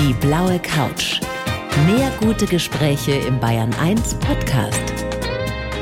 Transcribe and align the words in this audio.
Die 0.00 0.14
blaue 0.14 0.58
Couch. 0.60 1.20
Mehr 1.84 2.10
gute 2.20 2.46
Gespräche 2.46 3.12
im 3.12 3.38
Bayern 3.38 3.70
1 3.74 4.14
Podcast. 4.14 4.80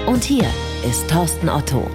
Und 0.09 0.25
hier 0.25 0.45
ist 0.85 1.09
Thorsten 1.09 1.49
Otto. 1.49 1.89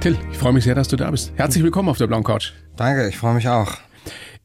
Till, 0.00 0.16
ich 0.32 0.38
freue 0.38 0.54
mich 0.54 0.64
sehr, 0.64 0.74
dass 0.74 0.88
du 0.88 0.96
da 0.96 1.10
bist. 1.10 1.34
Herzlich 1.36 1.62
willkommen 1.62 1.90
auf 1.90 1.98
der 1.98 2.06
blauen 2.06 2.24
Couch. 2.24 2.52
Danke, 2.76 3.10
ich 3.10 3.18
freue 3.18 3.34
mich 3.34 3.46
auch. 3.46 3.76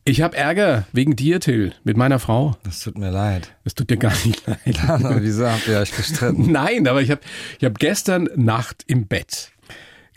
Ich 0.03 0.21
habe 0.21 0.35
Ärger 0.35 0.87
wegen 0.91 1.15
dir, 1.15 1.39
Till, 1.39 1.73
mit 1.85 1.95
meiner 1.95 2.19
Frau. 2.19 2.57
Das 2.65 2.81
tut 2.81 2.97
mir 2.97 3.11
leid. 3.11 3.55
Es 3.63 3.75
tut 3.75 3.89
dir 3.89 3.95
gar 3.95 4.11
nicht 4.25 4.45
leid. 4.65 4.89
aber 4.89 5.23
wieso 5.23 5.49
habt 5.49 5.69
ihr 5.69 5.79
euch 5.79 5.95
gestritten? 5.95 6.51
Nein, 6.51 6.85
aber 6.85 7.01
ich 7.01 7.11
habe 7.11 7.21
ich 7.59 7.63
hab 7.63 7.79
gestern 7.79 8.27
Nacht 8.35 8.83
im 8.87 9.07
Bett 9.07 9.53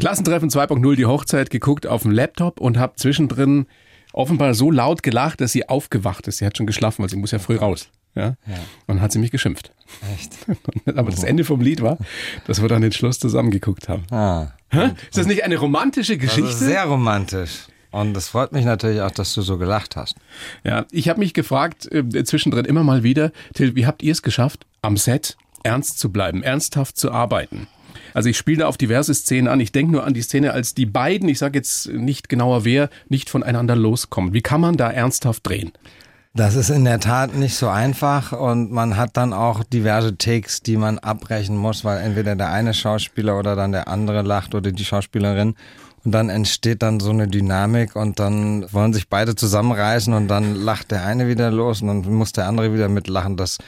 Klassentreffen 0.01 0.51
2.0, 0.51 0.97
die 0.97 1.07
Hochzeit, 1.07 1.49
geguckt 1.51 1.87
auf 1.87 2.03
dem 2.03 2.11
Laptop 2.11 2.61
und 2.61 2.77
habe 2.77 2.97
zwischendrin 2.97 3.67
offenbar 4.13 4.55
so 4.55 4.71
laut 4.71 5.03
gelacht, 5.03 5.41
dass 5.41 5.53
sie 5.53 5.69
aufgewacht 5.69 6.27
ist. 6.29 6.39
Sie 6.39 6.47
hat 6.47 6.57
schon 6.57 6.67
geschlafen, 6.67 7.03
weil 7.03 7.09
sie 7.09 7.17
muss 7.17 7.31
ja 7.31 7.39
früh 7.39 7.57
raus. 7.57 7.89
Ja? 8.15 8.37
ja. 8.47 8.59
Und 8.87 9.01
hat 9.01 9.13
sie 9.13 9.19
mich 9.19 9.31
geschimpft. 9.31 9.73
Echt? 10.15 10.33
Aber 10.97 11.11
das 11.11 11.25
Ende 11.25 11.45
vom 11.45 11.61
Lied 11.61 11.81
war, 11.81 11.99
dass 12.47 12.61
wir 12.61 12.69
dann 12.69 12.83
den 12.83 12.93
Schluss 12.93 13.19
zusammengeguckt 13.19 13.89
haben. 13.89 14.05
Ah. 14.11 14.53
Hä? 14.71 14.91
Ist 15.09 15.19
das 15.19 15.27
nicht 15.27 15.45
eine 15.45 15.57
romantische 15.57 16.19
Geschichte? 16.19 16.51
Das 16.51 16.59
sehr 16.59 16.85
romantisch. 16.85 17.67
Und 17.91 18.17
es 18.17 18.29
freut 18.29 18.53
mich 18.53 18.65
natürlich 18.65 19.03
auch, 19.03 19.11
dass 19.11 19.35
du 19.35 19.43
so 19.43 19.59
gelacht 19.59 19.97
hast. 19.97 20.17
Ja, 20.65 20.87
ich 20.91 21.11
habe 21.11 21.21
mich 21.21 21.35
gefragt, 21.35 21.91
äh, 21.93 22.25
zwischendrin 22.25 22.65
immer 22.65 22.85
mal 22.85 23.03
wieder, 23.03 23.33
Till, 23.55 23.77
wie 23.77 23.87
habt 23.87 24.03
ihr 24.03 24.13
es 24.13 24.23
geschafft, 24.23 24.67
am 24.81 24.97
Set 24.97 25.37
ernst 25.63 25.99
zu 25.99 26.11
bleiben, 26.11 26.43
ernsthaft 26.43 26.97
zu 26.97 27.13
arbeiten? 27.13 27.69
Also 28.15 28.29
ich 28.29 28.37
spiele 28.37 28.59
da 28.59 28.67
auf 28.67 28.77
diverse 28.77 29.15
Szenen 29.15 29.49
an. 29.49 29.61
Ich 29.61 29.73
denke 29.73 29.93
nur 29.93 30.05
an 30.05 30.15
die 30.15 30.23
Szene, 30.23 30.53
als 30.53 30.75
die 30.75 30.87
beiden, 30.87 31.29
ich 31.29 31.39
sage 31.39 31.59
jetzt 31.59 31.89
nicht 31.89 32.29
genauer 32.29 32.65
wer, 32.65 32.91
nicht 33.09 33.31
voneinander 33.31 33.77
loskommen. 33.77 34.33
Wie 34.33 34.43
kann 34.43 34.61
man 34.61 34.77
da 34.77 34.91
ernsthaft 34.91 35.47
drehen? 35.47 35.73
Das 36.35 36.55
ist 36.55 36.71
in 36.71 36.87
der 36.87 36.99
Tat 36.99 37.35
nicht 37.35 37.57
so 37.57 37.69
einfach 37.69 38.33
und 38.33 38.73
man 38.73 38.97
hat 38.97 39.19
dann 39.19 39.35
auch 39.35 39.65
diverse 39.65 40.17
Takes, 40.17 40.63
die 40.63 40.79
man 40.79 40.99
abbrechen 40.99 41.59
muss, 41.59 41.85
weil 41.85 42.01
entweder 42.01 42.35
der 42.37 42.51
eine 42.51 42.73
Schauspieler 42.73 43.39
oder 43.39 43.55
dann 43.55 43.73
der 43.73 43.87
andere 43.87 44.23
lacht 44.23 44.55
oder 44.55 44.73
die 44.73 44.85
Schauspielerin. 44.85 45.57
Und 46.05 46.13
dann 46.13 46.31
entsteht 46.31 46.83
dann 46.83 47.01
so 47.01 47.11
eine 47.11 47.29
Dynamik 47.29 47.97
und 47.97 48.19
dann 48.19 48.65
wollen 48.73 48.95
sich 48.95 49.09
beide 49.09 49.35
zusammenreißen 49.35 50.15
und 50.15 50.27
dann 50.29 50.55
lacht 50.55 50.91
der 50.91 51.05
eine 51.05 51.29
wieder 51.29 51.51
los 51.51 51.83
und 51.83 51.89
dann 51.89 52.15
muss 52.15 52.33
der 52.33 52.49
andere 52.49 52.73
wieder 52.73 52.89
mitlachen. 52.89 53.37
Das 53.37 53.59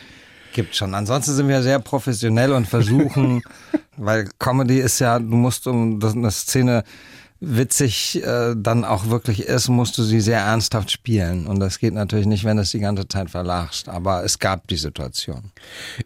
gibt 0.55 0.75
schon. 0.75 0.95
Ansonsten 0.95 1.35
sind 1.35 1.49
wir 1.49 1.63
sehr 1.63 1.79
professionell 1.79 2.53
und 2.53 2.67
versuchen, 2.67 3.43
weil 3.99 4.29
Comedy 4.39 4.79
ist 4.79 5.01
ja, 5.01 5.19
du 5.19 5.37
musst, 5.37 5.67
um 5.67 6.01
eine 6.03 6.31
Szene 6.31 6.85
witzig 7.41 8.23
äh, 8.25 8.55
dann 8.57 8.85
auch 8.85 9.11
wirklich 9.11 9.43
ist, 9.43 9.69
musst 9.69 9.99
du 9.99 10.03
sie 10.03 10.21
sehr 10.21 10.41
ernsthaft 10.41 10.91
spielen. 10.91 11.47
Und 11.47 11.61
das 11.61 11.79
geht 11.79 11.95
natürlich 11.95 12.27
nicht, 12.27 12.45
wenn 12.45 12.57
du 12.57 12.63
es 12.63 12.71
die 12.71 12.81
ganze 12.81 13.07
Zeit 13.07 13.31
verlachst. 13.31 13.89
Aber 13.89 14.25
es 14.25 14.39
gab 14.39 14.67
die 14.69 14.77
Situation. 14.77 15.51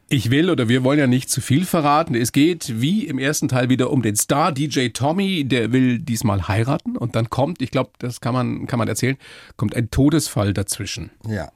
Ich 0.09 0.31
will 0.31 0.51
oder 0.51 0.69
wir 0.69 0.85
wollen 0.85 0.99
ja 0.99 1.07
nicht 1.07 1.31
zu 1.31 1.41
viel 1.41 1.65
verraten. 1.65 2.15
Es 2.15 2.33
geht 2.33 2.81
wie 2.81 3.07
im 3.07 3.19
ersten 3.19 3.49
Teil 3.49 3.69
wieder 3.69 3.91
um 3.91 4.03
den 4.03 4.17
Star 4.17 4.53
DJ 4.53 4.89
Tommy, 4.89 5.45
der 5.45 5.73
will 5.73 5.99
diesmal 5.99 6.49
heiraten 6.49 6.97
und 6.97 7.15
dann 7.15 7.31
kommt, 7.31 7.63
ich 7.63 7.71
glaube, 7.71 7.91
das 7.99 8.21
kann 8.21 8.35
man, 8.35 8.67
kann 8.67 8.79
man 8.79 8.89
erzählen, 8.89 9.17
kommt 9.57 9.77
ein 9.77 9.91
Todesfall 9.91 10.53
dazwischen. 10.53 11.11
Ja. 11.27 11.51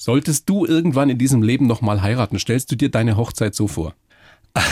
Solltest 0.00 0.48
du 0.48 0.64
irgendwann 0.64 1.10
in 1.10 1.18
diesem 1.18 1.42
Leben 1.42 1.66
nochmal 1.66 2.02
heiraten, 2.02 2.38
stellst 2.38 2.70
du 2.70 2.76
dir 2.76 2.88
deine 2.88 3.16
Hochzeit 3.16 3.56
so 3.56 3.66
vor? 3.66 3.94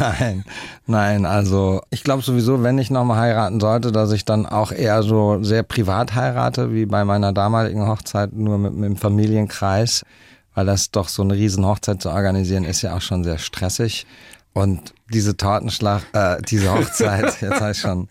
nein, 0.00 0.44
nein, 0.86 1.26
also 1.26 1.80
ich 1.90 2.02
glaube 2.02 2.22
sowieso, 2.22 2.62
wenn 2.64 2.78
ich 2.78 2.90
nochmal 2.90 3.18
heiraten 3.18 3.60
sollte, 3.60 3.92
dass 3.92 4.10
ich 4.10 4.24
dann 4.24 4.46
auch 4.46 4.72
eher 4.72 5.04
so 5.04 5.42
sehr 5.42 5.62
privat 5.62 6.16
heirate, 6.16 6.74
wie 6.74 6.86
bei 6.86 7.04
meiner 7.04 7.32
damaligen 7.32 7.86
Hochzeit, 7.86 8.32
nur 8.32 8.58
mit, 8.58 8.74
mit 8.74 8.90
dem 8.90 8.96
Familienkreis, 8.96 10.02
weil 10.54 10.66
das 10.66 10.90
doch 10.90 11.08
so 11.08 11.22
eine 11.22 11.34
riesen 11.34 11.64
Hochzeit 11.64 12.02
zu 12.02 12.10
organisieren 12.10 12.64
ist 12.64 12.82
ja 12.82 12.96
auch 12.96 13.00
schon 13.00 13.22
sehr 13.22 13.38
stressig. 13.38 14.06
Und 14.54 14.94
diese 15.12 15.36
Tortenschlacht, 15.36 16.06
äh, 16.12 16.40
diese 16.42 16.72
Hochzeit, 16.72 17.24
jetzt 17.40 17.60
habe 17.60 17.72
ich 17.72 17.78
schon 17.78 18.08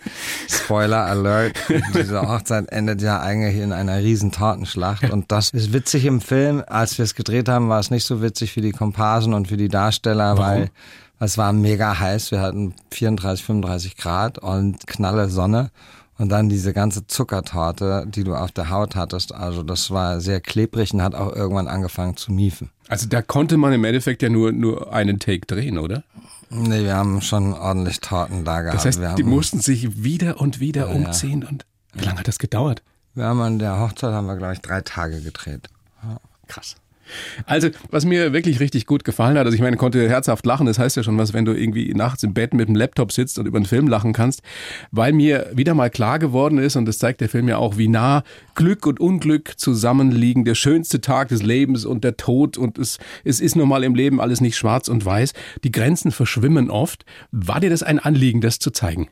Spoiler 0.49 1.05
Alert, 1.05 1.55
diese 1.95 2.21
Hochzeit 2.21 2.69
endet 2.69 3.01
ja 3.01 3.21
eigentlich 3.21 3.63
in 3.63 3.71
einer 3.71 3.99
riesen 3.99 4.33
Tortenschlacht. 4.33 5.09
Und 5.09 5.31
das 5.31 5.51
ist 5.51 5.71
witzig 5.71 6.03
im 6.05 6.19
Film. 6.19 6.61
Als 6.67 6.97
wir 6.97 7.03
es 7.03 7.15
gedreht 7.15 7.47
haben, 7.47 7.69
war 7.69 7.79
es 7.79 7.91
nicht 7.91 8.03
so 8.03 8.21
witzig 8.21 8.51
für 8.51 8.61
die 8.61 8.73
Komparsen 8.73 9.33
und 9.33 9.47
für 9.47 9.55
die 9.55 9.69
Darsteller, 9.69 10.37
Warum? 10.37 10.43
weil 10.45 10.71
es 11.19 11.37
war 11.37 11.53
mega 11.53 11.97
heiß. 11.97 12.31
Wir 12.31 12.41
hatten 12.41 12.73
34, 12.91 13.45
35 13.45 13.95
Grad 13.95 14.37
und 14.37 14.85
knalle 14.85 15.29
Sonne. 15.29 15.71
Und 16.17 16.29
dann 16.29 16.47
diese 16.49 16.73
ganze 16.73 17.07
Zuckertorte, 17.07 18.05
die 18.07 18.23
du 18.23 18.35
auf 18.35 18.51
der 18.51 18.69
Haut 18.69 18.95
hattest, 18.95 19.33
also 19.33 19.63
das 19.63 19.89
war 19.89 20.21
sehr 20.21 20.41
klebrig 20.41 20.93
und 20.93 21.01
hat 21.01 21.15
auch 21.15 21.35
irgendwann 21.35 21.67
angefangen 21.67 22.17
zu 22.17 22.31
miefen. 22.31 22.69
Also 22.87 23.07
da 23.07 23.21
konnte 23.21 23.57
man 23.57 23.73
im 23.73 23.83
Endeffekt 23.83 24.21
ja 24.21 24.29
nur, 24.29 24.51
nur 24.51 24.93
einen 24.93 25.19
Take 25.19 25.47
drehen, 25.47 25.79
oder? 25.79 26.03
Nee, 26.53 26.83
wir 26.83 26.95
haben 26.95 27.21
schon 27.21 27.53
ordentlich 27.53 27.99
Torten 27.99 28.45
da 28.45 28.61
gehabt. 28.61 28.77
Das 28.77 28.85
heißt, 28.85 29.01
wir 29.01 29.15
die 29.15 29.23
mussten 29.23 29.59
sich 29.59 30.03
wieder 30.03 30.39
und 30.39 30.59
wieder 30.59 30.87
Ja, 30.89 30.93
umziehen. 30.95 31.43
Und 31.43 31.65
wie 31.93 32.03
lange 32.05 32.19
hat 32.19 32.27
das 32.27 32.39
gedauert? 32.39 32.83
wir 33.15 33.25
haben 33.25 33.41
an 33.41 33.59
der 33.59 33.79
Hochzeit 33.79 34.11
haben 34.11 34.25
wir 34.27 34.37
glaube 34.37 34.53
ich 34.53 34.61
drei 34.61 34.81
Tage 34.81 35.21
gedreht. 35.21 35.69
Krass. 36.47 36.75
Also, 37.45 37.69
was 37.89 38.05
mir 38.05 38.33
wirklich 38.33 38.59
richtig 38.59 38.85
gut 38.85 39.03
gefallen 39.03 39.37
hat, 39.37 39.45
also 39.45 39.55
ich 39.55 39.61
meine, 39.61 39.77
konnte 39.77 40.07
herzhaft 40.09 40.45
lachen, 40.45 40.65
das 40.65 40.79
heißt 40.79 40.97
ja 40.97 41.03
schon 41.03 41.17
was, 41.17 41.33
wenn 41.33 41.45
du 41.45 41.53
irgendwie 41.53 41.93
nachts 41.93 42.23
im 42.23 42.33
Bett 42.33 42.53
mit 42.53 42.67
dem 42.67 42.75
Laptop 42.75 43.11
sitzt 43.11 43.37
und 43.39 43.45
über 43.45 43.57
einen 43.57 43.65
Film 43.65 43.87
lachen 43.87 44.13
kannst, 44.13 44.41
weil 44.91 45.13
mir 45.13 45.51
wieder 45.53 45.73
mal 45.73 45.89
klar 45.89 46.19
geworden 46.19 46.57
ist, 46.57 46.75
und 46.75 46.85
das 46.85 46.97
zeigt 46.97 47.21
der 47.21 47.29
Film 47.29 47.47
ja 47.47 47.57
auch, 47.57 47.77
wie 47.77 47.87
nah 47.87 48.23
Glück 48.55 48.85
und 48.85 48.99
Unglück 48.99 49.53
zusammenliegen, 49.57 50.45
der 50.45 50.55
schönste 50.55 51.01
Tag 51.01 51.29
des 51.29 51.41
Lebens 51.41 51.85
und 51.85 52.03
der 52.03 52.17
Tod 52.17 52.57
und 52.57 52.77
es, 52.77 52.99
es 53.23 53.39
ist 53.39 53.55
nun 53.55 53.67
mal 53.67 53.83
im 53.83 53.95
Leben 53.95 54.21
alles 54.21 54.41
nicht 54.41 54.57
schwarz 54.57 54.87
und 54.87 55.05
weiß, 55.05 55.33
die 55.63 55.71
Grenzen 55.71 56.11
verschwimmen 56.11 56.69
oft. 56.69 57.05
War 57.31 57.59
dir 57.59 57.69
das 57.69 57.83
ein 57.83 57.99
Anliegen, 57.99 58.41
das 58.41 58.59
zu 58.59 58.71
zeigen? 58.71 59.09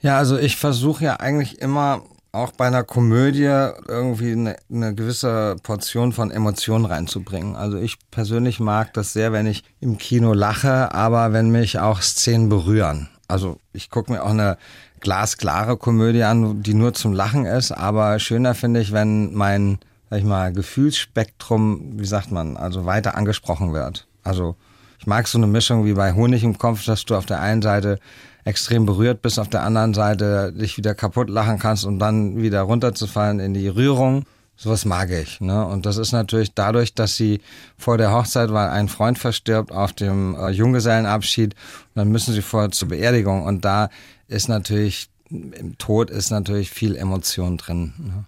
Ja, 0.00 0.18
also 0.18 0.38
ich 0.38 0.56
versuche 0.56 1.04
ja 1.04 1.16
eigentlich 1.16 1.60
immer 1.60 2.02
auch 2.34 2.52
bei 2.52 2.66
einer 2.66 2.84
Komödie 2.84 3.44
irgendwie 3.88 4.32
eine, 4.32 4.56
eine 4.70 4.94
gewisse 4.94 5.56
Portion 5.62 6.12
von 6.12 6.30
Emotionen 6.30 6.84
reinzubringen. 6.84 7.56
Also 7.56 7.78
ich 7.78 7.98
persönlich 8.10 8.60
mag 8.60 8.92
das 8.94 9.12
sehr, 9.12 9.32
wenn 9.32 9.46
ich 9.46 9.64
im 9.80 9.98
Kino 9.98 10.32
lache, 10.32 10.92
aber 10.92 11.32
wenn 11.32 11.50
mich 11.50 11.78
auch 11.78 12.02
Szenen 12.02 12.48
berühren. 12.48 13.08
Also 13.28 13.58
ich 13.72 13.88
gucke 13.90 14.12
mir 14.12 14.22
auch 14.22 14.30
eine 14.30 14.58
glasklare 15.00 15.76
Komödie 15.76 16.24
an, 16.24 16.62
die 16.62 16.74
nur 16.74 16.94
zum 16.94 17.12
Lachen 17.12 17.46
ist, 17.46 17.72
aber 17.72 18.18
schöner 18.18 18.54
finde 18.54 18.80
ich, 18.80 18.92
wenn 18.92 19.34
mein, 19.34 19.78
sag 20.10 20.18
ich 20.18 20.24
mal, 20.24 20.52
Gefühlsspektrum, 20.52 21.98
wie 21.98 22.06
sagt 22.06 22.32
man, 22.32 22.56
also 22.56 22.84
weiter 22.84 23.16
angesprochen 23.16 23.72
wird. 23.72 24.06
Also 24.22 24.56
ich 25.04 25.06
mag 25.06 25.28
so 25.28 25.36
eine 25.36 25.46
Mischung 25.46 25.84
wie 25.84 25.92
bei 25.92 26.14
Honig 26.14 26.44
im 26.44 26.56
Kopf, 26.56 26.86
dass 26.86 27.04
du 27.04 27.14
auf 27.14 27.26
der 27.26 27.38
einen 27.38 27.60
Seite 27.60 27.98
extrem 28.46 28.86
berührt 28.86 29.20
bist, 29.20 29.38
auf 29.38 29.50
der 29.50 29.62
anderen 29.62 29.92
Seite 29.92 30.50
dich 30.50 30.78
wieder 30.78 30.94
kaputt 30.94 31.28
lachen 31.28 31.58
kannst 31.58 31.84
und 31.84 31.98
dann 31.98 32.40
wieder 32.40 32.62
runterzufallen 32.62 33.38
in 33.38 33.52
die 33.52 33.68
Rührung. 33.68 34.24
Sowas 34.56 34.86
mag 34.86 35.10
ich. 35.10 35.42
Ne? 35.42 35.66
Und 35.66 35.84
das 35.84 35.98
ist 35.98 36.12
natürlich 36.12 36.54
dadurch, 36.54 36.94
dass 36.94 37.16
sie 37.16 37.42
vor 37.76 37.98
der 37.98 38.12
Hochzeit, 38.12 38.50
weil 38.50 38.70
ein 38.70 38.88
Freund 38.88 39.18
verstirbt, 39.18 39.72
auf 39.72 39.92
dem 39.92 40.36
äh, 40.36 40.48
Junggesellenabschied, 40.48 41.54
dann 41.94 42.08
müssen 42.08 42.32
sie 42.32 42.40
vorher 42.40 42.70
zur 42.70 42.88
Beerdigung. 42.88 43.42
Und 43.44 43.62
da 43.66 43.90
ist 44.28 44.48
natürlich, 44.48 45.10
im 45.28 45.76
Tod 45.76 46.08
ist 46.08 46.30
natürlich 46.30 46.70
viel 46.70 46.96
Emotion 46.96 47.58
drin. 47.58 47.92
Ne? 47.98 48.24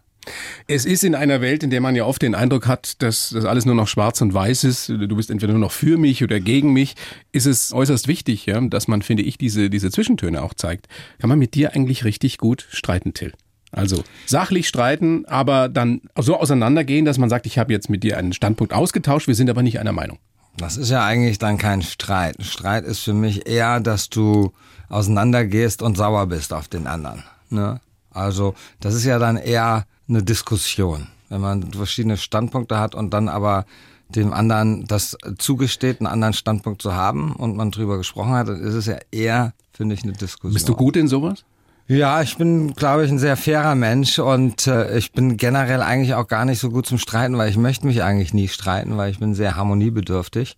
Es 0.67 0.85
ist 0.85 1.05
in 1.05 1.15
einer 1.15 1.41
Welt, 1.41 1.63
in 1.63 1.71
der 1.71 1.81
man 1.81 1.95
ja 1.95 2.05
oft 2.05 2.23
den 2.23 2.35
Eindruck 2.35 2.67
hat, 2.67 3.03
dass 3.03 3.31
das 3.31 3.45
alles 3.45 3.65
nur 3.65 3.75
noch 3.75 3.89
schwarz 3.89 4.21
und 4.21 4.35
weiß 4.35 4.65
ist, 4.65 4.89
du 4.89 5.17
bist 5.17 5.31
entweder 5.31 5.53
nur 5.53 5.61
noch 5.61 5.73
für 5.73 5.99
mich 5.99 6.23
oder 6.23 6.41
gegen 6.41 6.73
mich, 6.73 6.95
ist 7.33 7.47
es 7.47 7.73
äußerst 7.73 8.09
wichtig, 8.09 8.47
ja, 8.47 8.61
dass 8.61 8.89
man, 8.89 9.03
finde 9.03 9.23
ich, 9.23 9.39
diese, 9.39 9.71
diese 9.71 9.91
Zwischentöne 9.91 10.43
auch 10.43 10.55
zeigt. 10.55 10.89
Kann 11.19 11.29
man 11.29 11.39
mit 11.39 11.55
dir 11.55 11.75
eigentlich 11.75 12.05
richtig 12.05 12.39
gut 12.39 12.67
streiten, 12.71 13.15
Till? 13.15 13.33
Also 13.73 14.05
sachlich 14.27 14.69
streiten, 14.69 15.27
aber 15.27 15.69
dann 15.69 16.01
so 16.19 16.37
auseinandergehen, 16.37 17.05
dass 17.05 17.19
man 17.19 17.29
sagt, 17.29 17.47
ich 17.47 17.59
habe 17.59 17.73
jetzt 17.73 17.91
mit 17.91 18.03
dir 18.03 18.17
einen 18.17 18.33
Standpunkt 18.33 18.73
ausgetauscht, 18.73 19.29
wir 19.29 19.35
sind 19.35 19.51
aber 19.51 19.63
nicht 19.63 19.81
einer 19.81 19.93
Meinung. 19.93 20.19
Das 20.57 20.77
ist 20.77 20.91
ja 20.91 21.05
eigentlich 21.05 21.39
dann 21.39 21.59
kein 21.59 21.83
Streit. 21.83 22.37
Streit 22.41 22.85
ist 22.85 23.01
für 23.01 23.13
mich 23.13 23.47
eher, 23.47 23.81
dass 23.81 24.09
du 24.09 24.53
auseinandergehst 24.89 25.83
und 25.83 25.97
sauer 25.97 26.27
bist 26.27 26.53
auf 26.53 26.69
den 26.69 26.87
anderen. 26.87 27.25
Ne? 27.51 27.81
Also 28.11 28.55
das 28.81 28.95
ist 28.95 29.05
ja 29.05 29.19
dann 29.19 29.37
eher 29.37 29.85
eine 30.09 30.23
Diskussion, 30.23 31.09
wenn 31.29 31.41
man 31.41 31.73
verschiedene 31.73 32.17
Standpunkte 32.17 32.79
hat 32.79 32.95
und 32.95 33.11
dann 33.11 33.29
aber 33.29 33.67
dem 34.09 34.33
anderen 34.33 34.87
das 34.87 35.17
zugesteht, 35.39 36.01
einen 36.01 36.07
anderen 36.07 36.35
Standpunkt 36.35 36.81
zu 36.81 36.95
haben 36.95 37.33
und 37.33 37.57
man 37.57 37.71
drüber 37.71 37.99
gesprochen 37.99 38.33
hat, 38.33 38.49
dann 38.49 38.61
ist 38.61 38.75
es 38.75 38.87
ja 38.87 38.99
eher, 39.11 39.53
finde 39.73 39.95
ich, 39.95 40.05
eine 40.05 40.13
Diskussion. 40.13 40.55
Bist 40.55 40.69
du 40.69 40.75
gut 40.75 40.97
in 40.97 41.09
sowas? 41.09 41.45
Ja, 41.89 42.21
ich 42.21 42.37
bin, 42.37 42.75
glaube 42.75 43.05
ich, 43.05 43.11
ein 43.13 43.19
sehr 43.19 43.37
fairer 43.37 43.77
Mensch 43.77 44.19
und 44.19 44.67
äh, 44.67 44.99
ich 44.99 45.13
bin 45.13 45.37
generell 45.37 45.83
eigentlich 45.83 46.15
auch 46.15 46.27
gar 46.27 46.45
nicht 46.45 46.59
so 46.59 46.71
gut 46.71 46.87
zum 46.87 46.99
Streiten, 46.99 47.39
weil 47.39 47.49
ich 47.49 47.57
möchte 47.57 47.87
mich 47.87 48.03
eigentlich 48.03 48.35
nie 48.35 48.49
streiten, 48.49 48.97
weil 48.97 49.13
ich 49.13 49.21
bin 49.21 49.35
sehr 49.35 49.55
harmoniebedürftig. 49.55 50.57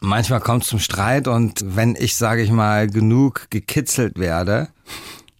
Manchmal 0.00 0.40
kommt 0.40 0.64
es 0.64 0.68
zum 0.68 0.80
Streit 0.80 1.28
und 1.28 1.76
wenn 1.76 1.94
ich, 1.96 2.16
sage 2.16 2.42
ich 2.42 2.50
mal, 2.50 2.88
genug 2.88 3.46
gekitzelt 3.50 4.18
werde, 4.18 4.68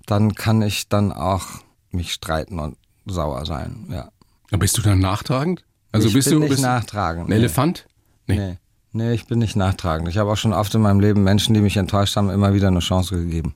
dann 0.06 0.34
kann 0.34 0.62
ich 0.62 0.88
dann 0.88 1.12
auch 1.12 1.46
mich 1.90 2.12
streiten 2.12 2.60
und 2.60 2.76
sauer 3.10 3.44
sein, 3.46 3.86
ja. 3.90 4.08
Bist 4.56 4.78
du 4.78 4.82
dann 4.82 5.00
nachtragend? 5.00 5.64
Also 5.92 6.08
ich 6.08 6.14
bist 6.14 6.28
bin 6.28 6.36
du 6.36 6.40
nicht 6.40 6.50
bist 6.50 6.62
nachtragend. 6.62 7.26
ein 7.26 7.28
nee. 7.30 7.36
Elefant? 7.36 7.86
Nee. 8.26 8.36
Nee. 8.36 8.56
nee, 8.92 9.12
ich 9.12 9.26
bin 9.26 9.38
nicht 9.38 9.56
nachtragend. 9.56 10.08
Ich 10.08 10.18
habe 10.18 10.30
auch 10.30 10.36
schon 10.36 10.52
oft 10.52 10.74
in 10.74 10.80
meinem 10.80 11.00
Leben 11.00 11.22
Menschen, 11.22 11.54
die 11.54 11.60
mich 11.60 11.76
enttäuscht 11.76 12.16
haben, 12.16 12.30
immer 12.30 12.54
wieder 12.54 12.68
eine 12.68 12.80
Chance 12.80 13.16
gegeben. 13.16 13.54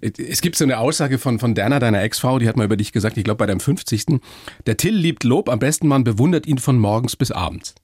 Es 0.00 0.40
gibt 0.40 0.56
so 0.56 0.64
eine 0.64 0.78
Aussage 0.78 1.18
von, 1.18 1.38
von 1.38 1.54
Derna, 1.54 1.78
deiner 1.78 2.02
Ex-Frau, 2.02 2.38
die 2.38 2.48
hat 2.48 2.56
mal 2.56 2.64
über 2.64 2.76
dich 2.76 2.92
gesagt, 2.92 3.16
ich 3.16 3.24
glaube 3.24 3.38
bei 3.38 3.46
deinem 3.46 3.60
50. 3.60 4.20
Der 4.66 4.76
Till 4.76 4.96
liebt 4.96 5.24
Lob, 5.24 5.48
am 5.48 5.58
besten 5.58 5.86
man 5.86 6.04
bewundert 6.04 6.46
ihn 6.46 6.58
von 6.58 6.78
morgens 6.78 7.16
bis 7.16 7.30
abends. 7.30 7.74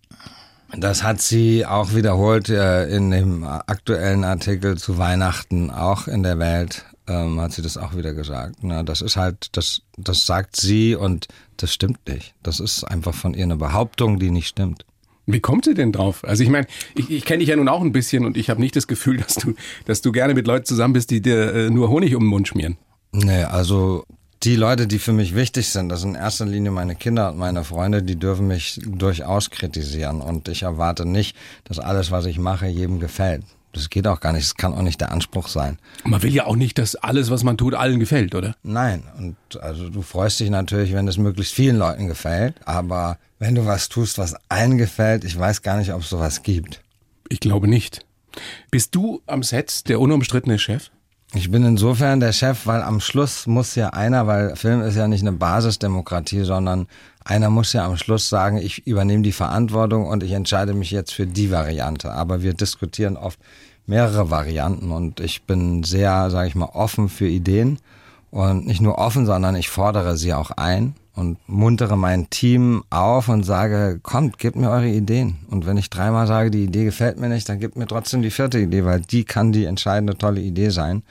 Das 0.77 1.05
hat 1.05 1.21
sie 1.21 1.65
auch 1.65 1.95
wiederholt 1.95 2.49
äh, 2.49 2.89
in 2.89 3.11
dem 3.11 3.45
aktuellen 3.45 4.25
Artikel 4.25 4.77
zu 4.77 4.99
Weihnachten, 4.99 5.71
auch 5.71 6.09
in 6.09 6.25
der 6.25 6.39
Welt, 6.41 6.85
ähm, 7.09 7.41
hat 7.41 7.53
sie 7.53 7.63
das 7.63 7.77
auch 7.77 7.97
wieder 7.97 8.15
gesagt. 8.15 8.57
Na, 8.63 8.83
das 8.83 9.01
ist 9.01 9.17
halt, 9.17 9.49
das, 9.53 9.83
das 9.97 10.27
sagt 10.27 10.57
sie 10.57 10.95
und 10.95 11.29
das 11.57 11.73
stimmt 11.73 12.07
nicht. 12.09 12.35
Das 12.43 12.61
ist 12.61 12.85
einfach 12.85 13.15
von 13.15 13.35
ihr 13.35 13.45
eine 13.45 13.57
Behauptung, 13.57 14.19
die 14.19 14.31
nicht 14.31 14.49
stimmt. 14.49 14.85
Wie 15.27 15.41
kommt 15.41 15.65
sie 15.65 15.75
denn 15.75 15.93
drauf? 15.93 16.23
Also 16.25 16.45
ich 16.45 16.51
meine, 16.51 16.67
ich, 16.95 17.11
ich 17.11 17.25
kenne 17.25 17.41
dich 17.41 17.49
ja 17.49 17.57
nun 17.57 17.69
auch 17.69 17.81
ein 17.81 17.93
bisschen 17.93 18.25
und 18.25 18.37
ich 18.37 18.49
habe 18.49 18.61
nicht 18.61 18.77
das 18.77 18.87
Gefühl, 18.87 19.17
dass 19.27 19.35
du, 19.35 19.55
dass 19.85 20.01
du 20.01 20.13
gerne 20.13 20.35
mit 20.35 20.47
Leuten 20.47 20.67
zusammen 20.67 20.95
bist, 20.95 21.11
die 21.11 21.21
dir 21.21 21.55
äh, 21.55 21.71
nur 21.71 21.89
Honig 21.89 22.15
um 22.15 22.23
den 22.23 22.29
Mund 22.29 22.49
schmieren. 22.49 22.77
Nee, 23.13 23.45
also 23.45 24.05
die 24.43 24.57
Leute, 24.57 24.87
die 24.87 24.99
für 24.99 25.13
mich 25.13 25.35
wichtig 25.35 25.69
sind, 25.69 25.89
das 25.89 26.03
sind 26.03 26.11
in 26.11 26.17
erster 26.17 26.47
Linie 26.47 26.71
meine 26.71 26.95
Kinder 26.95 27.31
und 27.33 27.39
meine 27.39 27.65
Freunde, 27.65 28.03
die 28.03 28.17
dürfen 28.17 28.47
mich 28.47 28.81
durchaus 28.85 29.51
kritisieren. 29.51 30.21
Und 30.21 30.49
ich 30.49 30.63
erwarte 30.63 31.07
nicht, 31.07 31.37
dass 31.65 31.79
alles, 31.79 32.11
was 32.11 32.27
ich 32.27 32.39
mache, 32.39 32.67
jedem 32.67 33.01
gefällt. 33.01 33.43
Das 33.77 33.91
geht 33.91 34.07
auch 34.07 34.21
gar 34.21 34.33
nicht. 34.33 34.45
Das 34.45 34.55
kann 34.55 34.73
auch 34.73 34.81
nicht 34.81 35.03
der 35.03 35.13
Anspruch 35.13 35.49
sein. 35.49 35.79
Man 36.05 36.23
will 36.23 36.33
ja 36.33 36.47
auch 36.47 36.57
nicht, 36.57 36.79
dass 36.79 36.97
alles, 36.97 37.31
was 37.31 37.45
man 37.45 37.59
tut, 37.59 37.75
allen 37.75 38.01
gefällt, 38.01 38.35
oder? 38.35 38.57
Nein. 38.63 39.03
Und 39.19 39.37
also 39.61 39.91
du 39.91 40.01
freust 40.01 40.41
dich 40.41 40.49
natürlich, 40.49 40.95
wenn 40.95 41.07
es 41.07 41.19
möglichst 41.19 41.53
vielen 41.53 41.77
Leuten 41.77 42.07
gefällt. 42.09 42.55
Aber 42.65 43.19
wenn 43.39 43.55
du 43.55 43.67
was 43.67 43.91
tust, 43.91 44.17
was 44.17 44.35
allen 44.49 44.79
gefällt, 44.79 45.25
ich 45.25 45.39
weiß 45.39 45.61
gar 45.61 45.77
nicht, 45.77 45.93
ob 45.93 46.01
es 46.01 46.09
sowas 46.09 46.43
gibt. 46.43 46.83
Ich 47.29 47.41
glaube 47.41 47.69
nicht. 47.69 48.07
Bist 48.71 48.95
du 48.95 49.21
am 49.27 49.43
Set 49.43 49.89
der 49.89 50.01
unumstrittene 50.01 50.59
Chef? 50.59 50.91
Ich 51.35 51.51
bin 51.51 51.65
insofern 51.65 52.21
der 52.21 52.33
Chef, 52.33 52.67
weil 52.67 52.83
am 52.83 53.01
Schluss 53.01 53.47
muss 53.47 53.75
ja 53.75 53.91
einer, 53.91 54.27
weil 54.27 54.57
Film 54.57 54.81
ist 54.81 54.97
ja 54.97 55.07
nicht 55.07 55.23
eine 55.23 55.33
Basisdemokratie, 55.33 56.45
sondern 56.45 56.87
einer 57.27 57.51
muss 57.51 57.73
ja 57.73 57.85
am 57.85 57.97
Schluss 57.97 58.29
sagen, 58.29 58.57
ich 58.59 58.87
übernehme 58.87 59.23
die 59.23 59.33
Verantwortung 59.33 60.07
und 60.07 60.23
ich 60.23 60.33
entscheide 60.33 60.75
mich 60.75 60.93
jetzt 60.93 61.13
für 61.13 61.27
die 61.27 61.51
Variante. 61.51 62.13
Aber 62.13 62.43
wir 62.43 62.55
diskutieren 62.55 63.17
oft 63.17 63.39
mehrere 63.87 64.31
Varianten 64.31 64.93
und 64.93 65.21
ich 65.21 65.43
bin 65.43 65.83
sehr, 65.83 66.31
sage 66.31 66.49
ich 66.49 66.55
mal, 66.55 66.71
offen 66.73 67.09
für 67.09 67.27
Ideen 67.27 67.79
und 68.31 68.67
nicht 68.67 68.81
nur 68.81 68.99
offen, 68.99 69.27
sondern 69.27 69.57
ich 69.57 69.69
fordere 69.69 70.17
sie 70.17 70.35
auch 70.35 70.53
ein 70.53 70.95
und 71.17 71.39
muntere 71.49 71.97
mein 71.97 72.31
Team 72.31 72.85
auf 72.91 73.29
und 73.29 73.43
sage, 73.43 73.99
kommt, 74.03 74.39
gebt 74.39 74.55
mir 74.55 74.71
eure 74.71 74.89
Ideen. 74.89 75.39
Und 75.51 75.67
wenn 75.67 75.79
ich 75.79 75.91
dreimal 75.91 76.29
sage, 76.29 76.51
die 76.51 76.65
Idee 76.65 76.85
gefällt 76.85 77.19
mir 77.19 77.29
nicht, 77.29 77.49
dann 77.49 77.59
gebt 77.59 77.77
mir 77.77 77.87
trotzdem 77.87 78.23
die 78.23 78.31
vierte 78.31 78.61
Idee, 78.61 78.85
weil 78.85 79.01
die 79.01 79.25
kann 79.25 79.51
die 79.51 79.65
entscheidende 79.65 80.17
tolle 80.17 80.41
Idee 80.41 80.71
sein. 80.71 81.03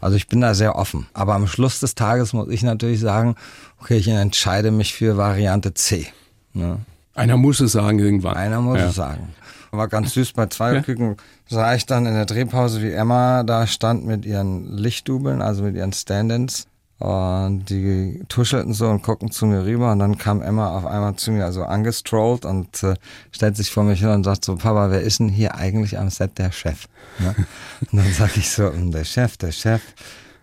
Also 0.00 0.16
ich 0.16 0.28
bin 0.28 0.40
da 0.40 0.54
sehr 0.54 0.76
offen. 0.76 1.06
Aber 1.14 1.34
am 1.34 1.46
Schluss 1.46 1.80
des 1.80 1.94
Tages 1.94 2.32
muss 2.32 2.48
ich 2.48 2.62
natürlich 2.62 3.00
sagen, 3.00 3.34
okay, 3.80 3.96
ich 3.96 4.08
entscheide 4.08 4.70
mich 4.70 4.94
für 4.94 5.16
Variante 5.16 5.74
C. 5.74 6.06
Ne? 6.52 6.78
Einer 7.14 7.36
muss 7.36 7.60
es 7.60 7.72
sagen 7.72 7.98
irgendwann. 7.98 8.36
Einer 8.36 8.60
muss 8.60 8.78
Ja. 8.78 8.88
es 8.88 8.94
sagen. 8.94 9.34
War 9.70 9.88
ganz 9.88 10.14
süß, 10.14 10.34
bei 10.34 10.46
zwei 10.46 10.80
Küken 10.82 11.16
sah 11.48 11.74
ich 11.74 11.84
dann 11.84 12.06
in 12.06 12.14
der 12.14 12.26
Drehpause, 12.26 12.80
wie 12.80 12.92
Emma 12.92 13.42
da 13.42 13.66
stand 13.66 14.06
mit 14.06 14.24
ihren 14.24 14.72
Lichtdubeln, 14.76 15.42
also 15.42 15.64
mit 15.64 15.74
ihren 15.74 15.92
Stand-ins. 15.92 16.68
Und 17.00 17.66
die 17.70 18.22
tuschelten 18.28 18.72
so 18.72 18.88
und 18.88 19.02
guckten 19.02 19.30
zu 19.30 19.46
mir 19.46 19.64
rüber 19.64 19.90
und 19.92 19.98
dann 19.98 20.16
kam 20.16 20.40
Emma 20.40 20.76
auf 20.78 20.86
einmal 20.86 21.16
zu 21.16 21.32
mir, 21.32 21.44
also 21.44 21.64
angestrollt 21.64 22.44
und 22.44 22.82
äh, 22.84 22.94
stellt 23.32 23.56
sich 23.56 23.70
vor 23.70 23.82
mich 23.84 23.98
hin 24.00 24.08
und 24.10 24.24
sagt 24.24 24.44
so, 24.44 24.54
Papa, 24.56 24.90
wer 24.90 25.00
ist 25.02 25.18
denn 25.18 25.28
hier 25.28 25.56
eigentlich 25.56 25.98
am 25.98 26.08
Set 26.08 26.38
der 26.38 26.52
Chef? 26.52 26.86
Ne? 27.18 27.34
Und 27.80 27.98
dann 27.98 28.12
sag 28.12 28.36
ich 28.36 28.48
so, 28.48 28.72
"Hm, 28.72 28.92
der 28.92 29.04
Chef, 29.04 29.36
der 29.36 29.50
Chef, 29.52 29.82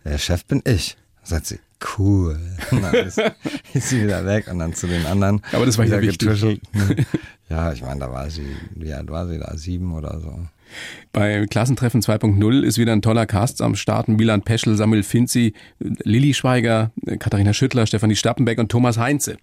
der 0.03 0.17
Chef 0.17 0.45
bin 0.45 0.61
ich. 0.65 0.97
Sagt 1.23 1.45
sie, 1.47 1.59
cool. 1.97 2.39
Und 2.71 2.81
dann 2.83 2.95
ist, 2.95 3.17
ist 3.73 3.89
sie 3.89 4.03
wieder 4.03 4.25
weg 4.25 4.47
und 4.51 4.59
dann 4.59 4.73
zu 4.73 4.87
den 4.87 5.05
anderen. 5.05 5.41
Aber 5.53 5.65
das 5.65 5.77
war 5.77 5.85
ja 5.85 5.91
wieder 5.91 6.01
wichtig. 6.01 6.27
getuschelt. 6.27 6.61
Ja, 7.49 7.71
ich 7.71 7.81
meine, 7.81 7.99
da 8.01 8.11
war 8.11 8.29
sie, 8.29 8.55
wie 8.75 8.93
alt 8.93 9.09
war 9.09 9.27
sie 9.27 9.39
da? 9.39 9.55
Sieben 9.55 9.93
oder 9.93 10.19
so. 10.19 10.37
Bei 11.13 11.45
Klassentreffen 11.47 12.01
2.0 12.01 12.63
ist 12.63 12.77
wieder 12.77 12.93
ein 12.93 13.01
toller 13.01 13.25
Cast 13.25 13.61
am 13.61 13.75
Start. 13.75 14.07
Milan 14.07 14.41
Peschel, 14.41 14.75
Samuel 14.75 15.03
Finzi, 15.03 15.53
Lilly 15.79 16.33
Schweiger, 16.33 16.91
Katharina 17.19 17.53
Schüttler, 17.53 17.85
Stefanie 17.85 18.15
Stappenbeck 18.15 18.59
und 18.59 18.69
Thomas 18.69 18.97
Heinze, 18.97 19.37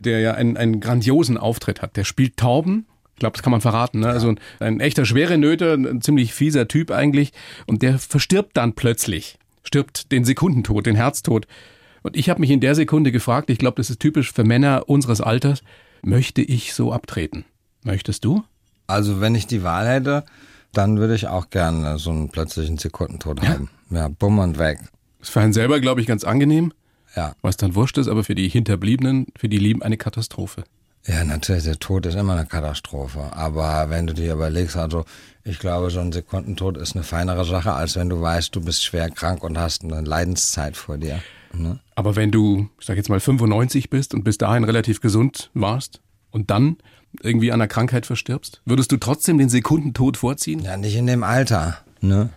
der 0.00 0.20
ja 0.20 0.34
einen, 0.34 0.56
einen 0.56 0.80
grandiosen 0.80 1.36
Auftritt 1.36 1.82
hat. 1.82 1.96
Der 1.96 2.04
spielt 2.04 2.36
Tauben. 2.36 2.86
Ich 3.14 3.20
glaube, 3.20 3.34
das 3.34 3.42
kann 3.42 3.50
man 3.50 3.60
verraten. 3.60 4.00
Ne? 4.00 4.08
Also 4.08 4.28
ein, 4.28 4.40
ein 4.60 4.80
echter 4.80 5.04
schwere 5.04 5.36
Nöte, 5.36 5.74
ein 5.74 6.00
ziemlich 6.00 6.32
fieser 6.32 6.68
Typ 6.68 6.90
eigentlich. 6.90 7.32
Und 7.66 7.82
der 7.82 7.98
verstirbt 7.98 8.56
dann 8.56 8.74
plötzlich. 8.74 9.38
Stirbt 9.62 10.10
den 10.10 10.24
Sekundentod, 10.24 10.86
den 10.86 10.96
Herztod. 10.96 11.46
Und 12.02 12.16
ich 12.16 12.30
habe 12.30 12.40
mich 12.40 12.50
in 12.50 12.60
der 12.60 12.74
Sekunde 12.74 13.12
gefragt, 13.12 13.50
ich 13.50 13.58
glaube, 13.58 13.76
das 13.76 13.90
ist 13.90 14.00
typisch 14.00 14.32
für 14.32 14.44
Männer 14.44 14.84
unseres 14.86 15.20
Alters, 15.20 15.62
möchte 16.02 16.40
ich 16.40 16.72
so 16.72 16.92
abtreten? 16.92 17.44
Möchtest 17.84 18.24
du? 18.24 18.42
Also 18.86 19.20
wenn 19.20 19.34
ich 19.34 19.46
die 19.46 19.62
Wahl 19.62 19.86
hätte, 19.86 20.24
dann 20.72 20.98
würde 20.98 21.14
ich 21.14 21.28
auch 21.28 21.50
gerne 21.50 21.98
so 21.98 22.10
einen 22.10 22.30
plötzlichen 22.30 22.78
Sekundentod 22.78 23.42
haben. 23.42 23.70
Ja, 23.90 24.08
bumm 24.08 24.38
und 24.38 24.58
weg. 24.58 24.78
Ist 25.20 25.30
für 25.30 25.40
einen 25.40 25.52
selber, 25.52 25.80
glaube 25.80 26.00
ich, 26.00 26.06
ganz 26.06 26.24
angenehm. 26.24 26.72
Ja. 27.16 27.34
Was 27.42 27.56
dann 27.56 27.74
wurscht 27.74 27.98
ist, 27.98 28.08
aber 28.08 28.22
für 28.22 28.34
die 28.34 28.48
Hinterbliebenen, 28.48 29.26
für 29.36 29.48
die 29.48 29.58
Lieben 29.58 29.82
eine 29.82 29.96
Katastrophe. 29.96 30.64
Ja, 31.06 31.24
natürlich, 31.24 31.64
der 31.64 31.78
Tod 31.78 32.06
ist 32.06 32.14
immer 32.14 32.34
eine 32.34 32.46
Katastrophe. 32.46 33.32
Aber 33.32 33.90
wenn 33.90 34.06
du 34.06 34.14
dir 34.14 34.34
überlegst, 34.34 34.76
also 34.76 35.04
ich 35.44 35.58
glaube, 35.58 35.90
so 35.90 36.00
ein 36.00 36.12
Sekundentod 36.12 36.76
ist 36.76 36.94
eine 36.94 37.02
feinere 37.02 37.44
Sache, 37.44 37.72
als 37.72 37.96
wenn 37.96 38.08
du 38.08 38.20
weißt, 38.20 38.54
du 38.54 38.60
bist 38.60 38.84
schwer 38.84 39.10
krank 39.10 39.42
und 39.42 39.58
hast 39.58 39.82
eine 39.82 40.02
Leidenszeit 40.02 40.76
vor 40.76 40.98
dir. 40.98 41.20
Ne? 41.52 41.80
Aber 41.96 42.16
wenn 42.16 42.30
du, 42.30 42.68
ich 42.78 42.86
sag 42.86 42.96
jetzt 42.96 43.08
mal 43.08 43.18
95 43.18 43.90
bist 43.90 44.14
und 44.14 44.22
bis 44.22 44.38
dahin 44.38 44.64
relativ 44.64 45.00
gesund 45.00 45.50
warst 45.54 46.00
und 46.30 46.50
dann 46.50 46.76
irgendwie 47.22 47.50
an 47.52 47.60
einer 47.60 47.68
Krankheit 47.68 48.06
verstirbst, 48.06 48.60
würdest 48.64 48.92
du 48.92 48.96
trotzdem 48.96 49.38
den 49.38 49.48
Sekundentod 49.48 50.16
vorziehen? 50.16 50.60
Ja, 50.60 50.76
nicht 50.76 50.96
in 50.96 51.06
dem 51.06 51.24
Alter. 51.24 51.78
Ne? 52.00 52.30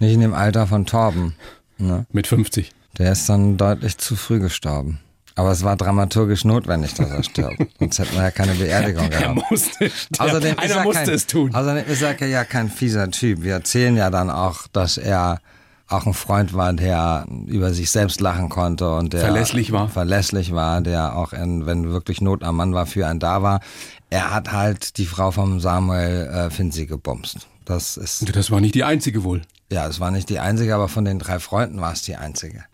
Nicht 0.00 0.14
in 0.14 0.20
dem 0.20 0.34
Alter 0.34 0.66
von 0.66 0.84
Torben. 0.86 1.34
Ne? 1.78 2.06
Mit 2.12 2.26
50. 2.26 2.72
Der 2.98 3.12
ist 3.12 3.28
dann 3.28 3.56
deutlich 3.56 3.98
zu 3.98 4.16
früh 4.16 4.38
gestorben. 4.40 5.00
Aber 5.38 5.50
es 5.50 5.62
war 5.64 5.76
dramaturgisch 5.76 6.46
notwendig, 6.46 6.94
dass 6.94 7.10
er 7.10 7.22
stirbt. 7.22 7.56
Sonst 7.78 7.98
hätten 7.98 8.14
wir 8.16 8.22
ja 8.22 8.30
keine 8.30 8.54
Beerdigung 8.54 9.04
Er 9.10 9.20
gehabt. 9.34 9.50
musste 9.50 9.90
sterben. 9.90 10.30
Außerdem 10.30 10.52
ist 10.52 10.58
Einer 10.58 10.74
er 10.76 10.82
musste 10.84 11.04
kein, 11.04 11.14
es 11.14 11.26
tun. 11.26 11.54
Außerdem 11.54 11.86
ist 11.86 12.02
er 12.02 12.26
ja 12.26 12.44
kein 12.44 12.70
fieser 12.70 13.10
Typ. 13.10 13.42
Wir 13.42 13.52
erzählen 13.52 13.96
ja 13.96 14.08
dann 14.08 14.30
auch, 14.30 14.66
dass 14.68 14.96
er 14.96 15.40
auch 15.88 16.06
ein 16.06 16.14
Freund 16.14 16.52
war, 16.54 16.72
der 16.72 17.26
über 17.46 17.72
sich 17.72 17.90
selbst 17.90 18.20
lachen 18.20 18.48
konnte 18.48 18.92
und 18.94 19.12
der 19.12 19.20
Verlässlich 19.20 19.70
war. 19.72 19.88
Verlässlich 19.88 20.52
war, 20.52 20.80
der 20.80 21.16
auch, 21.16 21.32
in, 21.32 21.66
wenn 21.66 21.90
wirklich 21.90 22.20
Not 22.20 22.42
am 22.42 22.56
Mann 22.56 22.74
war, 22.74 22.86
für 22.86 23.06
einen 23.06 23.20
da 23.20 23.42
war. 23.42 23.60
Er 24.10 24.34
hat 24.34 24.52
halt 24.52 24.98
die 24.98 25.06
Frau 25.06 25.30
vom 25.30 25.60
Samuel 25.60 26.26
äh, 26.26 26.50
Finzi 26.50 26.86
gebumst. 26.86 27.46
Das 27.64 27.96
ist, 27.96 28.34
Das 28.34 28.50
war 28.50 28.60
nicht 28.60 28.74
die 28.74 28.84
einzige 28.84 29.24
wohl. 29.24 29.42
ja, 29.70 29.86
es 29.86 30.00
war 30.00 30.10
nicht 30.10 30.28
die 30.28 30.38
einzige, 30.38 30.74
aber 30.74 30.88
von 30.88 31.04
den 31.04 31.18
drei 31.18 31.38
Freunden 31.38 31.80
war 31.80 31.92
es 31.92 32.02
die 32.02 32.16
einzige. 32.16 32.64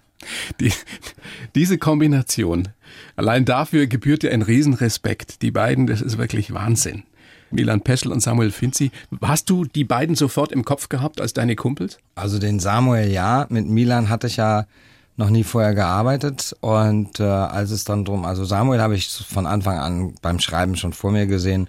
Die, 0.60 0.72
diese 1.54 1.78
Kombination, 1.78 2.68
allein 3.16 3.44
dafür 3.44 3.86
gebührt 3.86 4.22
dir 4.22 4.32
ein 4.32 4.42
Riesenrespekt. 4.42 5.42
Die 5.42 5.50
beiden, 5.50 5.86
das 5.86 6.00
ist 6.00 6.16
wirklich 6.16 6.54
Wahnsinn. 6.54 7.04
Milan 7.52 7.80
Peschel 7.80 8.12
und 8.12 8.20
Samuel 8.20 8.50
Finzi. 8.50 8.90
Hast 9.20 9.50
du 9.50 9.64
die 9.64 9.84
beiden 9.84 10.14
sofort 10.14 10.52
im 10.52 10.64
Kopf 10.64 10.88
gehabt 10.88 11.20
als 11.20 11.32
deine 11.32 11.56
Kumpels? 11.56 11.98
Also 12.14 12.38
den 12.38 12.60
Samuel 12.60 13.10
ja, 13.10 13.46
mit 13.48 13.66
Milan 13.66 14.08
hatte 14.08 14.26
ich 14.26 14.36
ja 14.36 14.66
noch 15.16 15.30
nie 15.30 15.44
vorher 15.44 15.74
gearbeitet 15.74 16.56
und 16.60 17.20
äh, 17.20 17.24
als 17.24 17.70
es 17.70 17.84
dann 17.84 18.04
drum, 18.04 18.24
also 18.24 18.44
Samuel 18.44 18.80
habe 18.80 18.94
ich 18.94 19.08
von 19.08 19.46
Anfang 19.46 19.78
an 19.78 20.14
beim 20.22 20.40
Schreiben 20.40 20.76
schon 20.76 20.92
vor 20.92 21.12
mir 21.12 21.26
gesehen. 21.26 21.68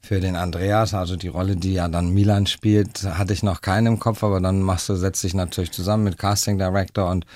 Für 0.00 0.20
den 0.20 0.36
Andreas, 0.36 0.94
also 0.94 1.16
die 1.16 1.28
Rolle, 1.28 1.56
die 1.56 1.74
ja 1.74 1.88
dann 1.88 2.14
Milan 2.14 2.46
spielt, 2.46 3.02
hatte 3.02 3.32
ich 3.32 3.42
noch 3.42 3.60
keinen 3.60 3.86
im 3.88 3.98
Kopf, 3.98 4.22
aber 4.22 4.40
dann 4.40 4.62
machst 4.62 4.88
du, 4.88 4.94
setzt 4.94 5.24
dich 5.24 5.34
natürlich 5.34 5.72
zusammen 5.72 6.04
mit 6.04 6.16
Casting 6.16 6.56
Director 6.56 7.10
und 7.10 7.26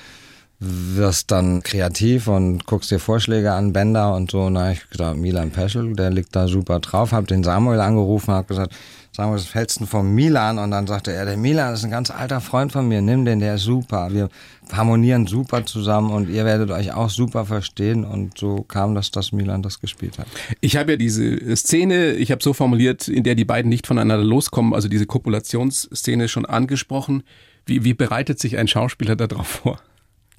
wirst 0.62 1.32
dann 1.32 1.62
kreativ 1.62 2.28
und 2.28 2.66
guckst 2.66 2.90
dir 2.90 3.00
Vorschläge 3.00 3.52
an, 3.52 3.72
Bänder 3.72 4.14
und 4.14 4.30
so. 4.30 4.48
Hab 4.48 4.72
ich 4.72 4.88
gedacht, 4.90 5.16
Milan 5.16 5.50
Peschel, 5.50 5.94
der 5.94 6.10
liegt 6.10 6.36
da 6.36 6.46
super 6.46 6.78
drauf. 6.78 7.12
Hab 7.12 7.26
den 7.26 7.42
Samuel 7.42 7.80
angerufen, 7.80 8.32
hab 8.32 8.46
gesagt, 8.46 8.72
Samuel, 9.10 9.40
was 9.40 9.54
hältst 9.54 9.80
du 9.80 9.86
von 9.86 10.14
Milan? 10.14 10.58
Und 10.58 10.70
dann 10.70 10.86
sagte 10.86 11.12
er, 11.12 11.24
der 11.24 11.36
Milan 11.36 11.74
ist 11.74 11.84
ein 11.84 11.90
ganz 11.90 12.10
alter 12.10 12.40
Freund 12.40 12.70
von 12.70 12.86
mir, 12.86 13.02
nimm 13.02 13.24
den, 13.24 13.40
der 13.40 13.56
ist 13.56 13.62
super. 13.62 14.08
Wir 14.12 14.28
harmonieren 14.72 15.26
super 15.26 15.66
zusammen 15.66 16.12
und 16.12 16.30
ihr 16.30 16.44
werdet 16.44 16.70
euch 16.70 16.92
auch 16.92 17.10
super 17.10 17.44
verstehen. 17.44 18.04
Und 18.04 18.38
so 18.38 18.62
kam 18.62 18.94
das, 18.94 19.10
dass 19.10 19.32
Milan 19.32 19.62
das 19.62 19.80
gespielt 19.80 20.18
hat. 20.18 20.28
Ich 20.60 20.76
habe 20.76 20.92
ja 20.92 20.96
diese 20.96 21.56
Szene, 21.56 22.12
ich 22.12 22.30
habe 22.30 22.42
so 22.42 22.52
formuliert, 22.52 23.08
in 23.08 23.24
der 23.24 23.34
die 23.34 23.44
beiden 23.44 23.68
nicht 23.68 23.86
voneinander 23.86 24.24
loskommen, 24.24 24.74
also 24.74 24.88
diese 24.88 25.06
Kopulationsszene 25.06 26.28
schon 26.28 26.46
angesprochen. 26.46 27.24
Wie, 27.66 27.84
wie 27.84 27.94
bereitet 27.94 28.38
sich 28.38 28.56
ein 28.56 28.68
Schauspieler 28.68 29.16
darauf 29.16 29.46
vor? 29.46 29.80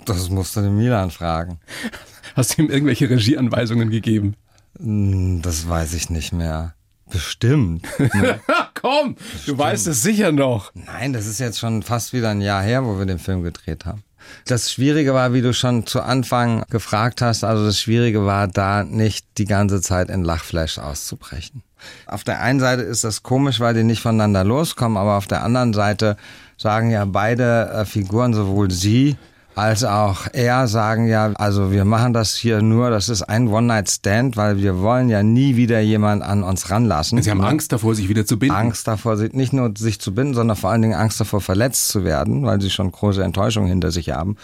Das 0.05 0.29
musst 0.29 0.55
du 0.55 0.61
den 0.61 0.75
Milan 0.77 1.11
fragen. 1.11 1.59
Hast 2.35 2.57
du 2.57 2.63
ihm 2.63 2.69
irgendwelche 2.69 3.09
Regieanweisungen 3.09 3.89
gegeben? 3.89 4.35
Hm, 4.79 5.41
Das 5.41 5.67
weiß 5.67 5.93
ich 5.93 6.09
nicht 6.09 6.33
mehr. 6.33 6.73
Bestimmt. 7.09 7.85
Komm, 8.81 9.15
du 9.45 9.57
weißt 9.57 9.87
es 9.87 10.01
sicher 10.01 10.31
noch. 10.31 10.71
Nein, 10.73 11.13
das 11.13 11.27
ist 11.27 11.39
jetzt 11.39 11.59
schon 11.59 11.83
fast 11.83 12.11
wieder 12.11 12.29
ein 12.29 12.41
Jahr 12.41 12.63
her, 12.63 12.85
wo 12.85 12.97
wir 12.97 13.05
den 13.05 13.19
Film 13.19 13.43
gedreht 13.43 13.85
haben. 13.85 14.03
Das 14.45 14.71
Schwierige 14.71 15.13
war, 15.13 15.33
wie 15.33 15.41
du 15.41 15.53
schon 15.53 15.85
zu 15.85 16.01
Anfang 16.01 16.63
gefragt 16.69 17.21
hast, 17.21 17.43
also 17.43 17.65
das 17.65 17.79
Schwierige 17.79 18.25
war, 18.25 18.47
da 18.47 18.83
nicht 18.83 19.25
die 19.37 19.45
ganze 19.45 19.81
Zeit 19.81 20.09
in 20.09 20.23
Lachflash 20.23 20.79
auszubrechen. 20.79 21.61
Auf 22.07 22.23
der 22.23 22.41
einen 22.41 22.61
Seite 22.61 22.81
ist 22.83 23.03
das 23.03 23.21
komisch, 23.21 23.59
weil 23.59 23.73
die 23.73 23.83
nicht 23.83 24.01
voneinander 24.01 24.45
loskommen, 24.45 24.97
aber 24.97 25.17
auf 25.17 25.27
der 25.27 25.43
anderen 25.43 25.73
Seite 25.73 26.15
sagen 26.57 26.89
ja 26.89 27.03
beide 27.05 27.69
äh, 27.69 27.85
Figuren, 27.85 28.33
sowohl 28.33 28.71
sie 28.71 29.17
als 29.55 29.83
auch 29.83 30.27
er, 30.33 30.67
sagen 30.67 31.07
ja, 31.07 31.31
also 31.35 31.71
wir 31.71 31.85
machen 31.85 32.13
das 32.13 32.35
hier 32.35 32.61
nur, 32.61 32.89
das 32.89 33.09
ist 33.09 33.23
ein 33.23 33.47
One-Night-Stand, 33.47 34.37
weil 34.37 34.57
wir 34.57 34.79
wollen 34.79 35.09
ja 35.09 35.23
nie 35.23 35.55
wieder 35.55 35.79
jemand 35.79 36.23
an 36.23 36.43
uns 36.43 36.69
ranlassen. 36.69 37.21
Sie 37.21 37.29
haben 37.29 37.41
Angst 37.41 37.71
davor, 37.71 37.95
sich 37.95 38.09
wieder 38.09 38.25
zu 38.25 38.39
binden. 38.39 38.55
Angst 38.55 38.87
davor, 38.87 39.15
nicht 39.31 39.53
nur 39.53 39.71
sich 39.77 39.99
zu 39.99 40.13
binden, 40.13 40.33
sondern 40.33 40.57
vor 40.57 40.71
allen 40.71 40.81
Dingen 40.81 40.95
Angst 40.95 41.19
davor, 41.19 41.41
verletzt 41.41 41.89
zu 41.89 42.03
werden, 42.03 42.45
weil 42.45 42.61
sie 42.61 42.69
schon 42.69 42.91
große 42.91 43.23
Enttäuschungen 43.23 43.69
hinter 43.69 43.91
sich 43.91 44.09
haben. 44.09 44.37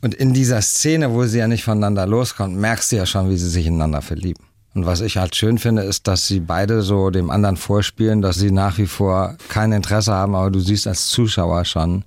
Und 0.00 0.14
in 0.14 0.34
dieser 0.34 0.60
Szene, 0.60 1.12
wo 1.12 1.24
sie 1.24 1.38
ja 1.38 1.48
nicht 1.48 1.64
voneinander 1.64 2.06
loskommen, 2.06 2.60
merkst 2.60 2.92
du 2.92 2.96
ja 2.96 3.06
schon, 3.06 3.30
wie 3.30 3.36
sie 3.36 3.48
sich 3.48 3.66
ineinander 3.66 4.02
verlieben. 4.02 4.44
Und 4.74 4.86
was 4.86 5.00
ich 5.00 5.16
halt 5.16 5.36
schön 5.36 5.58
finde, 5.58 5.82
ist, 5.82 6.08
dass 6.08 6.26
sie 6.26 6.40
beide 6.40 6.82
so 6.82 7.10
dem 7.10 7.30
anderen 7.30 7.56
vorspielen, 7.56 8.22
dass 8.22 8.36
sie 8.36 8.50
nach 8.50 8.76
wie 8.78 8.86
vor 8.86 9.36
kein 9.48 9.72
Interesse 9.72 10.12
haben, 10.12 10.34
aber 10.34 10.50
du 10.50 10.58
siehst 10.58 10.86
als 10.86 11.06
Zuschauer 11.06 11.64
schon, 11.64 12.04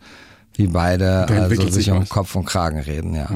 wie 0.58 0.68
beide 0.68 1.28
also 1.28 1.70
sich 1.70 1.92
um 1.92 2.02
was. 2.02 2.10
Kopf 2.10 2.36
und 2.36 2.46
Kragen 2.46 2.80
reden, 2.80 3.14
ja. 3.14 3.30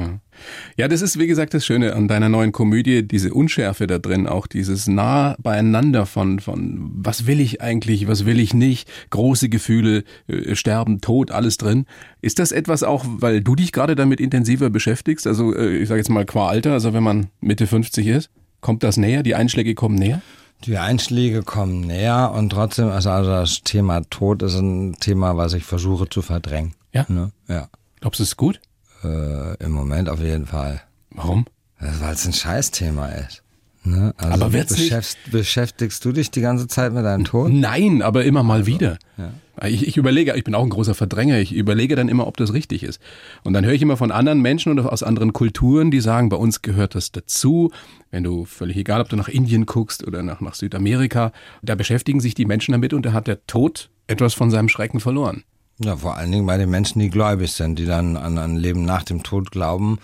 Ja, 0.76 0.88
das 0.88 1.04
ist, 1.04 1.20
wie 1.20 1.28
gesagt, 1.28 1.54
das 1.54 1.64
Schöne 1.64 1.96
an 1.96 2.08
deiner 2.08 2.30
neuen 2.30 2.52
Komödie, 2.52 3.08
diese 3.08 3.32
Unschärfe 3.32 3.86
da 3.86 4.00
drin, 4.00 4.26
auch 4.26 4.48
dieses 4.48 4.88
nah 4.88 5.36
beieinander 5.40 6.08
von, 6.08 6.40
von 6.40 6.92
was 6.96 7.28
will 7.28 7.40
ich 7.40 7.62
eigentlich, 7.62 8.08
was 8.08 8.26
will 8.26 8.40
ich 8.40 8.56
nicht, 8.56 8.90
große 9.12 9.50
Gefühle, 9.50 10.04
äh, 10.28 10.56
Sterben, 10.56 11.00
Tod, 11.00 11.30
alles 11.30 11.58
drin. 11.58 11.86
Ist 12.22 12.40
das 12.40 12.52
etwas 12.52 12.82
auch, 12.82 13.06
weil 13.08 13.42
du 13.42 13.56
dich 13.56 13.72
gerade 13.72 13.96
damit 13.96 14.20
intensiver 14.20 14.72
beschäftigst? 14.72 15.28
Also, 15.28 15.56
äh, 15.56 15.78
ich 15.78 15.88
sage 15.88 16.00
jetzt 16.00 16.10
mal 16.10 16.26
qua 16.26 16.50
Alter, 16.50 16.74
also 16.74 16.92
wenn 16.94 17.04
man 17.04 17.28
Mitte 17.40 17.68
50 17.68 18.08
ist, 18.08 18.32
kommt 18.62 18.82
das 18.82 18.98
näher, 18.98 19.22
die 19.22 19.36
Einschläge 19.36 19.76
kommen 19.76 19.96
näher? 19.96 20.22
Die 20.66 20.78
Einschläge 20.78 21.44
kommen 21.44 21.82
näher 21.82 22.32
und 22.36 22.52
trotzdem, 22.52 22.88
also, 22.88 23.10
also 23.12 23.30
das 23.30 23.62
Thema 23.64 24.02
Tod 24.10 24.44
ist 24.44 24.56
ein 24.56 24.96
Thema, 25.00 25.38
was 25.38 25.54
ich 25.54 25.64
versuche 25.64 26.10
zu 26.10 26.22
verdrängen. 26.22 26.74
Ja? 26.94 27.06
Ne? 27.10 27.32
Ja. 27.48 27.70
Glaubst 28.00 28.20
du, 28.20 28.24
es 28.24 28.30
ist 28.30 28.38
gut? 28.38 28.60
Äh, 29.04 29.64
Im 29.64 29.72
Moment 29.72 30.10
auf 30.10 30.20
jeden 30.20 30.46
Fall. 30.46 30.82
Warum? 31.12 31.46
Weil 31.80 32.14
es 32.14 32.26
ein 32.28 32.34
Scheißthema 32.34 33.08
ist. 33.10 33.44
Ne? 33.84 34.14
Also 34.18 34.34
Aber 34.34 34.54
wird's 34.54 34.72
nicht- 34.74 34.84
beschäftigst, 34.90 35.32
beschäftigst 35.32 36.06
du 36.06 36.12
dich 36.12 36.30
die 36.30 36.42
ganze 36.42 36.68
Zeit 36.68 36.94
mit 36.94 37.04
deinem 37.04 37.24
Tod? 37.26 37.52
Nein, 37.52 38.04
aber 38.04 38.24
immer 38.26 38.44
mal 38.44 38.68
wieder. 38.68 39.00
Ich, 39.64 39.88
ich 39.88 39.98
überlege, 39.98 40.36
ich 40.36 40.44
bin 40.44 40.54
auch 40.54 40.64
ein 40.64 40.70
großer 40.70 40.94
Verdränger, 40.94 41.40
ich 41.40 41.52
überlege 41.54 41.96
dann 41.96 42.08
immer, 42.08 42.28
ob 42.28 42.38
das 42.38 42.54
richtig 42.54 42.84
ist. 42.84 43.02
Und 43.44 43.54
dann 43.54 43.66
höre 43.66 43.74
ich 43.74 43.82
immer 43.82 43.98
von 43.98 44.12
anderen 44.12 44.40
Menschen 44.42 44.72
oder 44.72 44.92
aus 44.94 45.02
anderen 45.02 45.34
Kulturen, 45.34 45.90
die 45.90 46.00
sagen, 46.00 46.30
bei 46.30 46.38
uns 46.38 46.62
gehört 46.62 46.94
das 46.94 47.12
dazu. 47.12 47.72
Wenn 48.12 48.24
du, 48.24 48.46
völlig 48.46 48.78
egal, 48.78 49.02
ob 49.02 49.10
du 49.10 49.16
nach 49.16 49.28
Indien 49.28 49.66
guckst 49.66 50.06
oder 50.06 50.22
nach, 50.22 50.42
nach 50.42 50.54
Südamerika, 50.54 51.32
da 51.64 51.74
beschäftigen 51.74 52.20
sich 52.20 52.36
die 52.36 52.46
Menschen 52.46 52.74
damit 52.74 52.94
und 52.94 53.04
da 53.06 53.14
hat 53.14 53.26
der 53.28 53.46
Tod 53.48 53.90
etwas 54.06 54.36
von 54.36 54.52
seinem 54.52 54.70
Schrecken 54.70 55.00
verloren. 55.00 55.44
Ja, 55.80 55.98
vor 55.98 56.16
allen 56.18 56.32
Dingen 56.32 56.46
bei 56.46 56.58
den 56.58 56.70
Menschen, 56.70 57.00
die 57.00 57.10
gläubig 57.10 57.52
sind, 57.54 57.80
die 57.80 57.86
dann 57.86 58.18
an 58.18 58.38
ein 58.38 58.56
Leben 58.56 58.86
nach 58.86 59.04
dem 59.04 59.24
Tod 59.24 59.52
glauben. 59.52 60.00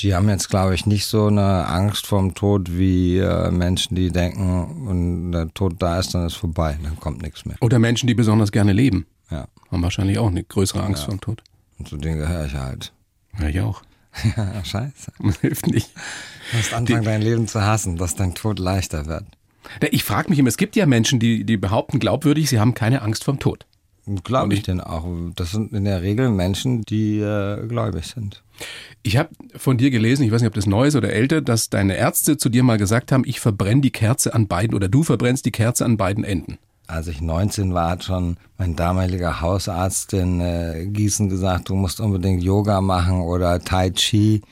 Die 0.00 0.14
haben 0.14 0.28
jetzt, 0.28 0.48
glaube 0.48 0.74
ich, 0.74 0.86
nicht 0.86 1.06
so 1.06 1.26
eine 1.26 1.66
Angst 1.68 2.06
vorm 2.06 2.34
Tod 2.34 2.76
wie 2.76 3.18
äh, 3.18 3.50
Menschen, 3.50 3.94
die 3.96 4.10
denken, 4.10 4.86
wenn 4.88 5.32
der 5.32 5.52
Tod 5.52 5.74
da 5.78 5.98
ist, 5.98 6.14
dann 6.14 6.26
ist 6.26 6.34
vorbei, 6.36 6.78
dann 6.82 6.98
kommt 6.98 7.22
nichts 7.22 7.44
mehr. 7.44 7.56
Oder 7.60 7.78
Menschen, 7.78 8.06
die 8.06 8.14
besonders 8.14 8.50
gerne 8.50 8.72
leben, 8.72 9.06
Ja, 9.30 9.46
haben 9.70 9.82
wahrscheinlich 9.82 10.18
auch 10.18 10.28
eine 10.28 10.42
größere 10.42 10.82
Angst 10.82 11.04
vor 11.04 11.14
dem 11.14 11.20
Tod. 11.20 11.42
und 11.78 11.88
zu 11.88 11.96
denen 11.96 12.18
gehöre 12.18 12.46
ich 12.46 12.54
halt. 12.54 12.92
Ja, 13.38 13.48
ich 13.48 13.60
auch. 13.60 13.82
ja, 14.36 14.64
scheiße. 14.64 15.12
Hilft 15.42 15.66
nicht. 15.68 15.90
Du 16.50 16.56
musst 16.56 16.72
anfangen, 16.74 17.04
dein 17.04 17.22
Leben 17.22 17.46
zu 17.46 17.62
hassen, 17.62 17.96
dass 17.96 18.16
dein 18.16 18.34
Tod 18.34 18.58
leichter 18.58 19.06
wird. 19.06 19.24
Ja, 19.82 19.88
Ich 19.92 20.02
frage 20.02 20.30
mich 20.30 20.38
immer, 20.38 20.48
es 20.48 20.56
gibt 20.56 20.74
ja 20.76 20.86
Menschen, 20.86 21.20
die, 21.20 21.44
die 21.44 21.56
behaupten 21.56 21.98
glaubwürdig, 22.00 22.48
sie 22.48 22.58
haben 22.58 22.74
keine 22.74 23.02
Angst 23.02 23.22
vor 23.24 23.34
dem 23.34 23.40
Tod. 23.40 23.66
Glaube 24.24 24.54
ich 24.54 24.62
denn 24.62 24.80
auch. 24.80 25.06
Das 25.36 25.50
sind 25.50 25.72
in 25.72 25.84
der 25.84 26.02
Regel 26.02 26.30
Menschen, 26.30 26.82
die 26.82 27.18
äh, 27.18 27.66
gläubig 27.66 28.06
sind. 28.06 28.42
Ich 29.02 29.16
habe 29.16 29.30
von 29.56 29.78
dir 29.78 29.90
gelesen, 29.90 30.24
ich 30.24 30.32
weiß 30.32 30.42
nicht, 30.42 30.48
ob 30.48 30.54
das 30.54 30.66
neu 30.66 30.86
ist 30.86 30.96
oder 30.96 31.10
älter, 31.10 31.40
dass 31.40 31.70
deine 31.70 31.96
Ärzte 31.96 32.36
zu 32.36 32.48
dir 32.48 32.62
mal 32.62 32.78
gesagt 32.78 33.12
haben, 33.12 33.24
ich 33.26 33.40
verbrenne 33.40 33.80
die 33.80 33.90
Kerze 33.90 34.34
an 34.34 34.46
beiden 34.46 34.74
oder 34.74 34.88
du 34.88 35.02
verbrennst 35.02 35.46
die 35.46 35.52
Kerze 35.52 35.84
an 35.84 35.96
beiden 35.96 36.24
Enden. 36.24 36.58
Als 36.86 37.06
ich 37.06 37.20
19 37.20 37.72
war, 37.72 37.90
hat 37.90 38.04
schon 38.04 38.36
mein 38.58 38.74
damaliger 38.74 39.40
Hausarzt 39.40 40.12
in 40.12 40.40
äh, 40.40 40.86
Gießen 40.86 41.28
gesagt, 41.28 41.68
du 41.68 41.76
musst 41.76 42.00
unbedingt 42.00 42.42
Yoga 42.42 42.80
machen 42.80 43.20
oder 43.20 43.60
Tai 43.60 43.90
Chi, 43.90 44.42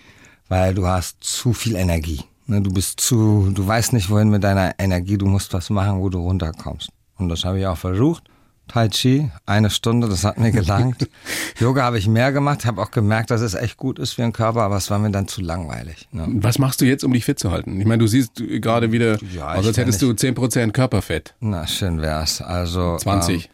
weil 0.49 0.75
du 0.75 0.87
hast 0.87 1.23
zu 1.23 1.53
viel 1.53 1.75
Energie. 1.75 2.21
Ne, 2.47 2.63
Du 2.63 2.73
bist 2.73 3.01
zu, 3.01 3.51
du 3.53 3.67
weißt 3.67 3.93
nicht 3.93 4.09
wohin 4.09 4.31
mit 4.31 4.45
deiner 4.45 4.75
Energie, 4.79 5.19
du 5.19 5.27
musst 5.27 5.53
was 5.53 5.69
machen, 5.69 6.01
wo 6.01 6.09
du 6.09 6.19
runterkommst. 6.21 6.91
Und 7.19 7.29
das 7.29 7.45
habe 7.45 7.59
ich 7.59 7.67
auch 7.67 7.77
versucht. 7.77 8.23
Tai 8.69 8.89
Chi, 8.89 9.31
eine 9.47 9.71
Stunde, 9.71 10.09
das 10.09 10.25
hat 10.25 10.39
mir 10.39 10.53
gelangt. 10.53 11.09
Yoga 11.59 11.83
habe 11.83 11.99
ich 11.99 12.07
mehr 12.07 12.33
gemacht, 12.33 12.65
habe 12.67 12.81
auch 12.81 12.91
gemerkt, 12.91 13.31
dass 13.31 13.41
es 13.41 13.55
echt 13.55 13.77
gut 13.77 13.99
ist 13.99 14.13
für 14.13 14.23
den 14.23 14.33
Körper, 14.33 14.63
aber 14.63 14.77
es 14.77 14.91
war 14.91 14.99
mir 14.99 15.11
dann 15.11 15.27
zu 15.27 15.41
langweilig. 15.41 16.09
Ne? 16.13 16.27
Was 16.29 16.59
machst 16.59 16.81
du 16.81 16.85
jetzt, 16.85 17.03
um 17.05 17.13
dich 17.13 17.25
fit 17.25 17.39
zu 17.39 17.51
halten? 17.51 17.81
Ich 17.81 17.87
meine, 17.87 17.99
du 17.99 18.07
siehst 18.07 18.33
gerade 18.37 18.93
wieder, 18.93 19.19
Ja, 19.35 19.55
aus 19.55 19.67
als 19.67 19.77
hättest 19.77 20.03
du 20.03 20.11
10% 20.11 20.73
Körperfett. 20.73 21.35
Na, 21.41 21.67
schön 21.67 22.01
wär's. 22.01 22.41
Also 22.41 22.97
20. 22.99 23.45
Ähm, 23.45 23.51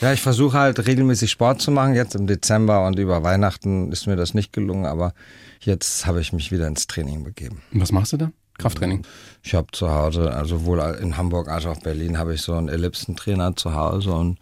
ja, 0.00 0.12
ich 0.12 0.20
versuche 0.20 0.58
halt 0.58 0.86
regelmäßig 0.86 1.30
Sport 1.30 1.60
zu 1.60 1.70
machen. 1.70 1.94
Jetzt 1.94 2.14
im 2.16 2.26
Dezember 2.26 2.86
und 2.86 2.98
über 2.98 3.22
Weihnachten 3.22 3.92
ist 3.92 4.06
mir 4.06 4.16
das 4.16 4.34
nicht 4.34 4.52
gelungen, 4.52 4.86
aber 4.86 5.14
jetzt 5.60 6.06
habe 6.06 6.20
ich 6.20 6.32
mich 6.32 6.50
wieder 6.50 6.66
ins 6.66 6.86
Training 6.86 7.22
begeben. 7.22 7.62
Und 7.72 7.80
was 7.80 7.92
machst 7.92 8.12
du 8.12 8.16
da? 8.16 8.32
Krafttraining. 8.58 9.02
Ich 9.42 9.54
habe 9.54 9.66
zu 9.72 9.90
Hause, 9.92 10.32
also 10.32 10.58
sowohl 10.58 10.78
in 11.00 11.16
Hamburg 11.16 11.48
als 11.48 11.66
auch 11.66 11.78
Berlin, 11.80 12.18
habe 12.18 12.34
ich 12.34 12.42
so 12.42 12.54
einen 12.54 12.68
Ellipsentrainer 12.68 13.56
zu 13.56 13.74
Hause 13.74 14.12
und 14.12 14.38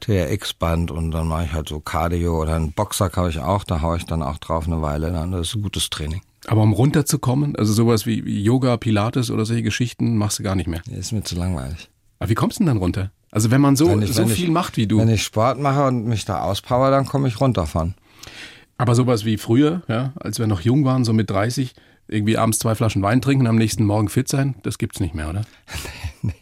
TRX-Band 0.00 0.90
und 0.90 1.10
dann 1.10 1.26
mache 1.28 1.44
ich 1.44 1.52
halt 1.52 1.68
so 1.68 1.80
Cardio 1.80 2.40
oder 2.42 2.56
einen 2.56 2.72
Boxsack 2.72 3.16
habe 3.16 3.30
ich 3.30 3.38
auch, 3.40 3.64
da 3.64 3.80
haue 3.80 3.96
ich 3.96 4.04
dann 4.04 4.22
auch 4.22 4.38
drauf 4.38 4.66
eine 4.66 4.82
Weile. 4.82 5.10
Dann 5.12 5.32
das 5.32 5.48
ist 5.48 5.54
ein 5.56 5.62
gutes 5.62 5.90
Training. 5.90 6.20
Aber 6.46 6.62
um 6.62 6.72
runterzukommen, 6.74 7.56
also 7.56 7.72
sowas 7.72 8.04
wie 8.06 8.20
Yoga, 8.42 8.76
Pilates 8.76 9.30
oder 9.30 9.46
solche 9.46 9.62
Geschichten 9.62 10.16
machst 10.18 10.38
du 10.38 10.42
gar 10.42 10.54
nicht 10.54 10.66
mehr. 10.68 10.82
Ist 10.90 11.12
mir 11.12 11.22
zu 11.22 11.36
langweilig. 11.36 11.88
Aber 12.18 12.28
wie 12.28 12.34
kommst 12.34 12.58
du 12.58 12.64
denn 12.64 12.66
dann 12.68 12.76
runter? 12.76 13.10
Also 13.30 13.50
wenn 13.50 13.60
man 13.62 13.76
so, 13.76 13.88
Wenn 13.88 14.02
ich- 14.02 14.12
so 14.12 14.22
wenn 14.22 14.28
ich- 14.28 14.34
viel 14.34 14.50
macht 14.50 14.76
wie 14.76 14.86
du. 14.86 14.98
Wenn 14.98 15.08
ich 15.08 15.22
Sport 15.24 15.58
mache 15.58 15.84
und 15.86 16.04
mich 16.04 16.24
da 16.26 16.42
auspower, 16.42 16.90
dann 16.90 17.06
komme 17.06 17.28
ich 17.28 17.40
runter 17.40 17.66
von. 17.66 17.94
Aber 18.76 18.94
sowas 18.94 19.24
wie 19.24 19.38
früher, 19.38 19.82
ja, 19.88 20.12
als 20.16 20.38
wir 20.38 20.46
noch 20.46 20.60
jung 20.60 20.84
waren, 20.84 21.04
so 21.04 21.12
mit 21.12 21.30
30, 21.30 21.74
irgendwie 22.08 22.38
abends 22.38 22.58
zwei 22.58 22.74
Flaschen 22.74 23.02
Wein 23.02 23.20
trinken 23.20 23.46
am 23.46 23.56
nächsten 23.56 23.84
Morgen 23.84 24.08
fit 24.08 24.28
sein, 24.28 24.54
das 24.62 24.78
gibt's 24.78 25.00
nicht 25.00 25.14
mehr, 25.14 25.28
oder? 25.28 25.44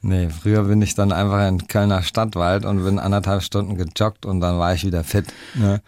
Nee, 0.00 0.30
früher 0.30 0.64
bin 0.64 0.80
ich 0.80 0.94
dann 0.94 1.10
einfach 1.10 1.46
in 1.48 1.66
Kölner 1.66 2.02
Stadtwald 2.02 2.64
und 2.64 2.84
bin 2.84 2.98
anderthalb 2.98 3.42
Stunden 3.42 3.76
gejoggt 3.76 4.26
und 4.26 4.40
dann 4.40 4.58
war 4.58 4.72
ich 4.72 4.84
wieder 4.84 5.02
fit. 5.02 5.26
Ne? 5.54 5.82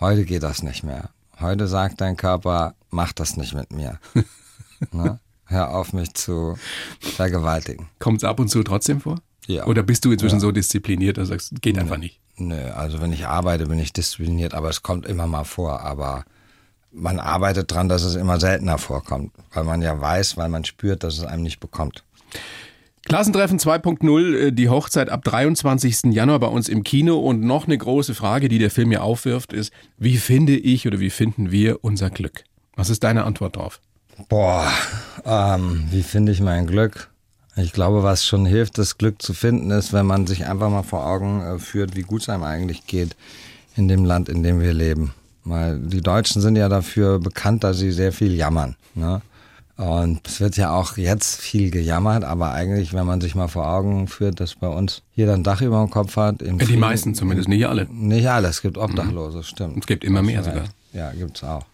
Heute 0.00 0.24
geht 0.24 0.42
das 0.42 0.62
nicht 0.62 0.84
mehr. 0.84 1.10
Heute 1.40 1.66
sagt 1.66 2.00
dein 2.00 2.16
Körper, 2.16 2.74
mach 2.90 3.12
das 3.12 3.36
nicht 3.36 3.54
mit 3.54 3.72
mir. 3.72 3.98
ne? 4.92 5.18
Hör 5.46 5.74
auf, 5.74 5.92
mich 5.92 6.12
zu 6.14 6.56
vergewaltigen. 7.00 7.88
Kommt's 7.98 8.24
ab 8.24 8.38
und 8.38 8.48
zu 8.48 8.62
trotzdem 8.62 9.00
vor? 9.00 9.20
Ja. 9.46 9.66
Oder 9.66 9.82
bist 9.82 10.04
du 10.04 10.12
inzwischen 10.12 10.40
so 10.40 10.52
diszipliniert, 10.52 11.16
dass 11.16 11.28
du 11.28 11.34
sagst, 11.34 11.62
geht 11.62 11.78
einfach 11.78 11.98
nicht? 11.98 12.20
Nö, 12.36 12.70
also 12.70 13.00
wenn 13.00 13.12
ich 13.12 13.26
arbeite, 13.26 13.66
bin 13.66 13.78
ich 13.78 13.92
diszipliniert, 13.92 14.54
aber 14.54 14.70
es 14.70 14.82
kommt 14.82 15.06
immer 15.06 15.26
mal 15.26 15.44
vor. 15.44 15.80
Aber 15.80 16.24
man 16.94 17.18
arbeitet 17.18 17.70
dran, 17.70 17.88
dass 17.88 18.02
es 18.02 18.14
immer 18.14 18.40
seltener 18.40 18.78
vorkommt, 18.78 19.32
weil 19.52 19.64
man 19.64 19.82
ja 19.82 20.00
weiß, 20.00 20.36
weil 20.36 20.48
man 20.48 20.64
spürt, 20.64 21.02
dass 21.02 21.18
es 21.18 21.24
einem 21.24 21.42
nicht 21.42 21.60
bekommt. 21.60 22.04
Klassentreffen 23.06 23.58
2.0, 23.58 24.34
äh, 24.34 24.52
die 24.52 24.70
Hochzeit 24.70 25.10
ab 25.10 25.24
23. 25.24 26.14
Januar 26.14 26.40
bei 26.40 26.46
uns 26.46 26.68
im 26.70 26.84
Kino. 26.84 27.18
Und 27.18 27.42
noch 27.42 27.66
eine 27.66 27.76
große 27.76 28.14
Frage, 28.14 28.48
die 28.48 28.58
der 28.58 28.70
Film 28.70 28.92
ja 28.92 29.00
aufwirft, 29.00 29.52
ist, 29.52 29.72
wie 29.98 30.16
finde 30.16 30.56
ich 30.56 30.86
oder 30.86 31.00
wie 31.00 31.10
finden 31.10 31.50
wir 31.50 31.84
unser 31.84 32.08
Glück? 32.08 32.44
Was 32.76 32.88
ist 32.88 33.04
deine 33.04 33.24
Antwort 33.24 33.56
drauf? 33.56 33.80
Boah, 34.28 34.70
ähm, 35.26 35.84
wie 35.90 36.02
finde 36.02 36.32
ich 36.32 36.40
mein 36.40 36.66
Glück? 36.66 37.10
Ich 37.56 37.72
glaube, 37.72 38.02
was 38.02 38.24
schon 38.24 38.46
hilft, 38.46 38.78
das 38.78 38.96
Glück 38.96 39.20
zu 39.20 39.34
finden, 39.34 39.70
ist, 39.70 39.92
wenn 39.92 40.06
man 40.06 40.26
sich 40.26 40.46
einfach 40.46 40.70
mal 40.70 40.82
vor 40.82 41.06
Augen 41.06 41.42
äh, 41.42 41.58
führt, 41.58 41.96
wie 41.96 42.02
gut 42.02 42.22
es 42.22 42.28
einem 42.28 42.42
eigentlich 42.42 42.86
geht 42.86 43.16
in 43.76 43.86
dem 43.86 44.04
Land, 44.04 44.28
in 44.28 44.42
dem 44.42 44.60
wir 44.60 44.72
leben. 44.72 45.12
Weil 45.44 45.78
die 45.78 46.00
Deutschen 46.00 46.40
sind 46.40 46.56
ja 46.56 46.68
dafür 46.68 47.18
bekannt, 47.18 47.64
dass 47.64 47.78
sie 47.78 47.92
sehr 47.92 48.12
viel 48.12 48.32
jammern. 48.34 48.76
Ne? 48.94 49.20
Und 49.76 50.20
es 50.26 50.40
wird 50.40 50.56
ja 50.56 50.70
auch 50.70 50.96
jetzt 50.96 51.40
viel 51.40 51.70
gejammert, 51.70 52.22
aber 52.22 52.52
eigentlich, 52.52 52.94
wenn 52.94 53.06
man 53.06 53.20
sich 53.20 53.34
mal 53.34 53.48
vor 53.48 53.66
Augen 53.66 54.06
führt, 54.06 54.38
dass 54.38 54.54
bei 54.54 54.68
uns 54.68 55.02
jeder 55.14 55.34
ein 55.34 55.42
Dach 55.42 55.60
über 55.62 55.80
dem 55.80 55.90
Kopf 55.90 56.16
hat. 56.16 56.40
Die 56.40 56.64
Frieden- 56.64 56.78
meisten 56.80 57.14
zumindest, 57.14 57.48
nicht 57.48 57.66
alle. 57.66 57.86
Nicht 57.90 58.28
alle, 58.28 58.48
es 58.48 58.62
gibt 58.62 58.78
Obdachlose, 58.78 59.42
stimmt. 59.42 59.78
Es 59.78 59.86
gibt 59.86 60.04
immer 60.04 60.22
mehr 60.22 60.44
sogar. 60.44 60.64
Ja, 60.92 61.10
gibt's 61.10 61.42
auch. 61.42 61.64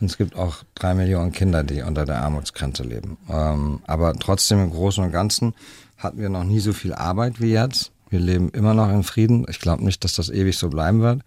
Und 0.00 0.10
es 0.10 0.16
gibt 0.16 0.34
auch 0.34 0.64
drei 0.74 0.94
Millionen 0.94 1.30
Kinder, 1.30 1.62
die 1.62 1.82
unter 1.82 2.06
der 2.06 2.22
Armutsgrenze 2.22 2.82
leben. 2.82 3.18
Ähm, 3.30 3.80
aber 3.86 4.14
trotzdem 4.14 4.58
im 4.64 4.70
Großen 4.70 5.04
und 5.04 5.12
Ganzen 5.12 5.54
hatten 5.98 6.18
wir 6.18 6.30
noch 6.30 6.44
nie 6.44 6.58
so 6.58 6.72
viel 6.72 6.94
Arbeit 6.94 7.40
wie 7.40 7.52
jetzt. 7.52 7.92
Wir 8.08 8.18
leben 8.18 8.48
immer 8.48 8.74
noch 8.74 8.90
in 8.90 9.04
Frieden. 9.04 9.46
Ich 9.48 9.60
glaube 9.60 9.84
nicht, 9.84 10.02
dass 10.04 10.14
das 10.14 10.28
ewig 10.30 10.56
so 10.56 10.70
bleiben 10.70 11.02
wird. 11.02 11.20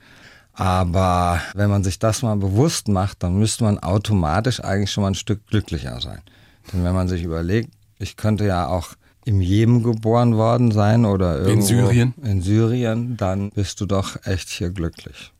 Aber 0.55 1.41
wenn 1.53 1.69
man 1.69 1.83
sich 1.83 1.99
das 1.99 2.21
mal 2.21 2.37
bewusst 2.37 2.87
macht, 2.87 3.23
dann 3.23 3.37
müsste 3.37 3.65
man 3.65 3.79
automatisch 3.79 4.63
eigentlich 4.63 4.91
schon 4.91 5.01
mal 5.01 5.09
ein 5.09 5.15
Stück 5.15 5.45
glücklicher 5.47 5.99
sein. 5.99 6.21
Denn 6.71 6.83
wenn 6.83 6.95
man 6.95 7.07
sich 7.07 7.23
überlegt, 7.23 7.71
ich 7.99 8.15
könnte 8.15 8.45
ja 8.45 8.67
auch 8.67 8.89
im 9.25 9.41
Jemen 9.41 9.83
geboren 9.83 10.37
worden 10.37 10.71
sein 10.71 11.03
oder 11.05 11.39
irgendwo 11.39 11.51
in 11.51 11.61
Syrien. 11.61 12.13
In 12.23 12.41
Syrien, 12.41 13.17
dann 13.17 13.49
bist 13.49 13.81
du 13.81 13.85
doch 13.85 14.17
echt 14.25 14.49
hier 14.49 14.69
glücklich. 14.69 15.31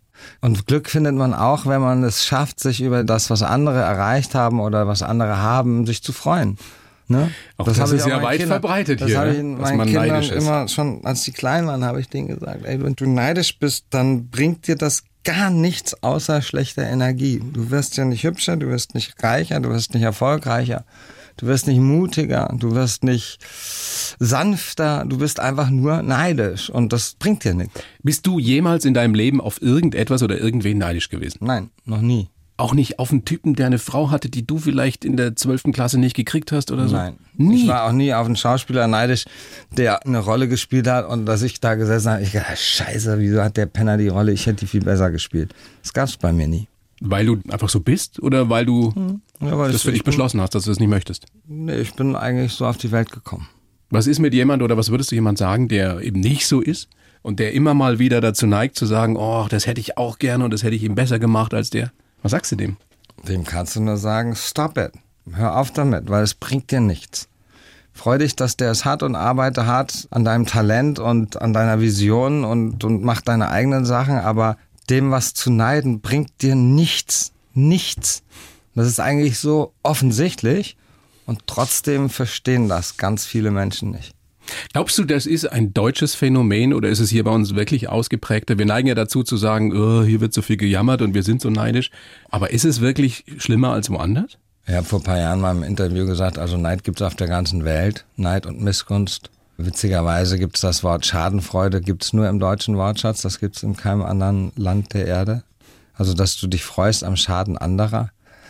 Und 0.41 0.65
Glück 0.67 0.89
findet 0.89 1.15
man 1.15 1.34
auch, 1.34 1.65
wenn 1.65 1.81
man 1.81 2.03
es 2.03 2.25
schafft, 2.25 2.60
sich 2.60 2.81
über 2.81 3.03
das, 3.03 3.29
was 3.29 3.41
andere 3.41 3.79
erreicht 3.79 4.34
haben 4.34 4.60
oder 4.60 4.88
was 4.88 5.03
andere 5.03 5.38
haben, 5.38 5.86
sich 5.86 6.01
zu 6.01 6.13
freuen. 6.13 6.57
Ne? 7.07 7.31
Auch 7.57 7.65
das, 7.65 7.77
das 7.77 7.91
ist 7.91 8.07
ja 8.07 8.21
weit 8.21 8.39
Kindern, 8.39 8.62
verbreitet 8.62 9.01
das 9.01 9.07
hier, 9.07 9.19
habe 9.19 9.31
ich 9.31 9.38
ne? 9.38 9.43
meinen 9.43 9.77
man 9.77 9.88
Kindern 9.88 10.24
immer 10.24 10.67
schon, 10.67 11.05
als 11.05 11.24
die 11.24 11.31
klein 11.31 11.67
waren, 11.67 11.83
habe 11.83 12.00
ich 12.00 12.09
denen 12.09 12.27
gesagt, 12.27 12.65
ey, 12.65 12.81
wenn 12.83 12.95
du 12.95 13.05
neidisch 13.05 13.59
bist, 13.59 13.85
dann 13.91 14.29
bringt 14.29 14.67
dir 14.67 14.75
das 14.75 15.03
gar 15.24 15.50
nichts 15.50 16.01
außer 16.03 16.41
schlechter 16.41 16.83
Energie. 16.83 17.41
Du 17.53 17.71
wirst 17.71 17.97
ja 17.97 18.05
nicht 18.05 18.24
hübscher, 18.24 18.57
du 18.57 18.67
wirst 18.67 18.95
nicht 18.95 19.21
reicher, 19.21 19.59
du 19.59 19.69
wirst 19.69 19.93
nicht 19.93 20.03
erfolgreicher. 20.03 20.85
Du 21.38 21.47
wirst 21.47 21.67
nicht 21.67 21.79
mutiger, 21.79 22.53
du 22.57 22.75
wirst 22.75 23.03
nicht 23.03 23.39
sanfter, 24.19 25.03
du 25.05 25.17
bist 25.17 25.41
einfach 25.41 25.69
nur 25.69 26.01
neidisch 26.01 26.69
und 26.69 26.93
das 26.93 27.15
bringt 27.15 27.43
dir 27.43 27.53
nichts. 27.53 27.81
Bist 28.03 28.25
du 28.25 28.39
jemals 28.39 28.85
in 28.85 28.93
deinem 28.93 29.15
Leben 29.15 29.41
auf 29.41 29.62
irgendetwas 29.62 30.24
oder 30.24 30.39
irgendwen 30.39 30.77
neidisch 30.77 31.09
gewesen? 31.09 31.39
Nein, 31.41 31.71
noch 31.83 32.00
nie. 32.00 32.29
Auch 32.57 32.74
nicht 32.74 33.00
auf 33.00 33.12
einen 33.12 33.25
Typen, 33.25 33.55
der 33.55 33.65
eine 33.65 33.79
Frau 33.79 34.12
hatte, 34.12 34.29
die 34.29 34.47
du 34.47 34.57
vielleicht 34.59 35.03
in 35.03 35.17
der 35.17 35.35
zwölften 35.35 35.74
Klasse 35.74 36.00
nicht 36.00 36.15
gekriegt 36.15 36.53
hast 36.53 36.71
oder 36.71 36.88
so? 36.88 36.95
Nein. 36.95 37.17
Nie. 37.35 37.63
Ich 37.63 37.67
war 37.67 37.83
auch 37.83 37.91
nie 37.91 38.13
auf 38.13 38.25
einen 38.25 38.38
Schauspieler 38.38 38.88
neidisch, 38.88 39.25
der 39.75 40.05
eine 40.05 40.19
Rolle 40.19 40.47
gespielt 40.47 40.88
hat 40.88 41.07
und 41.07 41.25
dass 41.25 41.41
ich 41.41 41.59
da 41.59 41.75
gesessen 41.75 42.12
habe, 42.12 42.24
ich 42.24 42.31
dachte, 42.31 42.55
scheiße, 42.55 43.19
wieso 43.19 43.43
hat 43.43 43.57
der 43.57 43.65
Penner 43.65 43.97
die 43.97 44.07
Rolle? 44.07 44.31
Ich 44.31 44.45
hätte 44.45 44.62
die 44.62 44.67
viel 44.67 44.81
besser 44.81 45.12
gespielt. 45.12 45.53
Das 45.81 45.91
gab's 45.91 46.15
bei 46.15 46.31
mir 46.31 46.47
nie. 46.47 46.69
Weil 47.01 47.25
du 47.25 47.39
einfach 47.50 47.67
so 47.67 47.81
bist 47.81 48.21
oder 48.21 48.50
weil 48.50 48.65
du 48.65 48.93
hm. 48.95 49.21
ja, 49.41 49.57
weil 49.57 49.74
das 49.74 49.81
für 49.81 49.91
dich 49.91 50.05
beschlossen 50.05 50.39
hast, 50.39 50.55
dass 50.55 50.63
du 50.63 50.71
das 50.71 50.79
nicht 50.79 50.89
möchtest? 50.89 51.25
Nee, 51.45 51.79
ich 51.79 51.93
bin 51.93 52.15
eigentlich 52.15 52.53
so 52.53 52.65
auf 52.65 52.77
die 52.77 52.91
Welt 52.91 53.12
gekommen. 53.12 53.50
Was 53.89 54.07
ist 54.07 54.19
mit 54.19 54.33
jemand 54.33 54.63
oder 54.63 54.77
was 54.77 54.89
würdest 54.89 55.12
du 55.12 55.15
jemand 55.15 55.38
sagen, 55.38 55.67
der 55.67 56.00
eben 56.00 56.21
nicht 56.21 56.47
so 56.47 56.62
ist 56.62 56.88
und 57.21 57.39
der 57.39 57.53
immer 57.53 57.74
mal 57.74 58.00
wieder 58.00 58.21
dazu 58.21 58.47
neigt 58.47 58.77
zu 58.77 58.85
sagen, 58.85 59.17
oh, 59.17 59.45
das 59.50 59.67
hätte 59.67 59.81
ich 59.81 59.97
auch 59.97 60.19
gerne 60.19 60.45
und 60.45 60.51
das 60.51 60.63
hätte 60.63 60.75
ich 60.75 60.83
ihm 60.83 60.95
besser 60.95 61.19
gemacht 61.19 61.53
als 61.53 61.69
der? 61.69 61.91
Was 62.25 62.32
sagst 62.32 62.51
du 62.53 62.55
dem? 62.55 62.77
Dem 63.27 63.44
kannst 63.44 63.75
du 63.75 63.82
nur 63.82 63.98
sagen, 63.98 64.36
stop 64.36 64.79
it. 64.79 64.94
Hör 65.32 65.58
auf 65.58 65.70
damit, 65.70 66.10
weil 66.10 66.24
es 66.24 66.34
bringt 66.34 66.72
dir 66.72 66.79
nichts. 66.79 67.27
Freu 67.94 68.17
dich, 68.17 68.36
dass 68.36 68.58
der 68.58 68.72
es 68.72 68.84
hat 68.84 69.03
und 69.03 69.15
arbeite 69.15 69.67
hart 69.67 70.08
an 70.10 70.25
deinem 70.25 70.48
Talent 70.48 70.98
und 70.98 71.39
an 71.39 71.53
deiner 71.53 71.82
Vision 71.82 72.44
und, 72.44 72.84
und 72.84 73.03
mach 73.03 73.22
deine 73.22 73.51
eigenen 73.51 73.86
Sachen, 73.86 74.17
aber 74.17 74.58
dem 74.89 75.12
was 75.12 75.36
zu 75.36 75.51
neiden 75.51 76.01
bringt 76.01 76.41
dir 76.41 76.55
nichts. 76.55 77.32
Nichts. 77.53 78.24
Das 78.74 78.88
ist 78.88 79.00
eigentlich 79.00 79.38
so 79.38 79.74
offensichtlich 79.84 80.77
und 81.27 81.46
trotzdem 81.46 82.10
verstehen 82.10 82.67
das 82.67 82.98
ganz 82.98 83.27
viele 83.27 83.51
Menschen 83.51 83.91
nicht. 83.91 84.15
Glaubst 84.73 84.97
du, 84.97 85.03
das 85.03 85.25
ist 85.25 85.51
ein 85.51 85.73
deutsches 85.73 86.15
Phänomen 86.15 86.73
oder 86.73 86.89
ist 86.89 86.99
es 86.99 87.09
hier 87.09 87.23
bei 87.23 87.31
uns 87.31 87.55
wirklich 87.55 87.89
ausgeprägter? 87.89 88.57
Wir 88.57 88.65
neigen 88.65 88.87
ja 88.87 88.95
dazu 88.95 89.23
zu 89.23 89.37
sagen, 89.37 89.75
oh, 89.75 90.03
hier 90.03 90.21
wird 90.21 90.33
so 90.33 90.41
viel 90.41 90.57
gejammert 90.57 91.01
und 91.01 91.13
wir 91.13 91.23
sind 91.23 91.41
so 91.41 91.49
neidisch. 91.49 91.91
Aber 92.29 92.51
ist 92.51 92.65
es 92.65 92.81
wirklich 92.81 93.25
schlimmer 93.37 93.71
als 93.71 93.89
woanders? 93.89 94.37
Ich 94.67 94.73
habe 94.73 94.85
vor 94.85 94.99
ein 94.99 95.03
paar 95.03 95.19
Jahren 95.19 95.41
mal 95.41 95.55
im 95.55 95.63
Interview 95.63 96.05
gesagt, 96.05 96.39
also 96.39 96.57
Neid 96.57 96.83
gibt 96.83 96.99
es 96.99 97.05
auf 97.05 97.15
der 97.15 97.27
ganzen 97.27 97.65
Welt, 97.65 98.05
Neid 98.15 98.45
und 98.45 98.61
Missgunst. 98.61 99.29
Witzigerweise 99.57 100.39
gibt 100.39 100.57
es 100.57 100.61
das 100.61 100.83
Wort 100.83 101.05
Schadenfreude, 101.05 101.81
gibt 101.81 102.03
es 102.03 102.13
nur 102.13 102.27
im 102.27 102.39
deutschen 102.39 102.75
Wortschatz, 102.75 103.22
das 103.22 103.39
gibt 103.39 103.57
es 103.57 103.63
in 103.63 103.77
keinem 103.77 104.01
anderen 104.01 104.51
Land 104.55 104.93
der 104.93 105.05
Erde. 105.05 105.43
Also, 105.93 106.13
dass 106.13 106.35
du 106.37 106.48
dich 106.48 106.63
freust 106.63 107.03
am 107.03 107.15
Schaden 107.15 107.57
anderer. 107.57 108.09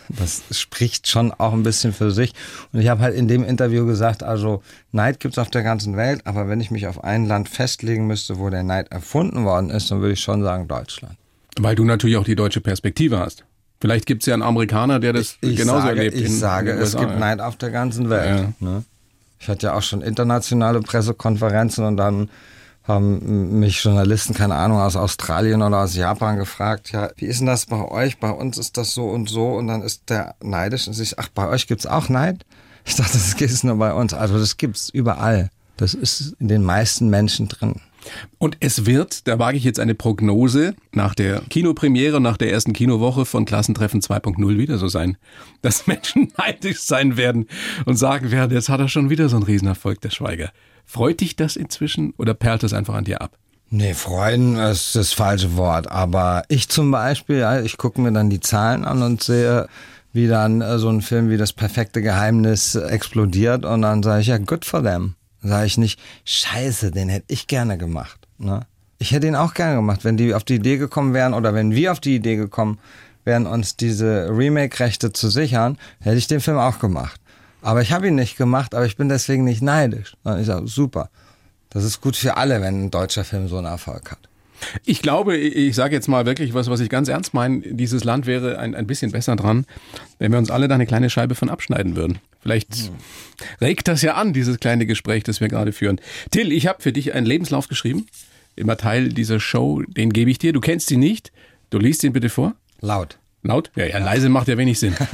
Das 0.10 0.44
spricht 0.52 1.08
schon 1.08 1.32
auch 1.32 1.54
ein 1.54 1.64
bisschen 1.64 1.94
für 1.94 2.12
sich. 2.12 2.34
Und 2.72 2.82
ich 2.82 2.88
habe 2.88 3.02
halt 3.02 3.16
in 3.16 3.28
dem 3.28 3.44
Interview 3.44 3.86
gesagt, 3.86 4.24
also 4.24 4.62
Neid 4.92 5.20
gibt 5.20 5.34
es 5.34 5.38
auf 5.38 5.50
der 5.50 5.64
ganzen 5.64 5.98
Welt, 5.98 6.22
aber 6.26 6.48
wenn 6.48 6.62
ich 6.62 6.72
mich 6.72 6.88
auf 6.88 7.04
ein 7.04 7.26
Land 7.26 7.50
festlegen 7.50 8.08
müsste, 8.08 8.40
wo 8.40 8.50
der 8.50 8.64
Neid 8.64 8.92
erfunden 8.92 9.46
worden 9.46 9.70
ist, 9.70 9.92
dann 9.92 10.02
würde 10.02 10.14
ich 10.14 10.22
schon 10.22 10.44
sagen 10.44 10.68
Deutschland. 10.68 11.16
Weil 11.58 11.76
du 11.76 11.84
natürlich 11.84 12.18
auch 12.18 12.26
die 12.26 12.36
deutsche 12.36 12.62
Perspektive 12.62 13.20
hast. 13.20 13.46
Vielleicht 13.80 14.06
gibt 14.06 14.24
es 14.24 14.28
ja 14.28 14.34
einen 14.34 14.44
Amerikaner, 14.44 15.00
der 15.00 15.14
das 15.14 15.38
ich, 15.42 15.52
ich 15.52 15.58
genauso 15.58 15.88
sage, 15.88 15.98
erlebt. 15.98 16.18
Ich 16.18 16.38
sage, 16.38 16.72
es 16.72 16.96
gibt 16.96 17.20
Neid 17.20 17.40
auf 17.42 17.56
der 17.56 17.72
ganzen 17.72 18.10
Welt. 18.10 18.48
Ja. 18.60 18.68
Ne? 18.68 18.84
Ich 19.40 19.50
hatte 19.50 19.68
ja 19.68 19.74
auch 19.74 19.82
schon 19.82 20.02
internationale 20.02 20.82
Pressekonferenzen 20.82 21.86
und 21.86 21.98
dann 21.98 22.30
haben 22.88 23.60
mich 23.60 23.84
Journalisten, 23.84 24.34
keine 24.34 24.56
Ahnung, 24.56 24.80
aus 24.80 24.96
Australien 24.96 25.62
oder 25.62 25.80
aus 25.80 25.96
Japan 25.96 26.38
gefragt, 26.38 26.92
ja, 26.92 27.10
wie 27.18 27.26
ist 27.26 27.40
denn 27.40 27.48
das 27.48 27.66
bei 27.66 27.84
euch? 27.90 28.20
Bei 28.20 28.30
uns 28.30 28.58
ist 28.58 28.78
das 28.78 28.94
so 28.94 29.06
und 29.06 29.28
so 29.30 29.54
und 29.54 29.68
dann 29.68 29.82
ist 29.82 30.10
der 30.10 30.36
neidisch 30.42 30.88
und 30.88 30.94
sich, 30.94 31.18
ach, 31.18 31.30
bei 31.30 31.48
euch 31.48 31.68
gibt's 31.68 31.88
auch 31.88 32.10
Neid? 32.10 32.46
Ich 32.86 32.96
dachte, 32.96 33.14
das 33.14 33.36
gibt 33.36 33.52
es 33.52 33.64
nur 33.64 33.78
bei 33.78 33.94
uns. 33.94 34.14
Also 34.14 34.38
das 34.38 34.58
gibt's 34.58 34.90
überall. 34.90 35.50
Das 35.78 35.94
ist 35.94 36.36
in 36.40 36.48
den 36.48 36.64
meisten 36.64 37.10
Menschen 37.10 37.48
drin. 37.48 37.82
Und 38.38 38.58
es 38.60 38.86
wird, 38.86 39.28
da 39.28 39.40
wage 39.40 39.58
ich 39.58 39.64
jetzt 39.64 39.80
eine 39.80 39.96
Prognose, 39.96 40.76
nach 40.92 41.16
der 41.16 41.42
Kinopremiere, 41.50 42.22
nach 42.22 42.38
der 42.38 42.52
ersten 42.52 42.74
Kinowoche 42.74 43.26
von 43.26 43.46
Klassentreffen 43.46 44.02
2.0 44.02 44.58
wieder 44.58 44.78
so 44.78 44.88
sein, 44.88 45.18
dass 45.64 45.88
Menschen 45.88 46.32
neidisch 46.38 46.82
sein 46.82 47.18
werden 47.18 47.48
und 47.86 47.98
sagen 47.98 48.30
werden, 48.30 48.54
jetzt 48.54 48.70
hat 48.70 48.80
er 48.80 48.90
schon 48.90 49.10
wieder 49.10 49.28
so 49.28 49.38
einen 49.38 49.46
Riesenerfolg, 49.46 50.02
der 50.02 50.12
Schweiger. 50.12 50.52
Freut 50.86 51.22
dich 51.22 51.36
das 51.36 51.56
inzwischen 51.56 52.14
oder 52.18 52.34
perlt 52.34 52.64
es 52.64 52.74
einfach 52.74 52.94
an 52.94 53.06
dir 53.06 53.22
ab? 53.22 53.38
Nee, 53.70 53.94
freuen 53.94 54.56
ist 54.58 54.96
das 54.96 55.14
falsche 55.14 55.58
Wort. 55.58 55.92
Aber 55.92 56.44
ich 56.48 56.70
zum 56.70 56.92
Beispiel, 56.92 57.46
ich 57.66 57.78
gucke 57.78 58.00
mir 58.00 58.12
dann 58.12 58.30
die 58.30 58.40
Zahlen 58.40 58.86
an 58.86 59.02
und 59.02 59.24
sehe, 59.24 59.68
wie 60.14 60.28
dann 60.28 60.62
äh, 60.62 60.80
so 60.80 60.90
ein 60.90 61.02
Film 61.02 61.30
wie 61.30 61.38
Das 61.38 61.52
perfekte 61.52 62.02
Geheimnis 62.02 62.76
explodiert 62.76 63.66
und 63.66 63.82
dann 63.82 64.02
sage 64.02 64.22
ich, 64.22 64.28
ja, 64.28 64.38
good 64.38 64.64
for 64.64 64.82
them. 64.82 65.16
Sage 65.42 65.66
ich 65.66 65.78
nicht, 65.78 66.00
scheiße, 66.24 66.92
den 66.92 67.10
hätte 67.10 67.26
ich 67.28 67.48
gerne 67.48 67.78
gemacht. 67.78 68.28
Ne? 68.38 68.62
Ich 68.98 69.12
hätte 69.12 69.28
ihn 69.28 69.36
auch 69.36 69.54
gerne 69.54 69.76
gemacht, 69.76 70.06
wenn 70.06 70.16
die 70.16 70.34
auf 70.34 70.44
die 70.44 70.56
Idee 70.56 70.78
gekommen 70.78 71.14
wären 71.14 71.34
oder 71.34 71.54
wenn 71.54 71.72
wir 71.72 71.92
auf 71.92 72.00
die 72.00 72.16
Idee 72.16 72.38
gekommen 72.38 72.80
wären, 73.26 73.46
uns 73.46 73.76
diese 73.76 74.30
Remake-Rechte 74.30 75.12
zu 75.12 75.30
sichern, 75.30 75.78
hätte 76.00 76.18
ich 76.18 76.28
den 76.28 76.40
Film 76.40 76.58
auch 76.58 76.80
gemacht. 76.80 77.20
Aber 77.66 77.82
ich 77.82 77.92
habe 77.92 78.08
ihn 78.08 78.14
nicht 78.14 78.38
gemacht, 78.38 78.76
aber 78.76 78.86
ich 78.86 78.96
bin 78.96 79.10
deswegen 79.10 79.44
nicht 79.44 79.64
neidisch. 79.64 80.16
Ich 80.40 80.46
sage, 80.46 80.68
super. 80.68 81.10
Das 81.72 81.84
ist 81.84 82.00
gut 82.00 82.16
für 82.16 82.38
alle, 82.38 82.62
wenn 82.62 82.86
ein 82.86 82.92
deutscher 82.92 83.24
Film 83.24 83.48
so 83.48 83.58
einen 83.58 83.66
Erfolg 83.66 84.12
hat. 84.12 84.20
Ich 84.86 85.02
glaube, 85.02 85.36
ich 85.36 85.74
sage 85.74 85.96
jetzt 85.96 86.08
mal 86.08 86.28
wirklich 86.28 86.54
was, 86.54 86.70
was 86.70 86.80
ich 86.80 86.90
ganz 86.90 87.08
ernst 87.08 87.34
meine. 87.34 87.62
Dieses 87.62 88.04
Land 88.04 88.28
wäre 88.28 88.60
ein, 88.60 88.76
ein 88.76 88.86
bisschen 88.86 89.12
besser 89.12 89.36
dran, 89.36 89.66
wenn 90.20 90.32
wir 90.32 90.38
uns 90.38 90.52
alle 90.52 90.68
da 90.68 90.76
eine 90.76 90.86
kleine 90.86 91.10
Scheibe 91.10 91.34
von 91.34 91.50
abschneiden 91.50 91.96
würden. 91.96 92.20
Vielleicht 92.40 92.92
regt 93.60 93.88
das 93.88 94.04
ja 94.04 94.14
an, 94.14 94.32
dieses 94.32 94.60
kleine 94.60 94.86
Gespräch, 94.86 95.24
das 95.24 95.42
wir 95.42 95.48
gerade 95.48 95.74
führen. 95.74 96.00
Till, 96.30 96.52
ich 96.52 96.68
habe 96.68 96.84
für 96.84 96.94
dich 96.94 97.16
einen 97.16 97.26
Lebenslauf 97.26 97.68
geschrieben. 97.68 98.06
Immer 98.56 98.78
Teil 98.78 99.10
dieser 99.10 99.40
Show, 99.40 99.82
den 99.82 100.14
gebe 100.14 100.30
ich 100.30 100.38
dir. 100.38 100.54
Du 100.54 100.62
kennst 100.62 100.92
ihn 100.92 101.00
nicht. 101.00 101.32
Du 101.72 101.80
liest 101.80 102.04
ihn 102.04 102.14
bitte 102.14 102.30
vor. 102.30 102.54
Laut. 102.80 103.18
Laut? 103.42 103.72
Ja, 103.76 103.86
ja, 103.86 103.98
leise 103.98 104.30
macht 104.30 104.50
ja 104.50 104.56
wenig 104.56 104.80
Sinn. 104.80 104.96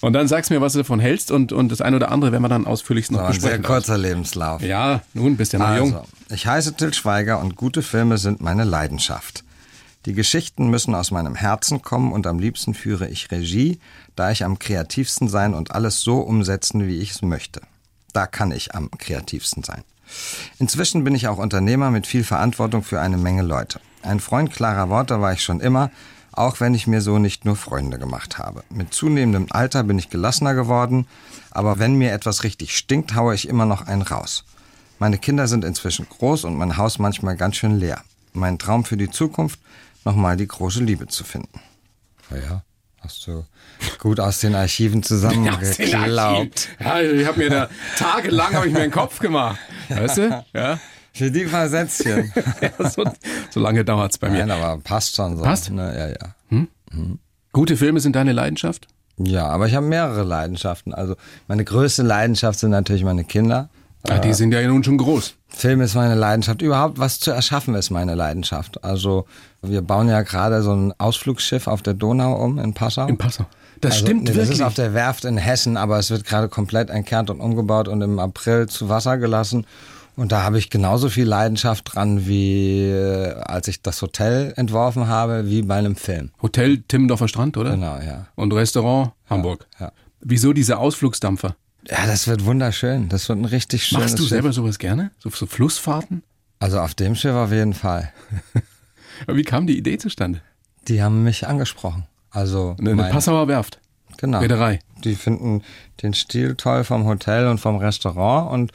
Und 0.00 0.12
dann 0.12 0.28
sagst 0.28 0.50
mir, 0.50 0.60
was 0.60 0.74
du 0.74 0.78
davon 0.78 1.00
hältst 1.00 1.30
und, 1.30 1.52
und 1.52 1.70
das 1.70 1.80
eine 1.80 1.96
oder 1.96 2.10
andere 2.10 2.30
werden 2.30 2.42
wir 2.42 2.48
dann 2.48 2.66
ausführlich 2.66 3.10
noch 3.10 3.20
so, 3.20 3.26
besprechen. 3.26 3.56
Ein 3.56 3.62
sehr 3.62 3.68
kurzer 3.68 3.98
Lebenslauf. 3.98 4.62
Ja, 4.62 5.02
nun 5.12 5.36
bist 5.36 5.52
ja 5.52 5.58
noch 5.58 5.66
also, 5.66 5.84
jung. 5.84 6.00
Ich 6.30 6.46
heiße 6.46 6.74
Till 6.74 6.94
Schweiger 6.94 7.40
und 7.40 7.56
gute 7.56 7.82
Filme 7.82 8.18
sind 8.18 8.40
meine 8.40 8.64
Leidenschaft. 8.64 9.44
Die 10.06 10.12
Geschichten 10.14 10.68
müssen 10.68 10.94
aus 10.94 11.10
meinem 11.10 11.34
Herzen 11.34 11.82
kommen 11.82 12.12
und 12.12 12.26
am 12.26 12.38
liebsten 12.38 12.74
führe 12.74 13.08
ich 13.08 13.30
Regie, 13.30 13.80
da 14.14 14.30
ich 14.30 14.44
am 14.44 14.58
kreativsten 14.58 15.28
sein 15.28 15.54
und 15.54 15.72
alles 15.72 16.00
so 16.00 16.20
umsetzen, 16.20 16.86
wie 16.86 16.98
ich 16.98 17.10
es 17.10 17.22
möchte. 17.22 17.60
Da 18.12 18.26
kann 18.26 18.52
ich 18.52 18.74
am 18.74 18.90
kreativsten 18.92 19.64
sein. 19.64 19.82
Inzwischen 20.58 21.04
bin 21.04 21.14
ich 21.14 21.28
auch 21.28 21.38
Unternehmer 21.38 21.90
mit 21.90 22.06
viel 22.06 22.24
Verantwortung 22.24 22.82
für 22.82 23.00
eine 23.00 23.18
Menge 23.18 23.42
Leute. 23.42 23.80
Ein 24.02 24.20
Freund 24.20 24.52
klarer 24.52 24.88
Worte 24.88 25.20
war 25.20 25.32
ich 25.32 25.42
schon 25.42 25.60
immer, 25.60 25.90
auch 26.38 26.60
wenn 26.60 26.74
ich 26.74 26.86
mir 26.86 27.00
so 27.00 27.18
nicht 27.18 27.44
nur 27.44 27.56
Freunde 27.56 27.98
gemacht 27.98 28.38
habe. 28.38 28.62
Mit 28.70 28.94
zunehmendem 28.94 29.46
Alter 29.50 29.82
bin 29.82 29.98
ich 29.98 30.10
gelassener 30.10 30.54
geworden, 30.54 31.06
aber 31.50 31.78
wenn 31.78 31.94
mir 31.94 32.12
etwas 32.12 32.44
richtig 32.44 32.76
stinkt, 32.76 33.14
haue 33.14 33.34
ich 33.34 33.48
immer 33.48 33.66
noch 33.66 33.86
einen 33.86 34.02
raus. 34.02 34.44
Meine 34.98 35.18
Kinder 35.18 35.46
sind 35.46 35.64
inzwischen 35.64 36.08
groß 36.08 36.44
und 36.44 36.56
mein 36.56 36.76
Haus 36.76 36.98
manchmal 36.98 37.36
ganz 37.36 37.56
schön 37.56 37.78
leer. 37.78 38.02
Mein 38.32 38.58
Traum 38.58 38.84
für 38.84 38.96
die 38.96 39.10
Zukunft, 39.10 39.60
nochmal 40.04 40.36
die 40.36 40.46
große 40.46 40.82
Liebe 40.82 41.06
zu 41.06 41.24
finden. 41.24 41.60
Ja, 42.30 42.62
hast 43.00 43.26
du 43.26 43.44
gut 43.98 44.20
aus 44.20 44.40
den 44.40 44.54
Archiven 44.54 45.02
zusammengeklaubt. 45.02 46.68
Ja, 46.80 47.00
ich 47.00 47.26
habe 47.26 47.38
mir 47.38 47.50
da 47.50 47.68
tagelang 47.96 48.54
habe 48.54 48.66
ich 48.66 48.72
mir 48.72 48.80
den 48.80 48.90
Kopf 48.90 49.18
gemacht. 49.18 49.58
Weißt 49.88 50.18
du? 50.18 50.44
Ja. 50.52 50.78
Für 51.18 51.32
die 51.32 51.46
Versetzchen. 51.46 52.32
ja, 52.60 52.88
so, 52.88 53.04
so 53.50 53.60
lange 53.60 53.84
dauert 53.84 54.12
es 54.12 54.18
bei 54.18 54.30
mir. 54.30 54.46
Nein, 54.46 54.50
aber 54.52 54.80
passt 54.80 55.16
schon 55.16 55.36
so. 55.36 55.42
Passt? 55.42 55.70
Ne, 55.70 55.92
ja, 55.98 56.08
ja. 56.08 56.34
Hm? 56.48 56.68
Mhm. 56.92 57.18
Gute 57.52 57.76
Filme 57.76 57.98
sind 57.98 58.14
deine 58.14 58.32
Leidenschaft? 58.32 58.86
Ja, 59.18 59.48
aber 59.48 59.66
ich 59.66 59.74
habe 59.74 59.84
mehrere 59.84 60.22
Leidenschaften. 60.22 60.94
Also 60.94 61.16
meine 61.48 61.64
größte 61.64 62.04
Leidenschaft 62.04 62.60
sind 62.60 62.70
natürlich 62.70 63.02
meine 63.02 63.24
Kinder. 63.24 63.68
Ah, 64.04 64.18
die 64.18 64.32
sind 64.32 64.52
ja 64.52 64.62
nun 64.62 64.84
schon 64.84 64.96
groß. 64.96 65.34
Film 65.48 65.80
ist 65.80 65.96
meine 65.96 66.14
Leidenschaft. 66.14 66.62
Überhaupt 66.62 67.00
was 67.00 67.18
zu 67.18 67.32
erschaffen 67.32 67.74
ist 67.74 67.90
meine 67.90 68.14
Leidenschaft. 68.14 68.84
Also 68.84 69.26
wir 69.60 69.82
bauen 69.82 70.08
ja 70.08 70.22
gerade 70.22 70.62
so 70.62 70.72
ein 70.72 70.94
Ausflugsschiff 70.98 71.66
auf 71.66 71.82
der 71.82 71.94
Donau 71.94 72.34
um 72.36 72.60
in 72.60 72.74
Passau. 72.74 73.08
In 73.08 73.18
Passau. 73.18 73.44
Das 73.80 73.94
also, 73.94 74.06
stimmt 74.06 74.22
nee, 74.22 74.28
wirklich. 74.28 74.48
Das 74.48 74.56
ist 74.56 74.62
auf 74.62 74.74
der 74.74 74.94
Werft 74.94 75.24
in 75.24 75.36
Hessen, 75.36 75.76
aber 75.76 75.98
es 75.98 76.10
wird 76.10 76.24
gerade 76.24 76.48
komplett 76.48 76.90
entkernt 76.90 77.28
und 77.28 77.40
umgebaut 77.40 77.88
und 77.88 78.02
im 78.02 78.20
April 78.20 78.68
zu 78.68 78.88
Wasser 78.88 79.18
gelassen. 79.18 79.66
Und 80.18 80.32
da 80.32 80.42
habe 80.42 80.58
ich 80.58 80.68
genauso 80.68 81.08
viel 81.10 81.26
Leidenschaft 81.26 81.94
dran, 81.94 82.26
wie 82.26 82.86
äh, 82.88 83.34
als 83.34 83.68
ich 83.68 83.82
das 83.82 84.02
Hotel 84.02 84.52
entworfen 84.56 85.06
habe, 85.06 85.46
wie 85.48 85.62
bei 85.62 85.76
einem 85.76 85.94
Film. 85.94 86.32
Hotel 86.42 86.78
Timmendorfer 86.88 87.28
Strand, 87.28 87.56
oder? 87.56 87.70
Genau, 87.70 87.98
ja. 88.00 88.26
Und 88.34 88.52
Restaurant 88.52 89.12
Hamburg. 89.30 89.68
Ja. 89.78 89.92
Wieso 90.20 90.52
diese 90.52 90.78
Ausflugsdampfer? 90.78 91.54
Ja, 91.88 92.04
das 92.06 92.26
wird 92.26 92.44
wunderschön. 92.44 93.08
Das 93.08 93.28
wird 93.28 93.38
ein 93.38 93.44
richtig 93.44 93.84
schönes 93.86 94.02
Machst 94.06 94.18
du 94.18 94.22
Schiff. 94.24 94.30
selber 94.30 94.52
sowas 94.52 94.78
gerne? 94.80 95.12
So, 95.20 95.30
so 95.30 95.46
Flussfahrten? 95.46 96.24
Also 96.58 96.80
auf 96.80 96.94
dem 96.96 97.14
Schiff 97.14 97.34
auf 97.36 97.52
jeden 97.52 97.74
Fall. 97.74 98.12
Aber 99.28 99.36
Wie 99.36 99.44
kam 99.44 99.68
die 99.68 99.78
Idee 99.78 99.98
zustande? 99.98 100.40
Die 100.88 101.00
haben 101.00 101.22
mich 101.22 101.46
angesprochen. 101.46 102.06
Also 102.30 102.74
Eine, 102.80 102.90
eine 102.90 103.02
mein- 103.02 103.12
Passauer 103.12 103.46
Werft. 103.46 103.78
genau. 104.16 104.40
Reederei. 104.40 104.80
Die 105.04 105.14
finden 105.14 105.62
den 106.02 106.12
Stil 106.12 106.56
toll 106.56 106.82
vom 106.82 107.04
Hotel 107.06 107.46
und 107.46 107.58
vom 107.58 107.76
Restaurant 107.76 108.50
und 108.52 108.72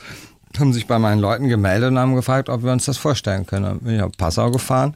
haben 0.59 0.73
sich 0.73 0.87
bei 0.87 0.99
meinen 0.99 1.19
Leuten 1.19 1.47
gemeldet 1.47 1.91
und 1.91 1.99
haben 1.99 2.15
gefragt, 2.15 2.49
ob 2.49 2.63
wir 2.63 2.71
uns 2.71 2.85
das 2.85 2.97
vorstellen 2.97 3.45
können. 3.45 3.65
Dann 3.65 3.79
bin 3.79 3.95
ich 3.95 4.01
nach 4.01 4.11
Passau 4.17 4.51
gefahren. 4.51 4.95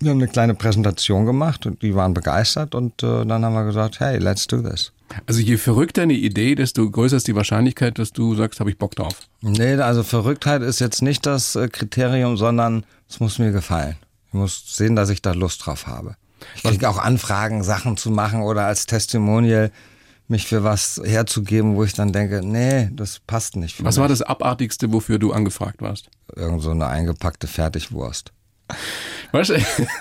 Wir 0.00 0.10
haben 0.10 0.18
eine 0.18 0.28
kleine 0.28 0.54
Präsentation 0.54 1.26
gemacht 1.26 1.66
und 1.66 1.82
die 1.82 1.94
waren 1.94 2.14
begeistert 2.14 2.74
und 2.74 3.02
äh, 3.02 3.24
dann 3.24 3.44
haben 3.44 3.54
wir 3.54 3.64
gesagt, 3.64 4.00
hey, 4.00 4.18
let's 4.18 4.46
do 4.46 4.60
this. 4.60 4.92
Also 5.26 5.40
je 5.40 5.56
verrückter 5.56 6.02
eine 6.02 6.14
Idee, 6.14 6.54
desto 6.54 6.90
größer 6.90 7.16
ist 7.16 7.28
die 7.28 7.34
Wahrscheinlichkeit, 7.34 7.98
dass 7.98 8.12
du 8.12 8.34
sagst, 8.34 8.60
habe 8.60 8.70
ich 8.70 8.78
Bock 8.78 8.96
drauf. 8.96 9.14
Nee, 9.40 9.74
also 9.74 10.02
Verrücktheit 10.02 10.62
ist 10.62 10.80
jetzt 10.80 11.02
nicht 11.02 11.26
das 11.26 11.54
äh, 11.54 11.68
Kriterium, 11.68 12.36
sondern 12.36 12.84
es 13.08 13.20
muss 13.20 13.38
mir 13.38 13.52
gefallen. 13.52 13.96
Ich 14.28 14.34
muss 14.34 14.76
sehen, 14.76 14.96
dass 14.96 15.10
ich 15.10 15.22
da 15.22 15.32
Lust 15.32 15.66
drauf 15.66 15.86
habe. 15.86 16.16
Ich 16.56 16.62
kriege 16.62 16.88
auch 16.88 16.98
Anfragen, 16.98 17.62
Sachen 17.62 17.96
zu 17.96 18.10
machen 18.10 18.42
oder 18.42 18.66
als 18.66 18.86
Testimonial 18.86 19.70
mich 20.28 20.46
für 20.46 20.64
was 20.64 21.00
herzugeben, 21.04 21.76
wo 21.76 21.84
ich 21.84 21.92
dann 21.92 22.12
denke, 22.12 22.40
nee, 22.42 22.88
das 22.92 23.20
passt 23.26 23.56
nicht 23.56 23.76
für 23.76 23.84
Was 23.84 23.96
mich. 23.96 24.00
war 24.02 24.08
das 24.08 24.22
Abartigste, 24.22 24.92
wofür 24.92 25.18
du 25.18 25.32
angefragt 25.32 25.82
warst? 25.82 26.08
Irgend 26.34 26.62
so 26.62 26.70
eine 26.70 26.86
eingepackte 26.86 27.46
Fertigwurst. 27.46 28.32
Weißt 29.32 29.50
du, 29.50 29.54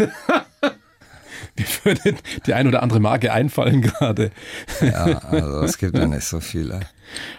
mir 1.57 1.65
würde 1.83 2.15
die 2.45 2.53
ein 2.53 2.67
oder 2.67 2.81
andere 2.83 2.99
Marke 2.99 3.33
einfallen 3.33 3.81
gerade. 3.81 4.31
Ja, 4.79 5.05
also 5.19 5.61
es 5.61 5.77
gibt 5.77 5.97
ja 5.97 6.07
nicht 6.07 6.23
so 6.23 6.39
viele. 6.39 6.81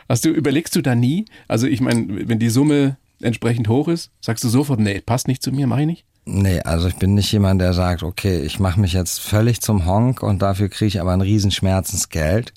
Hast 0.08 0.24
du, 0.24 0.30
überlegst 0.30 0.76
du 0.76 0.82
da 0.82 0.94
nie? 0.94 1.24
Also 1.48 1.66
ich 1.66 1.80
meine, 1.80 2.28
wenn 2.28 2.38
die 2.38 2.50
Summe 2.50 2.96
entsprechend 3.20 3.68
hoch 3.68 3.88
ist, 3.88 4.10
sagst 4.20 4.44
du 4.44 4.48
sofort, 4.48 4.80
nee, 4.80 5.00
passt 5.00 5.28
nicht 5.28 5.42
zu 5.42 5.52
mir, 5.52 5.66
mach 5.66 5.78
ich 5.78 5.86
nicht? 5.86 6.04
Nee, 6.24 6.60
also 6.60 6.86
ich 6.88 6.96
bin 6.96 7.14
nicht 7.14 7.32
jemand, 7.32 7.60
der 7.60 7.72
sagt, 7.72 8.02
okay, 8.02 8.42
ich 8.42 8.60
mache 8.60 8.78
mich 8.78 8.92
jetzt 8.92 9.20
völlig 9.20 9.60
zum 9.60 9.86
Honk 9.86 10.22
und 10.22 10.40
dafür 10.40 10.68
kriege 10.68 10.86
ich 10.86 11.00
aber 11.00 11.12
ein 11.12 11.20
Riesenschmerzensgeld. 11.20 12.52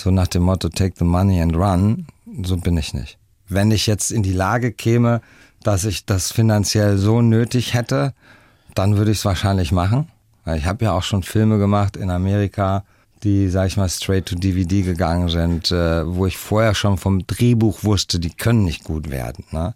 So 0.00 0.10
nach 0.10 0.28
dem 0.28 0.44
Motto, 0.44 0.70
take 0.70 0.94
the 0.96 1.04
money 1.04 1.42
and 1.42 1.54
run. 1.54 2.06
So 2.42 2.56
bin 2.56 2.78
ich 2.78 2.94
nicht. 2.94 3.18
Wenn 3.50 3.70
ich 3.70 3.86
jetzt 3.86 4.10
in 4.10 4.22
die 4.22 4.32
Lage 4.32 4.72
käme, 4.72 5.20
dass 5.62 5.84
ich 5.84 6.06
das 6.06 6.32
finanziell 6.32 6.96
so 6.96 7.20
nötig 7.20 7.74
hätte, 7.74 8.14
dann 8.74 8.96
würde 8.96 9.10
ich 9.10 9.18
es 9.18 9.24
wahrscheinlich 9.26 9.72
machen. 9.72 10.08
Ich 10.56 10.64
habe 10.64 10.86
ja 10.86 10.92
auch 10.92 11.02
schon 11.02 11.22
Filme 11.22 11.58
gemacht 11.58 11.98
in 11.98 12.08
Amerika, 12.08 12.84
die, 13.24 13.50
sag 13.50 13.66
ich 13.66 13.76
mal, 13.76 13.90
straight 13.90 14.24
to 14.24 14.36
DVD 14.36 14.80
gegangen 14.80 15.28
sind, 15.28 15.70
äh, 15.70 16.06
wo 16.06 16.24
ich 16.24 16.38
vorher 16.38 16.74
schon 16.74 16.96
vom 16.96 17.26
Drehbuch 17.26 17.84
wusste, 17.84 18.18
die 18.18 18.30
können 18.30 18.64
nicht 18.64 18.84
gut 18.84 19.10
werden. 19.10 19.44
Ne? 19.50 19.74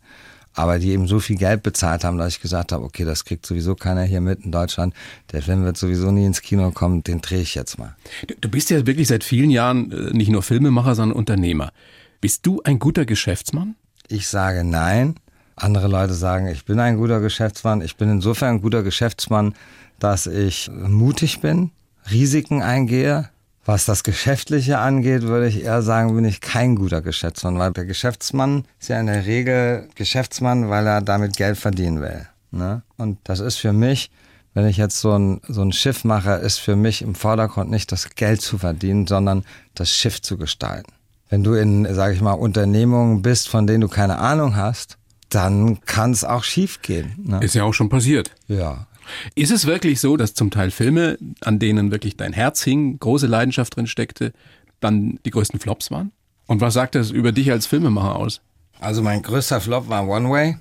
Aber 0.55 0.79
die 0.79 0.91
eben 0.91 1.09
so 1.09 1.19
viel 1.19 1.37
Geld 1.37 1.63
bezahlt 1.63 2.05
haben, 2.05 2.17
dass 2.17 2.35
ich 2.35 2.41
gesagt 2.41 2.73
habe, 2.73 2.85
okay, 2.85 3.05
das 3.05 3.25
kriegt 3.25 3.45
sowieso 3.45 3.75
keiner 3.75 4.05
hier 4.05 4.21
mit 4.21 4.45
in 4.45 4.53
Deutschland. 4.53 4.95
Der 5.33 5.43
Film 5.43 5.65
wird 5.65 5.77
sowieso 5.77 6.13
nie 6.13 6.25
ins 6.25 6.43
Kino 6.43 6.71
kommen, 6.71 7.03
den 7.03 7.21
drehe 7.21 7.41
ich 7.41 7.55
jetzt 7.55 7.79
mal. 7.79 7.97
Du, 8.41 8.49
bist 8.49 8.71
ja 8.71 8.87
wirklich 8.87 9.09
seit 9.09 9.25
vielen 9.25 9.51
Jahren 9.51 9.91
äh, 9.91 10.11
nicht 10.17 10.31
nur 10.31 10.43
Filmemacher, 10.43 10.95
sondern 10.95 11.19
Unternehmer. 11.19 11.73
Bist 12.21 12.47
du 12.47 12.63
ein 12.63 12.79
guter 12.79 13.05
Geschäftsmann? 13.05 13.75
Ich 14.09 14.29
sage 14.29 14.65
nein. 14.65 15.17
Andere 15.57 15.89
Leute 15.89 16.15
sagen, 16.15 16.47
ich 16.47 16.65
bin 16.65 16.81
ein 16.81 16.97
guter 16.97 17.21
Geschäftsmann. 17.21 17.81
Ich 17.81 17.97
bin 17.97 18.09
insofern 18.09 18.57
ein 18.57 18.63
guter 18.63 18.83
Geschäftsmann, 18.83 19.55
dass 19.99 20.27
ich 20.27 20.71
mutig 20.73 21.41
bin, 21.41 21.71
Risiken 22.11 22.63
eingehe. 22.63 23.31
Was 23.67 23.87
das 23.87 24.03
Geschäftliche 24.05 24.79
angeht, 24.79 25.23
würde 25.23 25.49
ich 25.49 25.65
eher 25.65 25.83
sagen, 25.83 26.15
bin 26.15 26.25
ich 26.25 26.41
kein 26.41 26.77
guter 26.77 27.01
Geschäftsmann, 27.01 27.59
weil 27.59 27.73
der 27.73 27.87
Geschäftsmann 27.87 28.65
ist 28.79 28.89
ja 28.89 29.01
in 29.01 29.07
der 29.07 29.25
Regel 29.25 29.89
Geschäftsmann, 29.95 30.69
weil 30.69 30.87
er 30.87 31.01
damit 31.01 31.37
Geld 31.37 31.57
verdienen 31.57 32.01
will. 32.01 32.27
Ne? 32.51 32.83
Und 32.99 33.19
das 33.25 33.41
ist 33.41 33.57
für 33.57 33.73
mich, 33.73 34.11
wenn 34.53 34.67
ich 34.67 34.77
jetzt 34.77 35.01
so 35.01 35.19
ein, 35.19 35.41
so 35.49 35.63
ein 35.63 35.73
Schiff 35.73 36.05
mache, 36.05 36.33
ist 36.33 36.59
für 36.59 36.77
mich 36.77 37.03
im 37.03 37.15
Vordergrund 37.15 37.71
nicht 37.71 37.91
das 37.91 38.11
Geld 38.11 38.43
zu 38.43 38.59
verdienen, 38.59 39.07
sondern 39.07 39.45
das 39.75 39.91
Schiff 39.91 40.21
zu 40.21 40.37
gestalten. 40.37 40.93
Wenn 41.31 41.43
du 41.43 41.55
in, 41.55 41.93
sage 41.95 42.15
ich 42.15 42.21
mal, 42.21 42.33
Unternehmungen 42.33 43.23
bist, 43.23 43.49
von 43.49 43.67
denen 43.67 43.81
du 43.81 43.89
keine 43.89 44.19
Ahnung 44.19 44.57
hast, 44.57 44.99
dann 45.31 45.81
kann 45.85 46.13
es 46.13 46.23
auch 46.23 46.45
schief 46.45 46.83
gehen. 46.83 47.15
Ne? 47.25 47.41
Ist 47.43 47.55
ja 47.55 47.65
auch 47.65 47.73
schon 47.73 47.89
passiert. 47.89 48.31
Ja. 48.47 48.87
Ist 49.35 49.51
es 49.51 49.67
wirklich 49.67 50.01
so, 50.01 50.17
dass 50.17 50.35
zum 50.35 50.51
Teil 50.51 50.71
Filme, 50.71 51.19
an 51.43 51.59
denen 51.59 51.91
wirklich 51.91 52.17
dein 52.17 52.33
Herz 52.33 52.63
hing, 52.63 52.99
große 52.99 53.27
Leidenschaft 53.27 53.77
drin 53.77 53.87
steckte, 53.87 54.33
dann 54.81 55.19
die 55.25 55.31
größten 55.31 55.61
Flops 55.61 55.91
waren? 55.91 56.13
Und 56.47 56.61
was 56.61 56.75
sagt 56.75 56.95
das 56.95 57.11
über 57.11 57.33
dich 57.33 57.51
als 57.51 57.67
Filmemacher 57.67 58.17
aus? 58.17 58.41
Also 58.81 59.03
mein 59.03 59.23
größter 59.23 59.61
Flop 59.61 59.89
war 59.89 60.07
One 60.07 60.31
Way. 60.31 60.57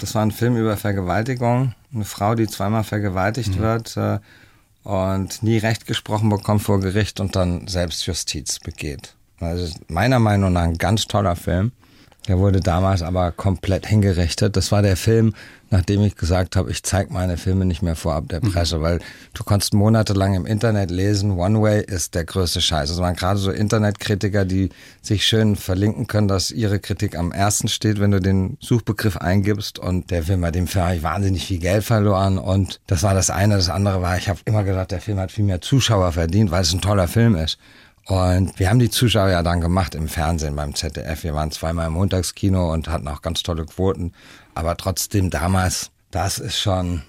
Das 0.00 0.14
war 0.14 0.22
ein 0.22 0.30
Film 0.30 0.56
über 0.56 0.76
Vergewaltigung. 0.76 1.74
Eine 1.94 2.04
Frau, 2.04 2.34
die 2.34 2.46
zweimal 2.46 2.84
vergewaltigt 2.84 3.58
wird 3.58 3.96
äh, 3.96 4.18
und 4.82 5.42
nie 5.42 5.58
Recht 5.58 5.86
gesprochen 5.86 6.28
bekommt 6.28 6.62
vor 6.62 6.80
Gericht 6.80 7.20
und 7.20 7.36
dann 7.36 7.66
Selbstjustiz 7.66 8.60
begeht. 8.60 9.14
Also 9.40 9.74
meiner 9.88 10.18
Meinung 10.18 10.52
nach 10.52 10.62
ein 10.62 10.78
ganz 10.78 11.06
toller 11.06 11.36
Film. 11.36 11.72
Der 12.28 12.38
wurde 12.38 12.60
damals 12.60 13.02
aber 13.02 13.30
komplett 13.30 13.86
hingerichtet. 13.86 14.56
Das 14.56 14.72
war 14.72 14.82
der 14.82 14.96
Film, 14.96 15.32
nachdem 15.70 16.02
ich 16.02 16.16
gesagt 16.16 16.56
habe, 16.56 16.70
ich 16.70 16.82
zeige 16.82 17.12
meine 17.12 17.36
Filme 17.36 17.64
nicht 17.64 17.82
mehr 17.82 17.94
vorab 17.94 18.28
der 18.28 18.40
Presse, 18.40 18.82
weil 18.82 19.00
du 19.32 19.44
konntest 19.44 19.74
monatelang 19.74 20.34
im 20.34 20.46
Internet 20.46 20.90
lesen, 20.90 21.32
One 21.32 21.62
Way 21.62 21.84
ist 21.84 22.14
der 22.14 22.24
größte 22.24 22.60
Scheiß. 22.60 22.90
Es 22.90 22.98
waren 22.98 23.14
gerade 23.14 23.38
so 23.38 23.50
Internetkritiker, 23.50 24.44
die 24.44 24.70
sich 25.02 25.24
schön 25.24 25.54
verlinken 25.54 26.08
können, 26.08 26.26
dass 26.26 26.50
ihre 26.50 26.80
Kritik 26.80 27.16
am 27.16 27.30
ersten 27.30 27.68
steht, 27.68 28.00
wenn 28.00 28.10
du 28.10 28.20
den 28.20 28.56
Suchbegriff 28.60 29.16
eingibst. 29.16 29.78
Und 29.78 30.10
der 30.10 30.24
Film, 30.24 30.40
bei 30.40 30.50
dem 30.50 30.66
Film 30.66 30.84
habe 30.84 30.96
ich 30.96 31.02
wahnsinnig 31.02 31.46
viel 31.46 31.58
Geld 31.58 31.84
verloren. 31.84 32.38
Und 32.38 32.80
das 32.88 33.02
war 33.02 33.14
das 33.14 33.30
eine. 33.30 33.54
Das 33.54 33.70
andere 33.70 34.02
war, 34.02 34.16
ich 34.16 34.28
habe 34.28 34.40
immer 34.44 34.64
gesagt, 34.64 34.90
der 34.90 35.00
Film 35.00 35.18
hat 35.18 35.30
viel 35.30 35.44
mehr 35.44 35.60
Zuschauer 35.60 36.12
verdient, 36.12 36.50
weil 36.50 36.62
es 36.62 36.72
ein 36.72 36.80
toller 36.80 37.08
Film 37.08 37.36
ist. 37.36 37.58
Und 38.06 38.58
wir 38.58 38.70
haben 38.70 38.78
die 38.78 38.90
Zuschauer 38.90 39.30
ja 39.30 39.42
dann 39.42 39.60
gemacht 39.60 39.94
im 39.96 40.08
Fernsehen 40.08 40.54
beim 40.54 40.74
ZDF. 40.74 41.24
Wir 41.24 41.34
waren 41.34 41.50
zweimal 41.50 41.88
im 41.88 41.94
Montagskino 41.94 42.72
und 42.72 42.88
hatten 42.88 43.08
auch 43.08 43.20
ganz 43.20 43.42
tolle 43.42 43.66
Quoten. 43.66 44.12
Aber 44.54 44.76
trotzdem 44.76 45.28
damals, 45.30 45.90
das 46.12 46.38
ist 46.38 46.58
schon, 46.58 47.02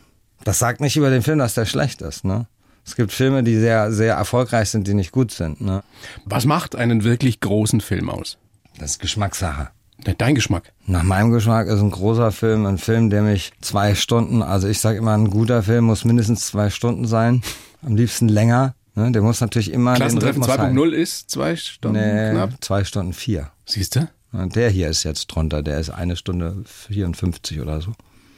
das 0.44 0.58
sagt 0.58 0.82
nicht 0.82 0.98
über 0.98 1.12
den 1.12 1.22
Film, 1.22 1.38
dass 1.38 1.54
der 1.54 1.66
schlecht 1.66 2.02
ist, 2.02 2.26
ne? 2.26 2.48
Es 2.84 2.96
gibt 2.96 3.12
Filme, 3.12 3.44
die 3.44 3.60
sehr, 3.60 3.92
sehr 3.92 4.16
erfolgreich 4.16 4.70
sind, 4.70 4.88
die 4.88 4.94
nicht 4.94 5.12
gut 5.12 5.32
sind, 5.32 5.62
ne? 5.62 5.84
Was 6.26 6.46
macht 6.46 6.76
einen 6.76 7.04
wirklich 7.04 7.42
großen 7.42 7.82
Film 7.82 8.10
aus? 8.10 8.38
Das 8.80 8.92
ist 8.92 9.00
Geschmackssache. 9.00 9.70
Dein 10.18 10.36
Geschmack. 10.36 10.72
Nach 10.86 11.04
meinem 11.04 11.32
Geschmack 11.32 11.68
ist 11.68 11.80
ein 11.80 11.92
großer 11.92 12.32
Film 12.32 12.66
ein 12.66 12.78
Film, 12.78 13.10
der 13.10 13.24
mich 13.24 13.52
zwei 13.62 13.94
Stunden, 13.94 14.42
also 14.42 14.68
ich 14.68 14.80
sage 14.80 14.98
immer, 14.98 15.14
ein 15.14 15.30
guter 15.30 15.64
Film 15.64 15.86
muss 15.86 16.06
mindestens 16.06 16.48
zwei 16.48 16.70
Stunden 16.70 17.06
sein. 17.08 17.44
Am 17.84 17.96
liebsten 17.96 18.30
länger. 18.30 18.74
Ne? 18.98 19.12
Der 19.12 19.22
muss 19.22 19.42
natürlich 19.42 19.72
immer 19.72 19.94
Klassentreffen 19.94 20.42
Rhythmus 20.42 20.58
halten. 20.60 20.78
2.0 20.78 20.90
ist 20.92 21.30
zwei 21.30 21.56
Stunden 21.56 22.00
Nee, 22.00 22.32
knapp. 22.32 22.52
zwei 22.62 22.84
Stunden 22.84 23.14
vier. 23.14 23.52
Siehst 23.66 23.96
du? 23.96 24.10
Der 24.34 24.70
hier 24.72 24.90
ist 24.90 25.04
jetzt 25.04 25.28
drunter, 25.28 25.62
der 25.62 25.80
ist 25.80 25.90
eine 25.92 26.16
Stunde 26.16 26.56
54 26.66 27.62
oder 27.62 27.80
so. 27.80 27.94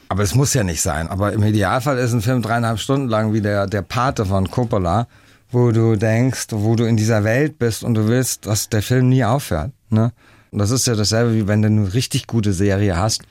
Aber 0.09 0.21
es 0.23 0.35
muss 0.35 0.53
ja 0.53 0.63
nicht 0.63 0.81
sein. 0.81 1.07
Aber 1.07 1.31
im 1.33 1.43
Idealfall 1.43 1.97
ist 1.97 2.13
ein 2.13 2.21
Film 2.21 2.41
dreieinhalb 2.41 2.79
Stunden 2.79 3.07
lang 3.07 3.31
wie 3.33 3.41
der, 3.41 3.67
der 3.67 3.81
Pate 3.83 4.25
von 4.25 4.49
Coppola, 4.51 5.07
wo 5.51 5.71
du 5.71 5.95
denkst, 5.95 6.47
wo 6.51 6.75
du 6.75 6.83
in 6.85 6.97
dieser 6.97 7.23
Welt 7.23 7.57
bist 7.57 7.83
und 7.83 7.93
du 7.95 8.07
willst, 8.07 8.45
dass 8.45 8.69
der 8.69 8.81
Film 8.81 9.09
nie 9.09 9.23
aufhört. 9.23 9.71
Ne? 9.89 10.11
Und 10.51 10.59
das 10.59 10.71
ist 10.71 10.87
ja 10.87 10.95
dasselbe, 10.95 11.35
wie 11.35 11.47
wenn 11.47 11.61
du 11.61 11.67
eine 11.67 11.93
richtig 11.93 12.27
gute 12.27 12.53
Serie 12.53 12.97
hast 12.97 13.21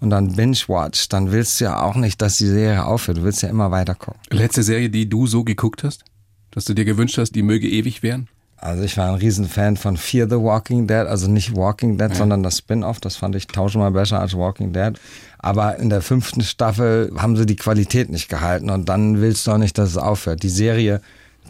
und 0.00 0.10
dann 0.10 0.34
binge-watch, 0.34 1.08
dann 1.08 1.30
willst 1.32 1.60
du 1.60 1.64
ja 1.64 1.80
auch 1.80 1.94
nicht, 1.94 2.20
dass 2.22 2.38
die 2.38 2.46
Serie 2.46 2.84
aufhört. 2.84 3.18
Du 3.18 3.22
willst 3.22 3.42
ja 3.42 3.48
immer 3.48 3.70
weiter 3.70 3.94
gucken. 3.94 4.20
Letzte 4.30 4.62
Serie, 4.62 4.90
die 4.90 5.08
du 5.08 5.26
so 5.26 5.44
geguckt 5.44 5.84
hast? 5.84 6.04
Dass 6.52 6.64
du 6.64 6.74
dir 6.74 6.84
gewünscht 6.84 7.18
hast, 7.18 7.32
die 7.34 7.42
möge 7.42 7.68
ewig 7.68 8.02
werden? 8.02 8.28
Also 8.56 8.84
ich 8.84 8.96
war 8.96 9.08
ein 9.08 9.16
Riesenfan 9.16 9.76
von 9.76 9.96
Fear 9.96 10.28
the 10.30 10.36
Walking 10.36 10.86
Dead, 10.86 10.98
also 11.08 11.28
nicht 11.28 11.56
Walking 11.56 11.98
Dead, 11.98 12.14
sondern 12.14 12.44
das 12.44 12.58
Spin-off. 12.58 13.00
Das 13.00 13.16
fand 13.16 13.34
ich 13.34 13.48
tausendmal 13.48 13.90
besser 13.90 14.20
als 14.20 14.34
Walking 14.36 14.72
Dead. 14.72 14.92
Aber 15.40 15.78
in 15.80 15.90
der 15.90 16.00
fünften 16.00 16.42
Staffel 16.42 17.10
haben 17.16 17.36
sie 17.36 17.44
die 17.44 17.56
Qualität 17.56 18.08
nicht 18.08 18.28
gehalten 18.28 18.70
und 18.70 18.88
dann 18.88 19.20
willst 19.20 19.44
du 19.46 19.50
auch 19.50 19.58
nicht, 19.58 19.76
dass 19.78 19.90
es 19.90 19.96
aufhört. 19.96 20.42
Die 20.44 20.48
Serie 20.48 21.00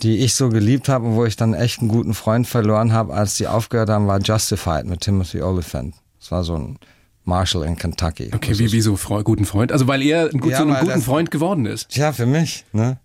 die 0.03 0.21
ich 0.21 0.35
so 0.35 0.49
geliebt 0.49 0.89
habe 0.89 1.05
und 1.07 1.17
wo 1.17 1.27
ich 1.27 1.37
dann 1.37 1.53
echt 1.53 1.81
einen 1.81 1.89
guten 1.91 2.15
Freund 2.15 2.47
verloren 2.47 2.95
habe, 2.95 3.13
als 3.13 3.35
die 3.35 3.47
aufgehört 3.47 3.91
haben, 3.91 4.07
war 4.07 4.21
Justified 4.23 4.87
mit 4.87 5.03
Timothy 5.03 5.43
Oliphant. 5.43 5.95
Das 6.19 6.31
war 6.31 6.45
so 6.45 6.57
ein 6.57 6.79
Marshall 7.27 7.65
in 7.65 7.77
Kentucky. 7.77 8.31
Okay, 8.35 8.59
wie, 8.59 8.73
wie 8.73 8.81
so 8.81 8.97
Freu 8.97 9.23
guten 9.23 9.45
Freund? 9.45 9.71
Also 9.71 9.87
weil 9.87 10.01
er 10.01 10.31
ein 10.33 10.41
gut, 10.41 10.53
Ja, 10.53 10.61
einem 10.63 10.71
weil 10.71 10.81
guten 10.81 10.93
das- 10.95 11.05
Freund 11.05 11.31
geworden 11.31 11.67
ist. 11.67 11.95
Ja, 11.95 12.13
für 12.15 12.25
mich, 12.25 12.65
ne? 12.73 12.97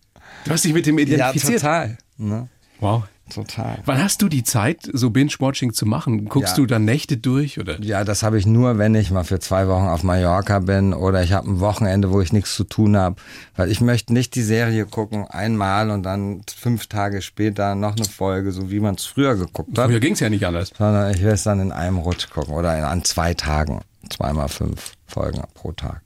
Du 0.47 0.53
hast 0.53 0.63
dich 0.65 0.73
mit 0.73 0.85
Ja, 0.87 0.93
identifiziert. 0.93 1.61
total. 1.61 1.97
Ne? 2.17 2.47
wow. 2.79 3.03
Total. 3.29 3.79
Wann 3.83 4.01
hast 4.01 4.21
du 4.21 4.29
die 4.29 4.45
Zeit, 4.45 4.89
so 4.93 5.09
Binge-Watching 5.09 5.73
zu 5.73 5.85
machen? 5.85 6.29
Guckst 6.29 6.51
Ja. 6.51 6.55
du 6.55 6.65
dann 6.65 6.85
Nächte 6.85 7.17
durch 7.17 7.59
oder? 7.59 7.77
Ja, 7.81 8.05
das 8.05 8.23
habe 8.23 8.37
ich 8.39 8.45
nur, 8.45 8.77
wenn 8.77 8.95
ich 8.95 9.11
mal 9.11 9.25
für 9.25 9.41
zwei 9.41 9.67
Wochen 9.67 9.83
auf 9.87 10.01
Mallorca 10.01 10.59
bin 10.59 10.93
oder 10.93 11.21
ich 11.23 11.33
habe 11.33 11.49
ein 11.49 11.59
Wochenende, 11.59 12.09
wo 12.13 12.21
ich 12.21 12.31
nichts 12.31 12.55
zu 12.55 12.63
tun 12.63 12.95
habe. 12.95 13.17
Weil 13.57 13.69
ich 13.69 13.81
möchte 13.81 14.13
nicht 14.13 14.33
die 14.35 14.43
Serie 14.43 14.85
gucken, 14.85 15.25
einmal 15.27 15.89
und 15.91 16.03
dann 16.03 16.41
fünf 16.57 16.87
Tage 16.87 17.21
später 17.21 17.75
noch 17.75 17.97
eine 17.97 18.05
Folge, 18.05 18.53
so 18.53 18.71
wie 18.71 18.79
man 18.79 18.95
es 18.95 19.03
früher 19.03 19.35
geguckt 19.35 19.77
hat. 19.77 19.87
Früher 19.89 19.99
ging's 19.99 20.21
ja 20.21 20.29
nicht 20.29 20.45
anders. 20.45 20.71
Sondern 20.77 21.13
ich 21.13 21.21
will 21.21 21.31
es 21.31 21.43
dann 21.43 21.59
in 21.59 21.73
einem 21.73 21.97
Rutsch 21.97 22.29
gucken 22.29 22.53
oder 22.53 22.77
in, 22.77 22.85
an 22.85 23.03
zwei 23.03 23.33
Tagen. 23.33 23.81
Zweimal 24.09 24.47
fünf 24.47 24.93
Folgen 25.05 25.41
pro 25.53 25.73
Tag. 25.73 26.01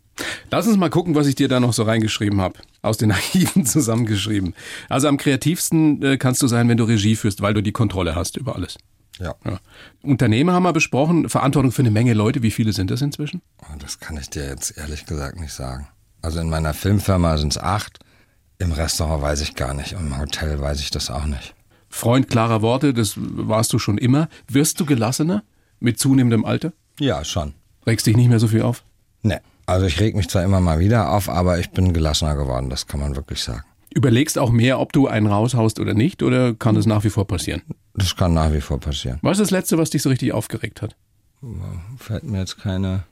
Lass 0.49 0.67
uns 0.67 0.77
mal 0.77 0.89
gucken, 0.89 1.15
was 1.15 1.27
ich 1.27 1.35
dir 1.35 1.47
da 1.47 1.59
noch 1.59 1.73
so 1.73 1.83
reingeschrieben 1.83 2.41
habe. 2.41 2.59
Aus 2.81 2.97
den 2.97 3.11
Archiven 3.11 3.65
zusammengeschrieben. 3.65 4.53
Also 4.89 5.07
am 5.07 5.17
kreativsten 5.17 6.01
äh, 6.03 6.17
kannst 6.17 6.41
du 6.41 6.47
sein, 6.47 6.67
wenn 6.69 6.77
du 6.77 6.83
Regie 6.83 7.15
führst, 7.15 7.41
weil 7.41 7.53
du 7.53 7.61
die 7.61 7.71
Kontrolle 7.71 8.15
hast 8.15 8.37
über 8.37 8.55
alles. 8.55 8.77
Ja. 9.19 9.35
Ja. 9.45 9.59
Unternehmer 10.01 10.53
haben 10.53 10.63
wir 10.63 10.73
besprochen, 10.73 11.29
Verantwortung 11.29 11.71
für 11.71 11.81
eine 11.83 11.91
Menge 11.91 12.13
Leute. 12.13 12.41
Wie 12.43 12.51
viele 12.51 12.73
sind 12.73 12.89
das 12.91 13.01
inzwischen? 13.01 13.41
Oh, 13.61 13.75
Das 13.79 13.99
kann 13.99 14.17
ich 14.17 14.29
dir 14.29 14.45
jetzt 14.47 14.77
ehrlich 14.77 15.05
gesagt 15.05 15.39
nicht 15.39 15.53
sagen. 15.53 15.87
Also 16.21 16.39
in 16.39 16.49
meiner 16.49 16.73
Filmfirma 16.73 17.37
sind 17.37 17.53
es 17.53 17.57
acht. 17.57 17.99
Im 18.57 18.71
Restaurant 18.71 19.21
weiß 19.21 19.41
ich 19.41 19.55
gar 19.55 19.73
nicht. 19.73 19.93
Im 19.93 20.17
Hotel 20.19 20.59
weiß 20.59 20.79
ich 20.81 20.91
das 20.91 21.09
auch 21.09 21.25
nicht. 21.25 21.55
Freund 21.89 22.29
klarer 22.29 22.61
Worte, 22.61 22.93
das 22.93 23.15
warst 23.17 23.73
du 23.73 23.79
schon 23.79 23.97
immer. 23.97 24.29
Wirst 24.47 24.79
du 24.79 24.85
gelassener 24.85 25.43
mit 25.79 25.99
zunehmendem 25.99 26.45
Alter? 26.45 26.71
Ja, 26.99 27.23
schon. 27.25 27.53
Regst 27.85 28.05
dich 28.07 28.15
nicht 28.15 28.29
mehr 28.29 28.39
so 28.39 28.47
viel 28.47 28.61
auf? 28.61 28.83
Ne. 29.23 29.41
Also 29.71 29.85
ich 29.85 30.01
reg 30.01 30.17
mich 30.17 30.27
zwar 30.27 30.43
immer 30.43 30.59
mal 30.59 30.79
wieder 30.79 31.11
auf, 31.11 31.29
aber 31.29 31.57
ich 31.57 31.71
bin 31.71 31.93
gelassener 31.93 32.35
geworden, 32.35 32.69
das 32.69 32.87
kann 32.87 32.99
man 32.99 33.15
wirklich 33.15 33.41
sagen. 33.41 33.63
Überlegst 33.89 34.37
auch 34.37 34.51
mehr, 34.51 34.81
ob 34.81 34.91
du 34.91 35.07
einen 35.07 35.27
raushaust 35.27 35.79
oder 35.79 35.93
nicht, 35.93 36.23
oder 36.23 36.53
kann 36.53 36.75
das 36.75 36.85
nach 36.85 37.05
wie 37.05 37.09
vor 37.09 37.25
passieren? 37.25 37.61
Das 37.93 38.17
kann 38.17 38.33
nach 38.33 38.51
wie 38.51 38.59
vor 38.59 38.81
passieren. 38.81 39.19
Was 39.21 39.39
ist 39.39 39.43
das 39.43 39.51
Letzte, 39.51 39.77
was 39.77 39.89
dich 39.89 40.01
so 40.01 40.09
richtig 40.09 40.33
aufgeregt 40.33 40.81
hat? 40.81 40.97
Fällt 41.97 42.23
mir 42.23 42.39
jetzt 42.39 42.59
keine 42.59 43.03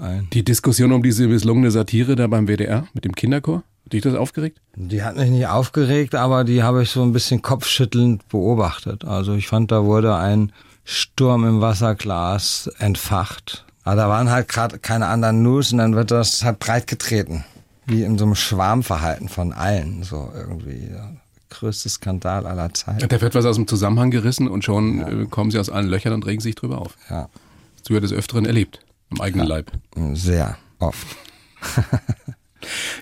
ein. 0.00 0.28
Die 0.32 0.44
Diskussion 0.44 0.92
um 0.92 1.02
diese 1.02 1.26
misslungene 1.26 1.72
Satire 1.72 2.14
da 2.14 2.28
beim 2.28 2.46
WDR 2.46 2.86
mit 2.94 3.04
dem 3.04 3.16
Kinderchor? 3.16 3.64
Hat 3.84 3.92
dich 3.92 4.02
das 4.02 4.14
aufgeregt? 4.14 4.60
Die 4.76 5.02
hat 5.02 5.16
mich 5.16 5.30
nicht 5.30 5.48
aufgeregt, 5.48 6.14
aber 6.14 6.44
die 6.44 6.62
habe 6.62 6.84
ich 6.84 6.90
so 6.90 7.02
ein 7.02 7.12
bisschen 7.12 7.42
kopfschüttelnd 7.42 8.28
beobachtet. 8.28 9.04
Also 9.04 9.34
ich 9.34 9.48
fand, 9.48 9.72
da 9.72 9.84
wurde 9.84 10.14
ein 10.14 10.52
Sturm 10.84 11.44
im 11.44 11.60
Wasserglas 11.60 12.70
entfacht. 12.78 13.66
Aber 13.84 13.96
da 13.96 14.08
waren 14.08 14.30
halt 14.30 14.48
gerade 14.48 14.78
keine 14.78 15.06
anderen 15.06 15.42
News 15.42 15.72
und 15.72 15.78
dann 15.78 15.94
wird 15.94 16.10
das 16.10 16.44
halt 16.44 16.58
breit 16.58 16.86
getreten. 16.86 17.44
Wie 17.86 18.04
in 18.04 18.16
so 18.16 18.24
einem 18.24 18.34
Schwarmverhalten 18.34 19.28
von 19.28 19.52
allen. 19.52 20.02
So 20.04 20.30
irgendwie. 20.34 20.90
Ja. 20.92 21.10
Größte 21.50 21.88
Skandal 21.88 22.46
aller 22.46 22.72
Zeiten. 22.72 23.06
Da 23.06 23.20
wird 23.20 23.34
was 23.34 23.44
aus 23.44 23.56
dem 23.56 23.66
Zusammenhang 23.66 24.10
gerissen 24.10 24.48
und 24.48 24.64
schon 24.64 25.24
äh, 25.24 25.26
kommen 25.26 25.50
sie 25.50 25.58
aus 25.58 25.68
allen 25.68 25.88
Löchern 25.88 26.14
und 26.14 26.24
regen 26.26 26.40
sich 26.40 26.54
drüber 26.54 26.78
auf. 26.80 26.96
Ja. 27.10 27.28
Du 27.86 27.94
hast 27.94 28.02
des 28.02 28.12
Öfteren 28.12 28.46
erlebt, 28.46 28.80
am 29.10 29.20
eigenen 29.20 29.46
Leib. 29.46 29.72
Sehr 30.14 30.56
oft. 30.78 31.06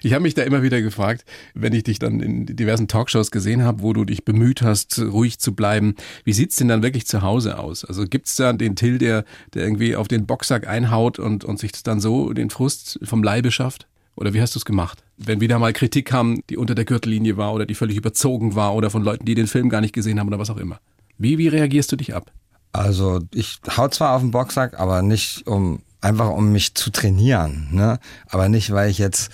Ich 0.03 0.13
habe 0.13 0.23
mich 0.23 0.35
da 0.35 0.43
immer 0.43 0.63
wieder 0.63 0.81
gefragt, 0.81 1.25
wenn 1.55 1.73
ich 1.73 1.85
dich 1.85 1.99
dann 1.99 2.21
in 2.21 2.47
diversen 2.47 2.89
Talkshows 2.89 3.31
gesehen 3.31 3.63
habe, 3.63 3.83
wo 3.83 3.93
du 3.93 4.05
dich 4.05 4.25
bemüht 4.25 4.63
hast, 4.63 4.99
ruhig 4.99 5.39
zu 5.39 5.55
bleiben, 5.55 5.95
wie 6.25 6.33
sieht's 6.33 6.57
denn 6.57 6.69
dann 6.69 6.83
wirklich 6.83 7.07
zu 7.07 7.23
Hause 7.23 7.59
aus? 7.59 7.85
Also 7.85 8.05
gibt's 8.05 8.37
da 8.37 8.53
den 8.53 8.77
Till, 8.77 8.99
der, 8.99 9.25
der 9.55 9.65
irgendwie 9.65 9.97
auf 9.97 10.09
den 10.09 10.27
Boxsack 10.27 10.67
einhaut 10.67 11.19
und, 11.19 11.45
und 11.45 11.59
sich 11.59 11.73
dann 11.83 12.01
so 12.01 12.33
den 12.33 12.51
Frust 12.51 12.99
vom 13.03 13.23
Leibe 13.23 13.51
schafft? 13.51 13.87
Oder 14.17 14.35
wie 14.35 14.43
hast 14.43 14.55
du 14.55 14.59
es 14.59 14.65
gemacht? 14.65 15.03
Wenn 15.17 15.41
wieder 15.41 15.59
mal 15.59 15.73
Kritik 15.73 16.07
kam, 16.07 16.43
die 16.51 16.57
unter 16.57 16.75
der 16.75 16.85
Gürtellinie 16.85 17.37
war 17.37 17.55
oder 17.55 17.65
die 17.65 17.75
völlig 17.75 17.97
überzogen 17.97 18.55
war 18.55 18.75
oder 18.75 18.91
von 18.91 19.03
Leuten, 19.03 19.25
die 19.25 19.35
den 19.35 19.47
Film 19.47 19.71
gar 19.71 19.81
nicht 19.81 19.95
gesehen 19.95 20.21
haben 20.21 20.29
oder 20.29 20.39
was 20.39 20.51
auch 20.51 20.59
immer. 20.59 20.81
Wie, 21.17 21.39
wie 21.39 21.49
reagierst 21.49 21.91
du 21.93 21.97
dich 21.97 22.15
ab? 22.15 22.31
Also 22.73 23.21
ich 23.35 23.59
hau 23.77 23.89
zwar 23.89 24.15
auf 24.15 24.23
den 24.23 24.31
Boxsack, 24.31 24.79
aber 24.79 25.03
nicht 25.03 25.47
um 25.47 25.83
einfach 26.01 26.31
um 26.31 26.53
mich 26.53 26.75
zu 26.75 26.91
trainieren, 26.91 27.69
ne? 27.73 27.99
Aber 28.29 28.49
nicht, 28.49 28.71
weil 28.73 28.91
ich 28.91 28.99
jetzt 28.99 29.31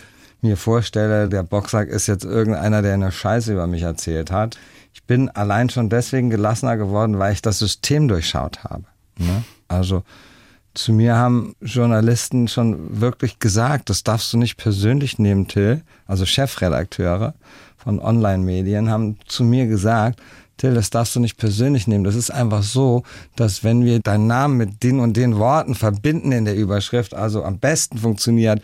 mir 0.47 0.57
vorstelle, 0.57 1.29
der 1.29 1.43
Boxsack 1.43 1.89
ist 1.89 2.07
jetzt 2.07 2.25
irgendeiner, 2.25 2.83
der 2.83 2.95
eine 2.95 3.13
Scheiße 3.13 3.53
über 3.53 3.67
mich 3.67 3.83
erzählt 3.83 4.31
hat. 4.31 4.59
Ich 4.95 5.05
bin 5.05 5.29
allein 5.31 5.69
schon 5.69 5.91
deswegen 5.91 6.31
gelassener 6.31 6.77
geworden, 6.77 7.19
weil 7.19 7.33
ich 7.33 7.43
das 7.43 7.59
System 7.59 8.09
durchschaut 8.09 8.65
habe. 8.65 8.85
Ne? 9.19 9.45
Also 9.69 10.03
zu 10.75 10.93
mir 10.93 11.17
haben 11.17 11.55
Journalisten 11.61 12.49
schon 12.49 13.01
wirklich 13.01 13.39
gesagt, 13.39 13.91
das 13.91 14.05
darfst 14.05 14.33
du 14.33 14.39
nicht 14.39 14.57
persönlich 14.57 15.19
nehmen, 15.19 15.49
Till. 15.49 15.83
Also 16.07 16.27
Chefredakteure 16.27 17.35
von 17.77 17.99
Online-Medien 17.99 18.91
haben 18.91 19.19
zu 19.27 19.45
mir 19.45 19.67
gesagt, 19.67 20.21
Till, 20.57 20.75
das 20.75 20.91
darfst 20.91 21.15
du 21.17 21.21
nicht 21.21 21.37
persönlich 21.37 21.87
nehmen. 21.87 22.05
Das 22.05 22.15
ist 22.15 22.31
einfach 22.31 22.63
so, 22.63 23.03
dass 23.37 23.65
wenn 23.65 23.85
wir 23.85 24.01
deinen 24.01 24.27
Namen 24.27 24.57
mit 24.57 24.83
den 24.83 25.01
und 25.01 25.17
den 25.17 25.37
Worten 25.37 25.75
verbinden 25.75 26.33
in 26.33 26.47
der 26.47 26.57
Überschrift, 26.57 27.15
also 27.15 27.45
am 27.45 27.59
besten 27.59 27.99
funktioniert, 27.99 28.63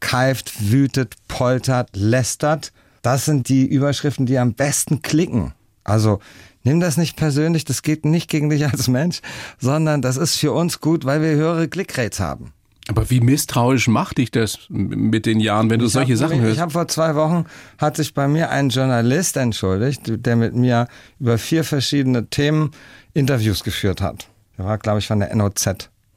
keift, 0.00 0.70
wütet, 0.70 1.14
poltert, 1.28 1.90
lästert, 1.94 2.72
das 3.02 3.24
sind 3.24 3.48
die 3.48 3.66
Überschriften, 3.66 4.26
die 4.26 4.38
am 4.38 4.54
besten 4.54 5.02
klicken. 5.02 5.52
Also 5.84 6.18
nimm 6.64 6.80
das 6.80 6.96
nicht 6.96 7.16
persönlich, 7.16 7.64
das 7.64 7.82
geht 7.82 8.04
nicht 8.04 8.28
gegen 8.28 8.50
dich 8.50 8.66
als 8.66 8.88
Mensch, 8.88 9.20
sondern 9.58 10.02
das 10.02 10.16
ist 10.16 10.36
für 10.36 10.52
uns 10.52 10.80
gut, 10.80 11.04
weil 11.04 11.22
wir 11.22 11.30
höhere 11.30 11.68
Click-Rates 11.68 12.20
haben. 12.20 12.52
Aber 12.88 13.10
wie 13.10 13.20
misstrauisch 13.20 13.88
macht 13.88 14.18
dich 14.18 14.30
das 14.30 14.58
mit 14.68 15.26
den 15.26 15.40
Jahren, 15.40 15.70
wenn 15.70 15.80
du 15.80 15.86
Ich 15.86 15.92
solche 15.92 16.12
hab, 16.12 16.18
Sachen 16.18 16.40
hörst? 16.40 16.54
Ich 16.54 16.60
habe 16.60 16.70
vor 16.70 16.86
zwei 16.86 17.16
Wochen, 17.16 17.46
hat 17.78 17.96
sich 17.96 18.14
bei 18.14 18.28
mir 18.28 18.50
ein 18.50 18.68
Journalist 18.68 19.36
entschuldigt, 19.36 20.02
der 20.06 20.36
mit 20.36 20.54
mir 20.54 20.86
über 21.18 21.36
vier 21.38 21.64
verschiedene 21.64 22.28
Themen 22.28 22.70
Interviews 23.12 23.64
geführt 23.64 24.00
hat. 24.00 24.28
Der 24.56 24.66
war, 24.66 24.78
glaube 24.78 25.00
ich, 25.00 25.06
von 25.08 25.18
der 25.18 25.34
NOZ, 25.34 25.66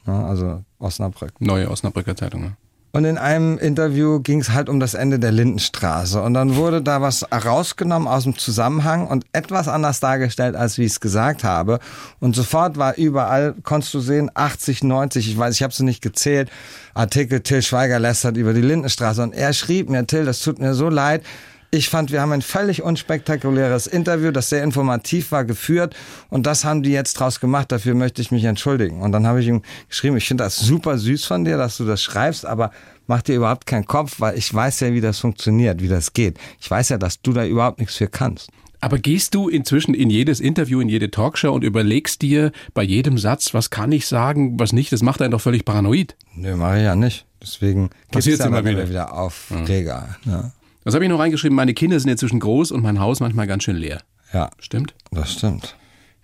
ne, 0.06 0.26
also 0.26 0.64
Osnabrück. 0.78 1.42
Neue 1.42 1.70
Osnabrücker 1.70 2.16
Zeitung. 2.16 2.44
Ja. 2.44 2.52
Und 2.92 3.06
in 3.06 3.20
einem 3.20 3.60
Interview 3.60 4.20
ging 4.20 4.40
es 4.42 4.50
halt 4.50 4.68
um 4.68 4.80
das 4.80 4.96
Ende 4.96 5.20
der 5.20 5.32
Lindenstraße. 5.32 6.22
Und 6.22 6.34
dann 6.34 6.56
wurde 6.56 6.82
da 6.82 7.02
was 7.02 7.24
rausgenommen 7.32 8.08
aus 8.08 8.24
dem 8.24 8.36
Zusammenhang 8.36 9.06
und 9.06 9.26
etwas 9.32 9.68
anders 9.68 10.00
dargestellt, 10.00 10.56
als 10.56 10.80
wie 10.80 10.86
ich 10.86 10.94
es 10.94 11.00
gesagt 11.00 11.44
habe. 11.44 11.80
Und 12.20 12.36
sofort 12.36 12.78
war 12.78 12.98
überall, 12.98 13.54
konntest 13.62 13.94
du 13.94 14.00
sehen, 14.00 14.32
80, 14.34 14.84
90, 14.84 15.30
ich 15.30 15.38
weiß, 15.38 15.54
ich 15.54 15.62
habe 15.62 15.74
sie 15.74 15.84
nicht 15.84 16.02
gezählt, 16.02 16.50
Artikel 16.96 17.42
Till 17.42 17.62
Schweiger 17.62 18.00
lästert 18.00 18.38
über 18.38 18.54
die 18.54 18.62
Lindenstraße. 18.62 19.22
Und 19.22 19.34
er 19.34 19.54
schrieb 19.54 19.90
mir, 19.90 20.08
Till, 20.08 20.26
das 20.26 20.40
tut 20.42 20.58
mir 20.58 20.74
so 20.74 20.90
leid. 20.90 21.24
Ich 21.72 21.90
fand, 21.90 22.12
wir 22.12 22.22
haben 22.22 22.32
ein 22.32 22.42
völlig 22.42 22.82
unspektakuläres 22.82 23.86
Interview, 23.86 24.32
das 24.32 24.50
sehr 24.50 24.64
informativ 24.64 25.32
war, 25.32 25.46
geführt. 25.46 25.96
Und 26.30 26.48
das 26.48 26.66
haben 26.66 26.82
die 26.82 26.92
jetzt 26.92 27.14
draus 27.14 27.40
gemacht. 27.40 27.72
Dafür 27.72 27.94
möchte 27.94 28.24
ich 28.24 28.32
mich 28.32 28.44
entschuldigen. 28.44 29.02
Und 29.02 29.12
dann 29.12 29.28
habe 29.28 29.40
ich 29.40 29.48
ihm 29.48 29.62
geschrieben, 29.88 30.18
ich 30.18 30.28
finde 30.28 30.46
das 30.46 30.58
super 30.58 30.98
süß 30.98 31.26
von 31.26 31.46
dir, 31.46 31.58
dass 31.58 31.78
du 31.78 31.86
das 31.86 32.02
schreibst, 32.02 32.46
aber 32.46 32.72
mach 33.06 33.22
dir 33.22 33.36
überhaupt 33.36 33.68
keinen 33.68 33.86
Kopf, 33.86 34.20
weil 34.20 34.36
ich 34.36 34.52
weiß 34.52 34.80
ja, 34.80 34.94
wie 34.94 35.02
das 35.02 35.20
funktioniert, 35.20 35.82
wie 35.82 35.88
das 35.88 36.14
geht. 36.14 36.40
Ich 36.60 36.72
weiß 36.72 36.90
ja, 36.90 36.98
dass 36.98 37.22
du 37.22 37.34
da 37.34 37.46
überhaupt 37.46 37.80
nichts 37.80 37.98
für 37.98 38.08
kannst. 38.08 38.50
Aber 38.82 38.98
gehst 38.98 39.36
du 39.36 39.50
inzwischen 39.50 39.94
in 39.94 40.10
jedes 40.10 40.40
Interview, 40.40 40.80
in 40.80 40.90
jede 40.90 41.12
Talkshow 41.12 41.52
und 41.52 41.64
überlegst 41.64 42.22
dir 42.22 42.52
bei 42.74 42.82
jedem 42.82 43.18
Satz, 43.18 43.54
was 43.54 43.70
kann 43.70 43.92
ich 43.92 44.08
sagen, 44.08 44.60
was 44.60 44.74
nicht? 44.74 44.92
Das 44.92 45.04
macht 45.04 45.22
einen 45.22 45.32
doch 45.32 45.42
völlig 45.42 45.66
paranoid. 45.66 46.16
Nö, 46.34 46.56
mache 46.56 46.78
ich 46.78 46.84
ja 46.84 46.96
nicht. 46.96 47.26
Deswegen 47.42 47.90
Passiert's 48.12 48.40
gibt's 48.40 48.46
immer 48.46 48.64
wieder. 48.64 48.80
wieder, 48.80 48.90
wieder 48.90 49.14
Aufreger. 49.14 50.16
Ja. 50.26 50.52
Das 50.90 50.96
habe 50.96 51.06
ich 51.06 51.12
noch 51.12 51.20
reingeschrieben, 51.20 51.56
meine 51.56 51.76
Kinder 51.76 52.00
sind 52.00 52.10
inzwischen 52.10 52.40
groß 52.40 52.72
und 52.72 52.82
mein 52.82 53.00
Haus 53.00 53.20
manchmal 53.20 53.46
ganz 53.46 53.64
schön 53.64 53.76
leer. 53.76 54.02
ja, 54.34 54.50
Stimmt? 54.58 54.96
das 55.12 55.34
stimmt. 55.34 55.76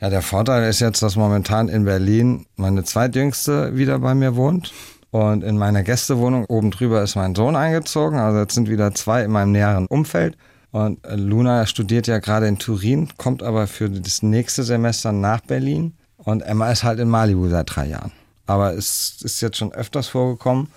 Ja, 0.01 0.09
der 0.09 0.23
Vorteil 0.23 0.67
ist 0.67 0.79
jetzt, 0.79 1.03
dass 1.03 1.15
momentan 1.15 1.69
in 1.69 1.85
Berlin 1.85 2.47
meine 2.55 2.83
zweitjüngste 2.83 3.77
wieder 3.77 3.99
bei 3.99 4.15
mir 4.15 4.35
wohnt. 4.35 4.73
Und 5.11 5.43
in 5.43 5.59
meiner 5.59 5.83
Gästewohnung 5.83 6.45
oben 6.45 6.71
drüber 6.71 7.03
ist 7.03 7.15
mein 7.15 7.35
Sohn 7.35 7.55
eingezogen. 7.55 8.17
Also 8.17 8.39
jetzt 8.39 8.55
sind 8.55 8.67
wieder 8.67 8.91
zwei 8.95 9.23
in 9.23 9.29
meinem 9.29 9.51
näheren 9.51 9.85
Umfeld. 9.85 10.35
Und 10.71 10.97
Luna 11.13 11.67
studiert 11.67 12.07
ja 12.07 12.17
gerade 12.17 12.47
in 12.47 12.57
Turin, 12.57 13.09
kommt 13.17 13.43
aber 13.43 13.67
für 13.67 13.87
das 13.87 14.23
nächste 14.23 14.63
Semester 14.63 15.11
nach 15.11 15.41
Berlin. 15.41 15.93
Und 16.17 16.41
Emma 16.41 16.71
ist 16.71 16.83
halt 16.83 16.99
in 16.99 17.07
Malibu 17.07 17.49
seit 17.49 17.75
drei 17.75 17.85
Jahren. 17.85 18.11
Aber 18.47 18.73
es 18.73 19.21
ist 19.21 19.41
jetzt 19.41 19.57
schon 19.57 19.71
öfters 19.73 20.07
vorgekommen, 20.07 20.69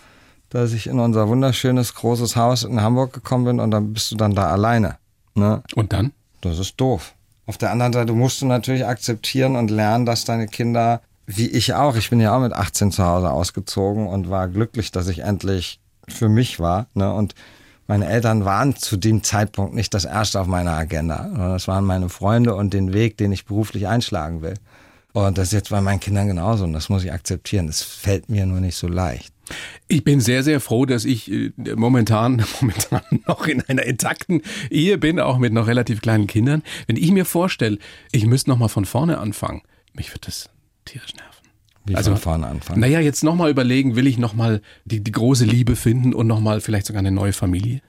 dass 0.50 0.72
ich 0.72 0.86
in 0.86 0.98
unser 0.98 1.28
wunderschönes 1.28 1.94
großes 1.94 2.36
Haus 2.36 2.62
in 2.64 2.80
Hamburg 2.80 3.12
gekommen 3.12 3.44
bin 3.44 3.60
und 3.60 3.70
dann 3.70 3.92
bist 3.92 4.10
du 4.10 4.16
dann 4.16 4.34
da 4.34 4.50
alleine. 4.50 4.96
Ne? 5.34 5.62
Und 5.74 5.92
dann? 5.92 6.12
Das 6.40 6.58
ist 6.58 6.80
doof. 6.80 7.14
Auf 7.46 7.58
der 7.58 7.70
anderen 7.70 7.92
Seite 7.92 8.12
musst 8.12 8.42
du 8.42 8.46
natürlich 8.46 8.86
akzeptieren 8.86 9.56
und 9.56 9.70
lernen, 9.70 10.06
dass 10.06 10.24
deine 10.24 10.46
Kinder, 10.46 11.00
wie 11.26 11.48
ich 11.48 11.74
auch, 11.74 11.96
ich 11.96 12.10
bin 12.10 12.20
ja 12.20 12.36
auch 12.36 12.40
mit 12.40 12.52
18 12.52 12.92
zu 12.92 13.04
Hause 13.04 13.30
ausgezogen 13.30 14.06
und 14.06 14.30
war 14.30 14.48
glücklich, 14.48 14.92
dass 14.92 15.08
ich 15.08 15.20
endlich 15.20 15.80
für 16.08 16.28
mich 16.28 16.60
war. 16.60 16.86
Ne? 16.94 17.12
Und 17.12 17.34
meine 17.86 18.06
Eltern 18.06 18.44
waren 18.44 18.76
zu 18.76 18.98
dem 18.98 19.22
Zeitpunkt 19.22 19.74
nicht 19.74 19.94
das 19.94 20.04
erste 20.04 20.40
auf 20.40 20.46
meiner 20.46 20.72
Agenda, 20.72 21.24
sondern 21.24 21.52
das 21.52 21.68
waren 21.68 21.84
meine 21.84 22.10
Freunde 22.10 22.54
und 22.54 22.74
den 22.74 22.92
Weg, 22.92 23.16
den 23.16 23.32
ich 23.32 23.46
beruflich 23.46 23.88
einschlagen 23.88 24.42
will. 24.42 24.54
Und 25.14 25.38
das 25.38 25.48
ist 25.48 25.52
jetzt 25.54 25.70
bei 25.70 25.80
meinen 25.80 26.00
Kindern 26.00 26.28
genauso 26.28 26.64
und 26.64 26.74
das 26.74 26.90
muss 26.90 27.02
ich 27.02 27.12
akzeptieren. 27.12 27.66
Es 27.66 27.82
fällt 27.82 28.28
mir 28.28 28.44
nur 28.44 28.60
nicht 28.60 28.76
so 28.76 28.88
leicht. 28.88 29.32
Ich 29.86 30.04
bin 30.04 30.20
sehr, 30.20 30.42
sehr 30.42 30.60
froh, 30.60 30.86
dass 30.86 31.04
ich 31.04 31.30
äh, 31.30 31.52
momentan, 31.76 32.44
momentan 32.60 33.02
noch 33.26 33.46
in 33.46 33.62
einer 33.62 33.84
intakten 33.84 34.42
Ehe 34.70 34.98
bin, 34.98 35.20
auch 35.20 35.38
mit 35.38 35.52
noch 35.52 35.66
relativ 35.66 36.00
kleinen 36.00 36.26
Kindern. 36.26 36.62
Wenn 36.86 36.96
ich 36.96 37.10
mir 37.10 37.24
vorstelle, 37.24 37.78
ich 38.12 38.26
müsste 38.26 38.50
noch 38.50 38.58
mal 38.58 38.68
von 38.68 38.84
vorne 38.84 39.18
anfangen, 39.18 39.62
mich 39.92 40.12
wird 40.12 40.26
das 40.26 40.50
tierisch 40.84 41.14
nerven. 41.14 41.28
Wie 41.84 41.94
Also, 41.94 42.12
von 42.12 42.20
vorne 42.20 42.46
anfangen. 42.46 42.80
Naja, 42.80 43.00
jetzt 43.00 43.24
nochmal 43.24 43.50
überlegen, 43.50 43.96
will 43.96 44.06
ich 44.06 44.18
nochmal 44.18 44.60
die, 44.84 45.00
die 45.00 45.12
große 45.12 45.44
Liebe 45.44 45.74
finden 45.74 46.12
und 46.12 46.26
nochmal 46.26 46.60
vielleicht 46.60 46.86
sogar 46.86 47.00
eine 47.00 47.10
neue 47.10 47.32
Familie? 47.32 47.80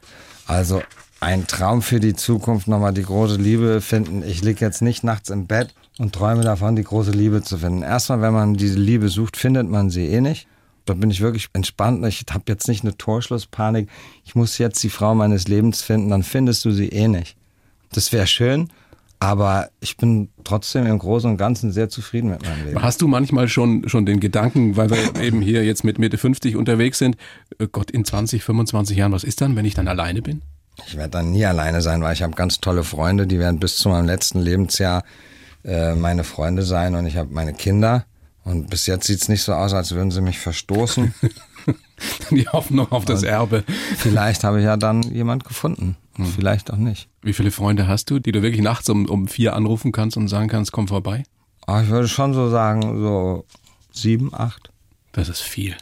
Also 0.47 0.81
ein 1.19 1.47
Traum 1.47 1.81
für 1.81 1.99
die 1.99 2.15
Zukunft, 2.15 2.67
nochmal 2.67 2.93
die 2.93 3.03
große 3.03 3.35
Liebe 3.35 3.81
finden. 3.81 4.23
Ich 4.23 4.41
liege 4.41 4.63
jetzt 4.63 4.81
nicht 4.81 5.03
nachts 5.03 5.29
im 5.29 5.47
Bett 5.47 5.73
und 5.97 6.13
träume 6.13 6.43
davon, 6.43 6.75
die 6.75 6.83
große 6.83 7.11
Liebe 7.11 7.41
zu 7.43 7.57
finden. 7.57 7.83
Erstmal, 7.83 8.21
wenn 8.21 8.33
man 8.33 8.53
diese 8.55 8.79
Liebe 8.79 9.09
sucht, 9.09 9.35
findet 9.35 9.69
man 9.69 9.89
sie 9.89 10.07
eh 10.07 10.21
nicht. 10.21 10.47
Da 10.89 10.95
bin 10.95 11.11
ich 11.11 11.21
wirklich 11.21 11.49
entspannt. 11.53 12.03
Ich 12.07 12.25
habe 12.31 12.45
jetzt 12.47 12.67
nicht 12.67 12.83
eine 12.83 12.97
Torschlusspanik. 12.97 13.87
Ich 14.25 14.33
muss 14.33 14.57
jetzt 14.57 14.81
die 14.81 14.89
Frau 14.89 15.13
meines 15.13 15.47
Lebens 15.47 15.83
finden, 15.83 16.09
dann 16.09 16.23
findest 16.23 16.65
du 16.65 16.71
sie 16.71 16.89
eh 16.89 17.07
nicht. 17.07 17.37
Das 17.91 18.11
wäre 18.11 18.25
schön, 18.25 18.69
aber 19.19 19.69
ich 19.81 19.97
bin 19.97 20.29
trotzdem 20.43 20.87
im 20.87 20.97
Großen 20.97 21.29
und 21.29 21.37
Ganzen 21.37 21.71
sehr 21.71 21.89
zufrieden 21.89 22.31
mit 22.31 22.43
meinem 22.43 22.65
Leben. 22.65 22.81
Hast 22.81 23.03
du 23.03 23.07
manchmal 23.07 23.47
schon, 23.47 23.87
schon 23.87 24.07
den 24.07 24.19
Gedanken, 24.19 24.77
weil 24.77 24.89
wir 24.89 25.15
eben 25.21 25.41
hier 25.41 25.63
jetzt 25.63 25.83
mit 25.83 25.99
Mitte 25.99 26.17
50 26.17 26.55
unterwegs 26.55 26.97
sind, 26.97 27.17
äh 27.59 27.67
Gott, 27.71 27.91
in 27.91 28.03
20, 28.03 28.43
25 28.43 28.97
Jahren, 28.97 29.11
was 29.11 29.23
ist 29.23 29.41
dann, 29.41 29.55
wenn 29.55 29.65
ich 29.65 29.75
dann 29.75 29.87
alleine 29.87 30.23
bin? 30.23 30.41
Ich 30.87 30.97
werde 30.97 31.11
dann 31.11 31.31
nie 31.31 31.45
alleine 31.45 31.81
sein, 31.81 32.01
weil 32.01 32.13
ich 32.13 32.23
habe 32.23 32.33
ganz 32.33 32.61
tolle 32.61 32.83
Freunde, 32.83 33.27
die 33.27 33.37
werden 33.37 33.59
bis 33.59 33.77
zu 33.77 33.89
meinem 33.89 34.07
letzten 34.07 34.39
Lebensjahr 34.39 35.03
äh, 35.63 35.93
meine 35.93 36.23
Freunde 36.23 36.63
sein 36.63 36.95
und 36.95 37.05
ich 37.05 37.15
habe 37.15 37.31
meine 37.31 37.53
Kinder. 37.53 38.05
Und 38.43 38.69
bis 38.69 38.87
jetzt 38.87 39.05
sieht's 39.07 39.29
nicht 39.29 39.43
so 39.43 39.53
aus, 39.53 39.73
als 39.73 39.91
würden 39.91 40.11
sie 40.11 40.21
mich 40.21 40.39
verstoßen. 40.39 41.13
Die 42.31 42.47
Hoffnung 42.47 42.91
auf 42.91 43.05
das 43.05 43.23
Erbe. 43.23 43.63
Vielleicht 43.97 44.43
habe 44.43 44.59
ich 44.59 44.65
ja 44.65 44.77
dann 44.77 45.03
jemand 45.03 45.43
gefunden. 45.43 45.97
Und 46.17 46.27
Vielleicht 46.27 46.71
auch 46.71 46.77
nicht. 46.77 47.09
Wie 47.21 47.33
viele 47.33 47.51
Freunde 47.51 47.87
hast 47.87 48.09
du, 48.09 48.19
die 48.19 48.31
du 48.31 48.41
wirklich 48.41 48.61
nachts 48.61 48.89
um, 48.89 49.05
um 49.05 49.27
vier 49.27 49.55
anrufen 49.55 49.91
kannst 49.91 50.15
und 50.17 50.27
sagen 50.27 50.47
kannst, 50.47 50.71
komm 50.71 50.87
vorbei? 50.87 51.23
Aber 51.67 51.83
ich 51.83 51.89
würde 51.89 52.07
schon 52.07 52.33
so 52.33 52.49
sagen, 52.49 53.01
so 53.01 53.45
sieben, 53.91 54.33
acht. 54.33 54.71
Das 55.11 55.29
ist 55.29 55.41
viel. 55.41 55.75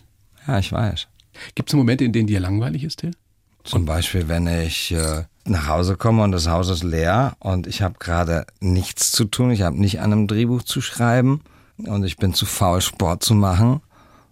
Ja, 0.48 0.60
ich 0.60 0.72
weiß. 0.72 1.08
Gibt 1.56 1.70
es 1.70 1.76
Momente, 1.76 2.04
in 2.04 2.14
denen 2.14 2.28
dir 2.28 2.40
langweilig 2.40 2.84
ist, 2.84 3.00
Till? 3.00 3.12
Zum 3.64 3.86
Beispiel, 3.86 4.28
wenn 4.28 4.48
ich 4.48 4.92
äh, 4.92 5.26
nach 5.46 5.68
Hause 5.68 5.98
komme 5.98 6.24
und 6.24 6.32
das 6.32 6.48
Haus 6.48 6.70
ist 6.70 6.84
leer 6.84 7.36
und 7.40 7.68
ich 7.68 7.82
habe 7.82 7.96
gerade 8.00 8.46
nichts 8.60 9.12
zu 9.12 9.26
tun, 9.26 9.52
ich 9.52 9.62
habe 9.62 9.80
nicht 9.80 10.00
an 10.00 10.14
einem 10.14 10.28
Drehbuch 10.28 10.64
zu 10.64 10.82
schreiben 10.82 11.42
und 11.86 12.04
ich 12.04 12.18
bin 12.18 12.34
zu 12.34 12.46
faul, 12.46 12.82
Sport 12.82 13.24
zu 13.24 13.34
machen 13.34 13.82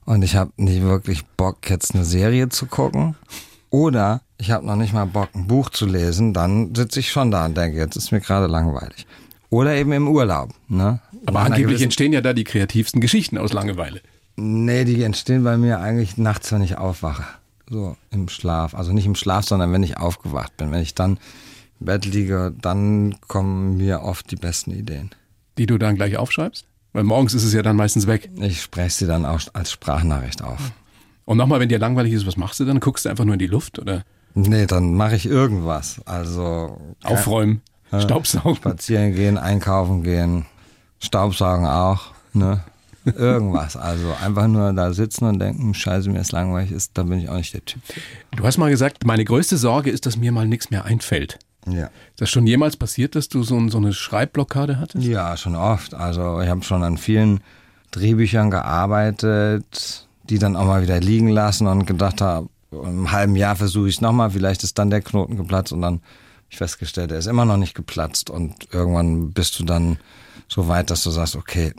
und 0.06 0.24
ich 0.24 0.36
habe 0.36 0.52
nicht 0.58 0.82
wirklich 0.82 1.26
Bock, 1.26 1.70
jetzt 1.70 1.96
eine 1.96 2.06
Serie 2.06 2.50
zu 2.50 2.66
gucken 2.66 3.16
oder 3.70 4.22
ich 4.38 4.52
habe 4.52 4.66
noch 4.66 4.76
nicht 4.76 4.94
mal 4.94 5.06
Bock, 5.06 5.30
ein 5.34 5.48
Buch 5.48 5.70
zu 5.70 5.86
lesen, 5.86 6.34
dann 6.34 6.76
sitze 6.76 7.00
ich 7.00 7.12
schon 7.12 7.32
da 7.32 7.46
und 7.46 7.56
denke, 7.56 7.78
jetzt 7.78 7.96
ist 7.96 8.12
mir 8.12 8.22
gerade 8.22 8.48
langweilig. 8.48 9.06
Oder 9.50 9.76
eben 9.76 9.92
im 9.94 10.08
Urlaub. 10.08 10.54
Ne? 10.68 11.00
Aber 11.26 11.40
angeblich 11.40 11.82
entstehen 11.82 12.14
ja 12.14 12.22
da 12.22 12.34
die 12.34 12.44
kreativsten 12.44 13.00
Geschichten 13.00 13.38
aus 13.38 13.54
Langeweile. 13.54 14.02
Nee, 14.36 14.84
die 14.84 15.02
entstehen 15.04 15.44
bei 15.44 15.58
mir 15.58 15.80
eigentlich 15.80 16.18
nachts, 16.18 16.52
wenn 16.52 16.62
ich 16.62 16.78
aufwache. 16.78 17.24
So 17.70 17.96
im 18.12 18.28
Schlaf. 18.28 18.76
Also 18.76 18.92
nicht 18.92 19.06
im 19.06 19.16
Schlaf, 19.16 19.46
sondern 19.46 19.72
wenn 19.72 19.84
ich 19.84 19.98
aufgewacht 19.98 20.58
bin. 20.58 20.72
Wenn 20.72 20.82
ich 20.82 20.94
dann 20.94 21.20
im 21.80 21.86
Bett 21.86 22.06
liege, 22.06 22.54
dann 22.62 23.16
kommen 23.28 23.78
mir 23.78 24.02
oft 24.02 24.30
die 24.30 24.36
besten 24.36 24.72
Ideen. 24.72 25.12
Die 25.58 25.66
du 25.66 25.78
dann 25.78 25.96
gleich 25.96 26.18
aufschreibst? 26.18 26.66
Weil 26.96 27.04
morgens 27.04 27.34
ist 27.34 27.44
es 27.44 27.52
ja 27.52 27.62
dann 27.62 27.76
meistens 27.76 28.08
weg. 28.08 28.30
Ich 28.40 28.62
spreche 28.62 28.90
sie 28.92 29.06
dann 29.06 29.26
auch 29.26 29.42
als 29.52 29.70
Sprachnachricht 29.70 30.42
auf. 30.42 30.72
Und 31.26 31.36
nochmal, 31.36 31.60
wenn 31.60 31.68
dir 31.68 31.78
langweilig 31.78 32.14
ist, 32.14 32.26
was 32.26 32.38
machst 32.38 32.62
du 32.62 32.64
dann? 32.64 32.80
Guckst 32.80 33.04
du 33.04 33.10
einfach 33.10 33.26
nur 33.26 33.34
in 33.34 33.40
die 33.40 33.48
Luft 33.48 33.80
oder 33.80 34.06
Nee, 34.34 34.66
dann 34.66 34.96
mache 34.96 35.18
ich 35.18 35.26
irgendwas. 35.26 36.00
Also 36.06 36.80
aufräumen, 37.04 37.62
Staubsaugen? 38.00 38.56
spazieren 38.56 39.14
gehen, 39.14 39.38
einkaufen 39.38 40.04
gehen, 40.04 40.46
Staubsaugen 41.00 41.66
auch. 41.68 42.14
Ne? 42.32 42.64
Irgendwas. 43.04 43.76
Also 43.76 44.14
einfach 44.24 44.48
nur 44.48 44.72
da 44.72 44.94
sitzen 44.94 45.26
und 45.26 45.40
denken, 45.40 45.74
scheiße, 45.74 46.10
mir 46.10 46.22
ist 46.22 46.32
langweilig 46.32 46.72
ist, 46.72 46.92
da 46.94 47.04
bin 47.04 47.20
ich 47.20 47.28
auch 47.28 47.36
nicht 47.36 47.54
der 47.54 47.66
Typ. 47.66 47.82
Du 48.38 48.46
hast 48.46 48.58
mal 48.58 48.70
gesagt, 48.70 49.06
meine 49.06 49.26
größte 49.26 49.58
Sorge 49.58 49.90
ist, 49.92 50.06
dass 50.06 50.16
mir 50.16 50.32
mal 50.32 50.48
nichts 50.48 50.70
mehr 50.70 50.86
einfällt. 50.86 51.40
Ja. 51.68 51.86
Ist 51.86 52.22
das 52.22 52.30
schon 52.30 52.48
jemals 52.48 52.78
passiert, 52.78 53.16
dass 53.16 53.30
du 53.30 53.44
so, 53.44 53.68
so 53.70 53.78
eine 53.78 53.94
Schreibblockade 53.94 54.80
hattest? 54.80 55.06
Ja, 55.06 55.36
schon 55.38 55.56
oft. 55.56 55.94
Also 55.94 56.40
ich 56.42 56.50
habe 56.50 56.64
schon 56.64 56.84
an 56.84 56.98
vielen 56.98 57.42
Drehbüchern 57.92 58.52
gearbeitet, 58.52 60.08
die 60.24 60.40
dann 60.40 60.56
auch 60.56 60.66
mal 60.66 60.82
wieder 60.82 61.00
liegen 61.00 61.30
lassen 61.30 61.68
und 61.68 61.86
gedacht 61.86 62.22
habe, 62.22 62.50
im 62.72 63.12
halben 63.12 63.36
Jahr 63.36 63.56
versuche 63.56 63.88
ich 63.88 63.96
es 63.96 64.02
nochmal, 64.02 64.32
vielleicht 64.32 64.64
ist 64.64 64.78
dann 64.78 64.90
der 64.90 65.02
Knoten 65.02 65.38
geplatzt 65.38 65.72
und 65.72 65.82
dann 65.82 65.94
habe 65.96 66.02
ich 66.50 66.58
festgestellt, 66.58 67.12
er 67.12 67.20
ist 67.20 67.28
immer 67.28 67.46
noch 67.46 67.58
nicht 67.58 67.74
geplatzt 67.74 68.30
und 68.30 68.74
irgendwann 68.74 69.32
bist 69.32 69.58
du 69.60 69.64
dann 69.64 69.98
so 70.48 70.68
weit, 70.68 70.90
dass 70.90 71.04
du 71.04 71.10
sagst, 71.10 71.36
okay, 71.36 71.74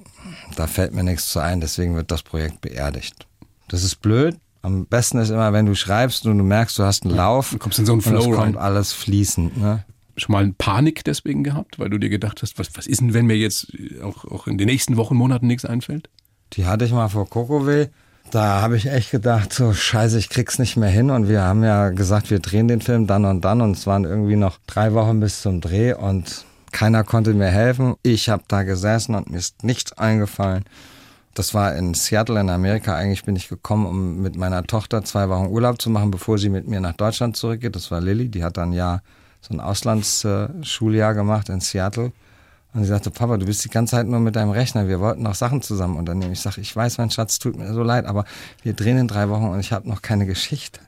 da 0.56 0.66
fällt 0.66 0.94
mir 0.94 1.02
nichts 1.02 1.30
zu 1.30 1.40
ein, 1.40 1.60
deswegen 1.60 1.94
wird 1.94 2.10
das 2.10 2.22
Projekt 2.22 2.60
beerdigt. 2.60 3.26
Das 3.68 3.84
ist 3.84 3.96
blöd. 3.96 4.36
Am 4.66 4.84
besten 4.84 5.18
ist 5.18 5.30
immer, 5.30 5.52
wenn 5.52 5.64
du 5.64 5.76
schreibst 5.76 6.26
und 6.26 6.38
du 6.38 6.42
merkst, 6.42 6.76
du 6.76 6.82
hast 6.82 7.04
einen 7.04 7.14
Lauf. 7.14 7.50
du 7.50 7.58
kommst 7.58 7.78
in 7.78 7.86
so 7.86 7.92
einen 7.92 8.00
und 8.00 8.12
es 8.14 8.24
Flow 8.24 8.34
kommt 8.34 8.56
rein. 8.56 8.62
alles 8.62 8.92
fließend. 8.92 9.56
Ne? 9.56 9.84
Schon 10.16 10.32
mal 10.32 10.52
Panik 10.58 11.04
deswegen 11.04 11.44
gehabt, 11.44 11.78
weil 11.78 11.88
du 11.88 11.98
dir 11.98 12.08
gedacht 12.08 12.42
hast, 12.42 12.58
was, 12.58 12.76
was 12.76 12.88
ist 12.88 13.00
denn, 13.00 13.14
wenn 13.14 13.26
mir 13.26 13.36
jetzt 13.36 13.68
auch, 14.02 14.24
auch 14.24 14.48
in 14.48 14.58
den 14.58 14.66
nächsten 14.66 14.96
Wochen, 14.96 15.14
Monaten 15.14 15.46
nichts 15.46 15.64
einfällt? 15.64 16.10
Die 16.54 16.66
hatte 16.66 16.84
ich 16.84 16.90
mal 16.90 17.08
vor 17.08 17.28
Kokowil. 17.28 17.90
Da 18.32 18.60
habe 18.60 18.76
ich 18.76 18.86
echt 18.86 19.12
gedacht, 19.12 19.52
so 19.52 19.72
scheiße, 19.72 20.18
ich 20.18 20.30
krieg's 20.30 20.58
nicht 20.58 20.76
mehr 20.76 20.90
hin. 20.90 21.10
Und 21.10 21.28
wir 21.28 21.42
haben 21.42 21.62
ja 21.62 21.90
gesagt, 21.90 22.32
wir 22.32 22.40
drehen 22.40 22.66
den 22.66 22.80
Film 22.80 23.06
dann 23.06 23.24
und 23.24 23.44
dann. 23.44 23.60
Und 23.60 23.76
es 23.76 23.86
waren 23.86 24.02
irgendwie 24.02 24.34
noch 24.34 24.58
drei 24.66 24.94
Wochen 24.94 25.20
bis 25.20 25.42
zum 25.42 25.60
Dreh 25.60 25.92
und 25.92 26.44
keiner 26.72 27.04
konnte 27.04 27.34
mir 27.34 27.50
helfen. 27.50 27.94
Ich 28.02 28.28
habe 28.30 28.42
da 28.48 28.64
gesessen 28.64 29.14
und 29.14 29.30
mir 29.30 29.38
ist 29.38 29.62
nichts 29.62 29.92
eingefallen. 29.92 30.64
Das 31.36 31.52
war 31.52 31.76
in 31.76 31.92
Seattle 31.92 32.40
in 32.40 32.48
Amerika. 32.48 32.94
Eigentlich 32.94 33.24
bin 33.24 33.36
ich 33.36 33.50
gekommen, 33.50 33.84
um 33.84 34.22
mit 34.22 34.36
meiner 34.36 34.62
Tochter 34.64 35.04
zwei 35.04 35.28
Wochen 35.28 35.48
Urlaub 35.48 35.82
zu 35.82 35.90
machen, 35.90 36.10
bevor 36.10 36.38
sie 36.38 36.48
mit 36.48 36.66
mir 36.66 36.80
nach 36.80 36.94
Deutschland 36.94 37.36
zurückgeht. 37.36 37.76
Das 37.76 37.90
war 37.90 38.00
Lilly, 38.00 38.30
die 38.30 38.42
hat 38.42 38.56
dann 38.56 38.72
ja 38.72 39.02
so 39.42 39.52
ein 39.52 39.60
Auslandsschuljahr 39.60 41.12
gemacht 41.12 41.50
in 41.50 41.60
Seattle. 41.60 42.12
Und 42.72 42.84
sie 42.84 42.88
sagte, 42.88 43.10
Papa, 43.10 43.36
du 43.36 43.44
bist 43.44 43.62
die 43.66 43.68
ganze 43.68 43.96
Zeit 43.96 44.06
nur 44.06 44.18
mit 44.18 44.34
deinem 44.34 44.50
Rechner. 44.50 44.88
Wir 44.88 44.98
wollten 44.98 45.24
noch 45.24 45.34
Sachen 45.34 45.60
zusammen 45.60 45.98
unternehmen. 45.98 46.32
Ich 46.32 46.40
sage, 46.40 46.62
ich 46.62 46.74
weiß, 46.74 46.96
mein 46.96 47.10
Schatz, 47.10 47.38
tut 47.38 47.54
mir 47.54 47.70
so 47.74 47.82
leid, 47.82 48.06
aber 48.06 48.24
wir 48.62 48.72
drehen 48.72 48.96
in 48.96 49.06
drei 49.06 49.28
Wochen 49.28 49.48
und 49.48 49.60
ich 49.60 49.72
habe 49.72 49.86
noch 49.86 50.00
keine 50.00 50.24
Geschichte. 50.24 50.80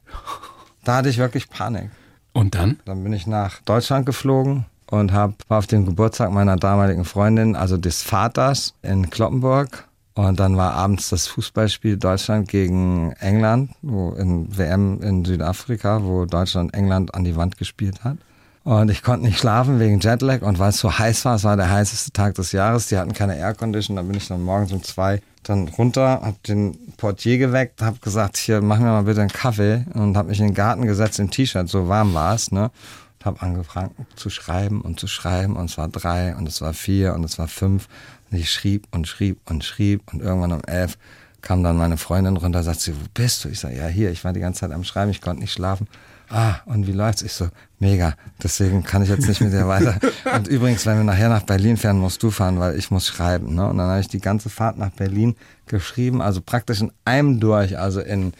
Da 0.83 0.97
hatte 0.97 1.11
ich 1.11 1.19
wirklich 1.19 1.51
Panik. 1.51 1.91
Und 2.33 2.55
dann? 2.55 2.79
Dann 2.87 3.03
bin 3.05 3.13
ich 3.13 3.27
nach 3.27 3.61
Deutschland 3.67 4.07
geflogen 4.07 4.65
und 4.87 5.13
hab, 5.13 5.35
war 5.49 5.59
auf 5.59 5.67
dem 5.67 5.85
Geburtstag 5.85 6.33
meiner 6.33 6.57
damaligen 6.57 7.05
Freundin, 7.05 7.55
also 7.55 7.77
des 7.77 8.03
Vaters, 8.03 8.73
in 8.81 9.11
Kloppenburg. 9.11 9.88
Und 10.19 10.41
dann 10.41 10.57
war 10.57 10.73
abends 10.73 11.11
das 11.11 11.29
Fußballspiel 11.29 11.97
Deutschland 11.97 12.49
gegen 12.49 13.13
England, 13.21 13.71
wo 13.83 14.11
in 14.11 14.49
WM 14.59 15.01
in 15.01 15.25
Südafrika, 15.25 16.03
wo 16.03 16.25
Deutschland 16.25 16.75
England 16.75 17.15
an 17.15 17.23
die 17.23 17.37
Wand 17.37 17.57
gespielt 17.57 18.03
hat. 18.03 18.17
Und 18.65 18.91
ich 18.91 19.05
konnte 19.05 19.27
nicht 19.27 19.39
schlafen 19.39 19.79
wegen 19.79 20.01
Jetlag 20.01 20.43
und 20.43 20.59
weil 20.59 20.71
es 20.71 20.79
so 20.79 20.99
heiß 20.99 21.25
war, 21.25 21.37
es 21.37 21.45
war 21.45 21.57
der 21.57 21.71
heißeste 21.71 22.11
Tag 22.11 22.35
des 22.35 22.51
Jahres, 22.51 22.89
die 22.89 22.99
hatten 22.99 23.13
keine 23.13 23.37
Aircondition, 23.37 23.95
dann 23.95 24.09
bin 24.09 24.17
ich 24.17 24.27
dann 24.27 24.43
morgens 24.43 24.73
um 24.73 24.83
zwei 24.83 25.23
dann 25.45 25.69
runter, 25.69 26.21
hab 26.21 26.43
den 26.43 26.77
Portier 26.97 27.39
geweckt, 27.39 27.81
hab 27.81 28.03
gesagt, 28.03 28.39
hier, 28.39 28.61
mach 28.61 28.81
mir 28.81 28.87
mal 28.87 29.05
bitte 29.05 29.21
einen 29.21 29.31
Kaffee 29.31 29.85
und 29.95 30.17
hab 30.17 30.27
mich 30.27 30.41
in 30.41 30.47
den 30.47 30.55
Garten 30.55 30.85
gesetzt 30.85 31.21
im 31.21 31.31
T-Shirt, 31.31 31.69
so 31.69 31.87
warm 31.87 32.13
war 32.13 32.35
es, 32.35 32.51
ne? 32.51 32.73
Und 33.21 33.25
hab 33.25 33.43
angefangen 33.43 33.95
zu 34.17 34.31
schreiben 34.31 34.81
und 34.81 34.99
zu 34.99 35.07
schreiben 35.07 35.55
und 35.55 35.71
es 35.71 35.79
war 35.79 35.89
drei 35.89 36.35
und 36.35 36.49
es 36.49 36.61
war 36.61 36.75
vier 36.75 37.15
und 37.15 37.23
es 37.23 37.39
war 37.39 37.47
fünf 37.47 37.89
und 38.31 38.39
ich 38.39 38.51
schrieb 38.53 38.87
und 38.91 39.07
schrieb 39.09 39.39
und 39.47 39.65
schrieb 39.65 40.03
und 40.13 40.21
irgendwann 40.23 40.53
um 40.53 40.63
elf 40.67 40.99
kam 41.41 41.63
dann 41.63 41.77
meine 41.77 41.97
Freundin 41.97 42.37
runter, 42.37 42.63
sagt 42.63 42.81
sie, 42.81 42.95
wo 42.95 43.05
bist 43.15 43.45
du? 43.45 43.49
Ich 43.49 43.61
sag, 43.61 43.73
ja 43.75 43.87
hier, 43.87 44.11
ich 44.11 44.25
war 44.25 44.33
die 44.33 44.41
ganze 44.41 44.61
Zeit 44.61 44.73
am 44.73 44.85
Schreiben, 44.85 45.11
ich 45.11 45.21
konnte 45.21 45.41
nicht 45.41 45.53
schlafen. 45.53 45.87
Ah, 46.31 46.57
und 46.67 46.87
wie 46.87 46.93
läuft's? 46.93 47.23
Ich 47.23 47.33
so, 47.33 47.49
mega, 47.79 48.15
deswegen 48.43 48.83
kann 48.83 49.03
ich 49.03 49.09
jetzt 49.09 49.27
nicht 49.27 49.41
mit 49.41 49.53
dir 49.53 49.67
weiter. 49.67 49.99
Und 50.37 50.47
übrigens, 50.47 50.85
wenn 50.85 50.99
wir 50.99 51.05
nachher 51.05 51.31
nach 51.31 51.45
Berlin 51.45 51.79
fahren, 51.79 51.99
musst 51.99 52.23
du 52.23 52.31
fahren, 52.31 52.61
weil 52.61 52.77
ich 52.79 52.91
muss 52.91 53.07
schreiben. 53.07 53.55
Ne? 53.55 53.67
Und 53.67 53.79
dann 53.79 53.89
habe 53.89 54.01
ich 54.01 54.09
die 54.09 54.21
ganze 54.21 54.51
Fahrt 54.51 54.77
nach 54.77 54.91
Berlin 54.91 55.37
geschrieben, 55.67 56.21
also 56.21 56.43
praktisch 56.43 56.83
in 56.83 56.93
einem 57.07 57.41
durch, 57.41 57.79
also 57.79 58.01
in 58.01 58.35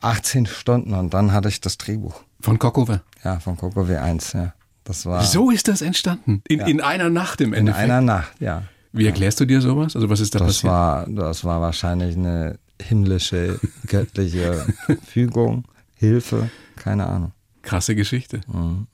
18 0.00 0.46
Stunden. 0.46 0.94
Und 0.94 1.12
dann 1.12 1.32
hatte 1.32 1.48
ich 1.50 1.60
das 1.60 1.76
Drehbuch. 1.76 2.22
Von 2.40 2.58
Kokove. 2.58 3.02
Ja, 3.22 3.40
von 3.40 3.58
Coco 3.58 3.82
W1, 3.82 4.34
ja. 4.34 4.54
Das 4.84 5.04
war 5.04 5.22
So 5.22 5.50
ist 5.50 5.68
das 5.68 5.82
entstanden. 5.82 6.42
In, 6.48 6.60
in 6.60 6.80
einer 6.80 7.10
Nacht 7.10 7.42
im 7.42 7.52
in 7.52 7.60
Endeffekt. 7.60 7.84
einer 7.84 8.00
Nacht, 8.00 8.40
ja. 8.40 8.62
Wie 8.92 9.06
erklärst 9.06 9.40
du 9.40 9.44
dir 9.44 9.60
sowas? 9.60 9.94
Also 9.94 10.08
was 10.10 10.20
ist 10.20 10.34
da 10.34 10.38
Das 10.38 10.48
passiert? 10.48 10.72
war, 10.72 11.06
das 11.08 11.44
war 11.44 11.60
wahrscheinlich 11.60 12.16
eine 12.16 12.58
himmlische, 12.80 13.58
göttliche 13.86 14.66
Fügung, 15.06 15.64
Hilfe, 15.94 16.50
keine 16.76 17.06
Ahnung. 17.06 17.32
Krasse 17.62 17.94
Geschichte. 17.94 18.40
Mhm. 18.46 18.86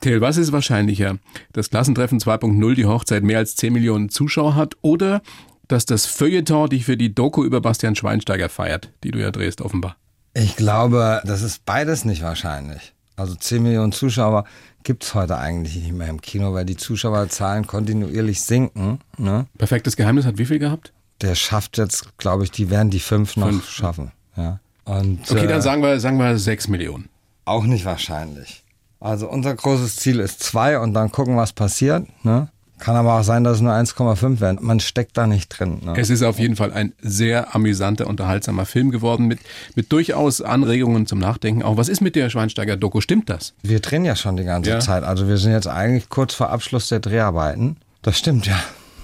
Till, 0.00 0.20
was 0.20 0.38
ist 0.38 0.50
wahrscheinlicher? 0.50 1.18
Das 1.52 1.70
Klassentreffen 1.70 2.18
2.0, 2.18 2.74
die 2.74 2.86
Hochzeit 2.86 3.22
mehr 3.22 3.38
als 3.38 3.54
10 3.56 3.72
Millionen 3.72 4.08
Zuschauer 4.08 4.54
hat 4.56 4.74
oder 4.80 5.22
dass 5.68 5.84
das 5.86 6.06
Feuilleton 6.06 6.70
dich 6.70 6.84
für 6.86 6.96
die 6.96 7.14
Doku 7.14 7.44
über 7.44 7.60
Bastian 7.60 7.94
Schweinsteiger 7.94 8.48
feiert, 8.48 8.90
die 9.04 9.10
du 9.10 9.20
ja 9.20 9.30
drehst, 9.30 9.60
offenbar? 9.60 9.96
Ich 10.34 10.56
glaube, 10.56 11.20
das 11.26 11.42
ist 11.42 11.64
beides 11.66 12.04
nicht 12.04 12.22
wahrscheinlich. 12.22 12.94
Also 13.16 13.34
10 13.34 13.62
Millionen 13.62 13.92
Zuschauer 13.92 14.44
gibt 14.82 15.04
es 15.04 15.14
heute 15.14 15.38
eigentlich 15.38 15.76
nicht 15.76 15.92
mehr 15.92 16.08
im 16.08 16.20
Kino, 16.20 16.54
weil 16.54 16.64
die 16.64 16.76
Zuschauerzahlen 16.76 17.66
kontinuierlich 17.66 18.40
sinken. 18.42 19.00
Ne? 19.16 19.46
Perfektes 19.58 19.96
Geheimnis 19.96 20.24
hat 20.24 20.38
wie 20.38 20.46
viel 20.46 20.58
gehabt? 20.58 20.92
Der 21.20 21.34
schafft 21.34 21.78
jetzt, 21.78 22.16
glaube 22.18 22.44
ich, 22.44 22.50
die 22.50 22.70
werden 22.70 22.90
die 22.90 23.00
fünf 23.00 23.36
noch 23.36 23.48
fünf. 23.48 23.68
schaffen. 23.68 24.12
Ja. 24.36 24.60
Und, 24.84 25.30
okay, 25.30 25.46
dann 25.46 25.58
äh, 25.58 25.62
sagen 25.62 25.82
wir, 25.82 26.00
sagen 26.00 26.18
wir 26.18 26.38
6 26.38 26.68
Millionen. 26.68 27.08
Auch 27.44 27.64
nicht 27.64 27.84
wahrscheinlich. 27.84 28.64
Also 29.00 29.28
unser 29.28 29.54
großes 29.54 29.96
Ziel 29.96 30.18
ist 30.18 30.42
zwei 30.42 30.78
und 30.78 30.94
dann 30.94 31.12
gucken, 31.12 31.36
was 31.36 31.52
passiert. 31.52 32.06
Ne? 32.24 32.48
Kann 32.78 32.96
aber 32.96 33.18
auch 33.18 33.24
sein, 33.24 33.44
dass 33.44 33.56
es 33.56 33.60
nur 33.60 33.72
1,5 33.72 34.40
werden. 34.40 34.58
Man 34.62 34.80
steckt 34.80 35.16
da 35.16 35.26
nicht 35.26 35.48
drin. 35.48 35.80
Ne? 35.84 35.94
Es 35.96 36.10
ist 36.10 36.22
auf 36.22 36.38
jeden 36.38 36.56
Fall 36.56 36.72
ein 36.72 36.92
sehr 37.00 37.54
amüsanter, 37.54 38.06
unterhaltsamer 38.06 38.66
Film 38.66 38.90
geworden 38.90 39.26
mit, 39.26 39.40
mit 39.74 39.92
durchaus 39.92 40.40
Anregungen 40.40 41.06
zum 41.06 41.18
Nachdenken. 41.18 41.62
Auch 41.62 41.76
was 41.76 41.88
ist 41.88 42.00
mit 42.00 42.16
der 42.16 42.30
Schweinsteiger-Doku? 42.30 43.00
Stimmt 43.00 43.28
das? 43.28 43.54
Wir 43.62 43.80
drehen 43.80 44.04
ja 44.04 44.16
schon 44.16 44.36
die 44.36 44.44
ganze 44.44 44.70
ja. 44.70 44.80
Zeit. 44.80 45.02
Also 45.02 45.28
wir 45.28 45.38
sind 45.38 45.52
jetzt 45.52 45.68
eigentlich 45.68 46.08
kurz 46.08 46.34
vor 46.34 46.50
Abschluss 46.50 46.88
der 46.88 47.00
Dreharbeiten. 47.00 47.76
Das 48.02 48.18
stimmt 48.18 48.46
ja. 48.46 48.58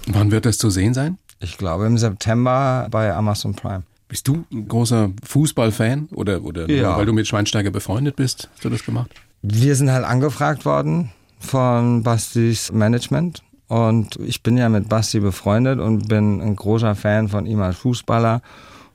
Wann 0.07 0.31
wird 0.31 0.45
das 0.45 0.57
zu 0.57 0.69
sehen 0.69 0.93
sein? 0.93 1.17
Ich 1.39 1.57
glaube 1.57 1.85
im 1.85 1.97
September 1.97 2.87
bei 2.89 3.13
Amazon 3.13 3.55
Prime. 3.55 3.83
Bist 4.07 4.27
du 4.27 4.45
ein 4.51 4.67
großer 4.67 5.11
Fußballfan 5.23 6.09
oder, 6.13 6.43
oder 6.43 6.69
ja. 6.69 6.95
weil 6.97 7.05
du 7.05 7.13
mit 7.13 7.27
Schweinsteiger 7.27 7.71
befreundet 7.71 8.15
bist, 8.15 8.49
hast 8.53 8.63
du 8.63 8.69
das 8.69 8.85
gemacht? 8.85 9.09
Wir 9.41 9.75
sind 9.75 9.91
halt 9.91 10.05
angefragt 10.05 10.63
worden 10.65 11.11
von 11.39 12.03
Bastis 12.03 12.71
Management 12.71 13.43
und 13.67 14.17
ich 14.17 14.43
bin 14.43 14.57
ja 14.57 14.69
mit 14.69 14.89
Basti 14.89 15.19
befreundet 15.19 15.79
und 15.79 16.07
bin 16.07 16.41
ein 16.41 16.55
großer 16.55 16.95
Fan 16.95 17.29
von 17.29 17.45
ihm 17.45 17.61
als 17.61 17.77
Fußballer 17.77 18.41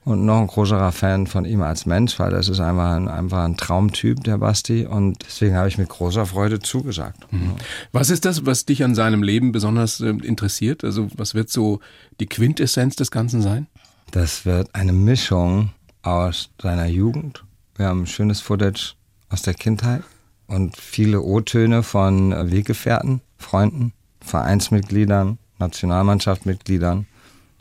und 0.04 0.24
noch 0.24 0.40
ein 0.40 0.46
größerer 0.46 0.92
Fan 0.92 1.26
von 1.26 1.44
ihm 1.44 1.62
als 1.62 1.86
Mensch, 1.86 2.18
weil 2.18 2.30
das 2.30 2.48
ist 2.48 2.60
einfach 2.60 2.92
ein, 2.92 3.08
einfach 3.08 3.44
ein 3.44 3.56
Traumtyp, 3.56 4.24
der 4.24 4.38
Basti. 4.38 4.86
Und 4.86 5.18
deswegen 5.26 5.56
habe 5.56 5.68
ich 5.68 5.76
mit 5.76 5.88
großer 5.88 6.24
Freude 6.24 6.60
zugesagt. 6.60 7.30
Mhm. 7.32 7.54
Was 7.92 8.10
ist 8.10 8.24
das, 8.24 8.46
was 8.46 8.64
dich 8.64 8.82
an 8.82 8.94
seinem 8.94 9.22
Leben 9.22 9.52
besonders 9.52 10.00
äh, 10.00 10.08
interessiert? 10.08 10.84
Also 10.84 11.08
was 11.16 11.34
wird 11.34 11.50
so 11.50 11.80
die 12.18 12.26
Quintessenz 12.26 12.96
des 12.96 13.10
Ganzen 13.10 13.42
sein? 13.42 13.66
Das 14.10 14.46
wird 14.46 14.74
eine 14.74 14.92
Mischung 14.92 15.70
aus 16.02 16.50
seiner 16.60 16.86
Jugend. 16.86 17.44
Wir 17.76 17.86
haben 17.86 18.06
schönes 18.06 18.40
Footage 18.40 18.94
aus 19.28 19.42
der 19.42 19.54
Kindheit 19.54 20.02
und 20.46 20.76
viele 20.76 21.20
O-Töne 21.20 21.82
von 21.82 22.50
Weggefährten, 22.50 23.20
Freunden 23.36 23.92
Vereinsmitgliedern, 24.30 25.38
Nationalmannschaftsmitgliedern. 25.58 27.06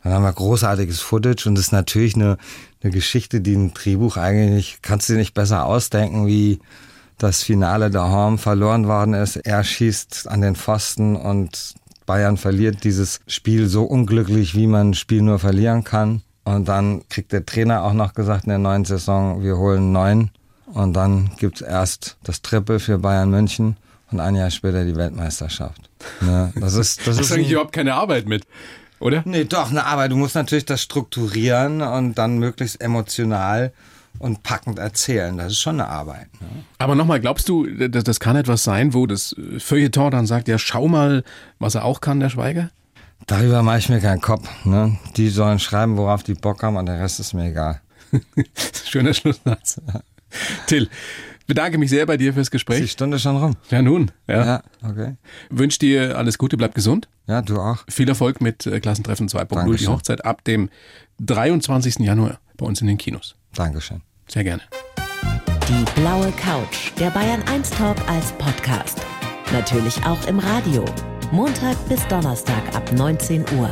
Dann 0.02 0.12
haben 0.12 0.22
wir 0.22 0.32
großartiges 0.32 1.00
Footage 1.00 1.46
und 1.46 1.56
das 1.56 1.66
ist 1.66 1.72
natürlich 1.72 2.14
eine, 2.14 2.38
eine 2.82 2.92
Geschichte, 2.92 3.40
die 3.40 3.54
ein 3.54 3.74
Drehbuch 3.74 4.16
eigentlich, 4.16 4.78
kannst 4.80 5.08
du 5.08 5.12
dir 5.12 5.18
nicht 5.18 5.34
besser 5.34 5.66
ausdenken, 5.66 6.26
wie 6.26 6.60
das 7.18 7.42
Finale 7.42 7.90
der 7.90 8.08
Horn 8.08 8.38
verloren 8.38 8.88
worden 8.88 9.12
ist. 9.12 9.36
Er 9.36 9.62
schießt 9.62 10.26
an 10.28 10.40
den 10.40 10.56
Pfosten 10.56 11.16
und 11.16 11.74
Bayern 12.06 12.38
verliert 12.38 12.82
dieses 12.82 13.20
Spiel 13.26 13.68
so 13.68 13.84
unglücklich, 13.84 14.54
wie 14.54 14.66
man 14.66 14.90
ein 14.90 14.94
Spiel 14.94 15.20
nur 15.20 15.38
verlieren 15.38 15.84
kann. 15.84 16.22
Und 16.44 16.66
dann 16.68 17.06
kriegt 17.08 17.32
der 17.32 17.44
Trainer 17.44 17.84
auch 17.84 17.92
noch 17.92 18.14
gesagt 18.14 18.44
in 18.44 18.50
der 18.50 18.58
neuen 18.58 18.86
Saison, 18.86 19.42
wir 19.42 19.58
holen 19.58 19.92
neun. 19.92 20.30
Und 20.66 20.94
dann 20.94 21.30
gibt's 21.38 21.60
erst 21.60 22.16
das 22.22 22.40
Triple 22.42 22.80
für 22.80 22.98
Bayern 22.98 23.30
München 23.30 23.76
und 24.10 24.20
ein 24.20 24.34
Jahr 24.34 24.50
später 24.50 24.84
die 24.84 24.96
Weltmeisterschaft. 24.96 25.89
Ne? 26.20 26.52
Das 26.56 26.74
ist, 26.74 27.06
das 27.06 27.18
ist 27.18 27.32
eigentlich 27.32 27.50
überhaupt 27.50 27.72
keine 27.72 27.94
Arbeit 27.94 28.26
mit, 28.26 28.46
oder? 28.98 29.22
Nee, 29.24 29.44
doch, 29.44 29.70
eine 29.70 29.86
Arbeit. 29.86 30.12
Du 30.12 30.16
musst 30.16 30.34
natürlich 30.34 30.64
das 30.66 30.82
strukturieren 30.82 31.82
und 31.82 32.16
dann 32.16 32.38
möglichst 32.38 32.80
emotional 32.80 33.72
und 34.18 34.42
packend 34.42 34.78
erzählen. 34.78 35.36
Das 35.38 35.52
ist 35.52 35.60
schon 35.60 35.80
eine 35.80 35.88
Arbeit. 35.88 36.28
Ne? 36.40 36.64
Aber 36.78 36.94
nochmal, 36.94 37.20
glaubst 37.20 37.48
du, 37.48 37.66
das, 37.66 38.04
das 38.04 38.20
kann 38.20 38.36
etwas 38.36 38.64
sein, 38.64 38.92
wo 38.92 39.06
das 39.06 39.34
Feuilleton 39.58 40.10
dann 40.10 40.26
sagt, 40.26 40.48
ja, 40.48 40.58
schau 40.58 40.88
mal, 40.88 41.24
was 41.58 41.74
er 41.74 41.84
auch 41.84 42.00
kann, 42.00 42.20
der 42.20 42.28
Schweiger? 42.28 42.70
Darüber 43.26 43.62
mache 43.62 43.78
ich 43.78 43.88
mir 43.88 44.00
keinen 44.00 44.20
Kopf. 44.20 44.48
Ne? 44.64 44.98
Die 45.16 45.28
sollen 45.28 45.58
schreiben, 45.58 45.96
worauf 45.96 46.22
die 46.22 46.34
Bock 46.34 46.62
haben 46.62 46.76
und 46.76 46.86
der 46.86 47.00
Rest 47.00 47.20
ist 47.20 47.32
mir 47.32 47.50
egal. 47.50 47.80
Schöner 48.84 49.14
Schlusssatz. 49.14 49.80
Till, 50.66 50.88
bedanke 51.50 51.78
mich 51.78 51.90
sehr 51.90 52.06
bei 52.06 52.16
dir 52.16 52.32
fürs 52.32 52.50
Gespräch. 52.50 52.80
Die 52.80 52.88
Stunde 52.88 53.18
schon 53.18 53.36
rum? 53.36 53.56
Ja, 53.70 53.82
nun. 53.82 54.12
Ja, 54.28 54.44
ja 54.44 54.62
okay. 54.88 55.16
Wünsche 55.50 55.80
dir 55.80 56.16
alles 56.16 56.38
Gute, 56.38 56.56
bleib 56.56 56.76
gesund. 56.76 57.08
Ja, 57.26 57.42
du 57.42 57.58
auch. 57.58 57.78
Viel 57.88 58.08
Erfolg 58.08 58.40
mit 58.40 58.66
äh, 58.66 58.78
Klassentreffen 58.78 59.28
2.0, 59.28 59.76
die 59.76 59.88
Hochzeit 59.88 60.24
ab 60.24 60.44
dem 60.44 60.70
23. 61.20 61.98
Januar 61.98 62.38
bei 62.56 62.64
uns 62.64 62.80
in 62.80 62.86
den 62.86 62.98
Kinos. 62.98 63.34
Dankeschön. 63.54 64.02
Sehr 64.28 64.44
gerne. 64.44 64.62
Die 65.68 66.00
blaue 66.00 66.32
Couch, 66.32 66.92
der 66.98 67.10
Bayern 67.10 67.42
1 67.48 67.70
Talk 67.70 67.96
als 68.08 68.30
Podcast. 68.32 69.00
Natürlich 69.52 69.96
auch 70.04 70.24
im 70.28 70.38
Radio. 70.38 70.84
Montag 71.32 71.76
bis 71.88 72.06
Donnerstag 72.06 72.62
ab 72.74 72.92
19 72.92 73.44
Uhr. 73.58 73.70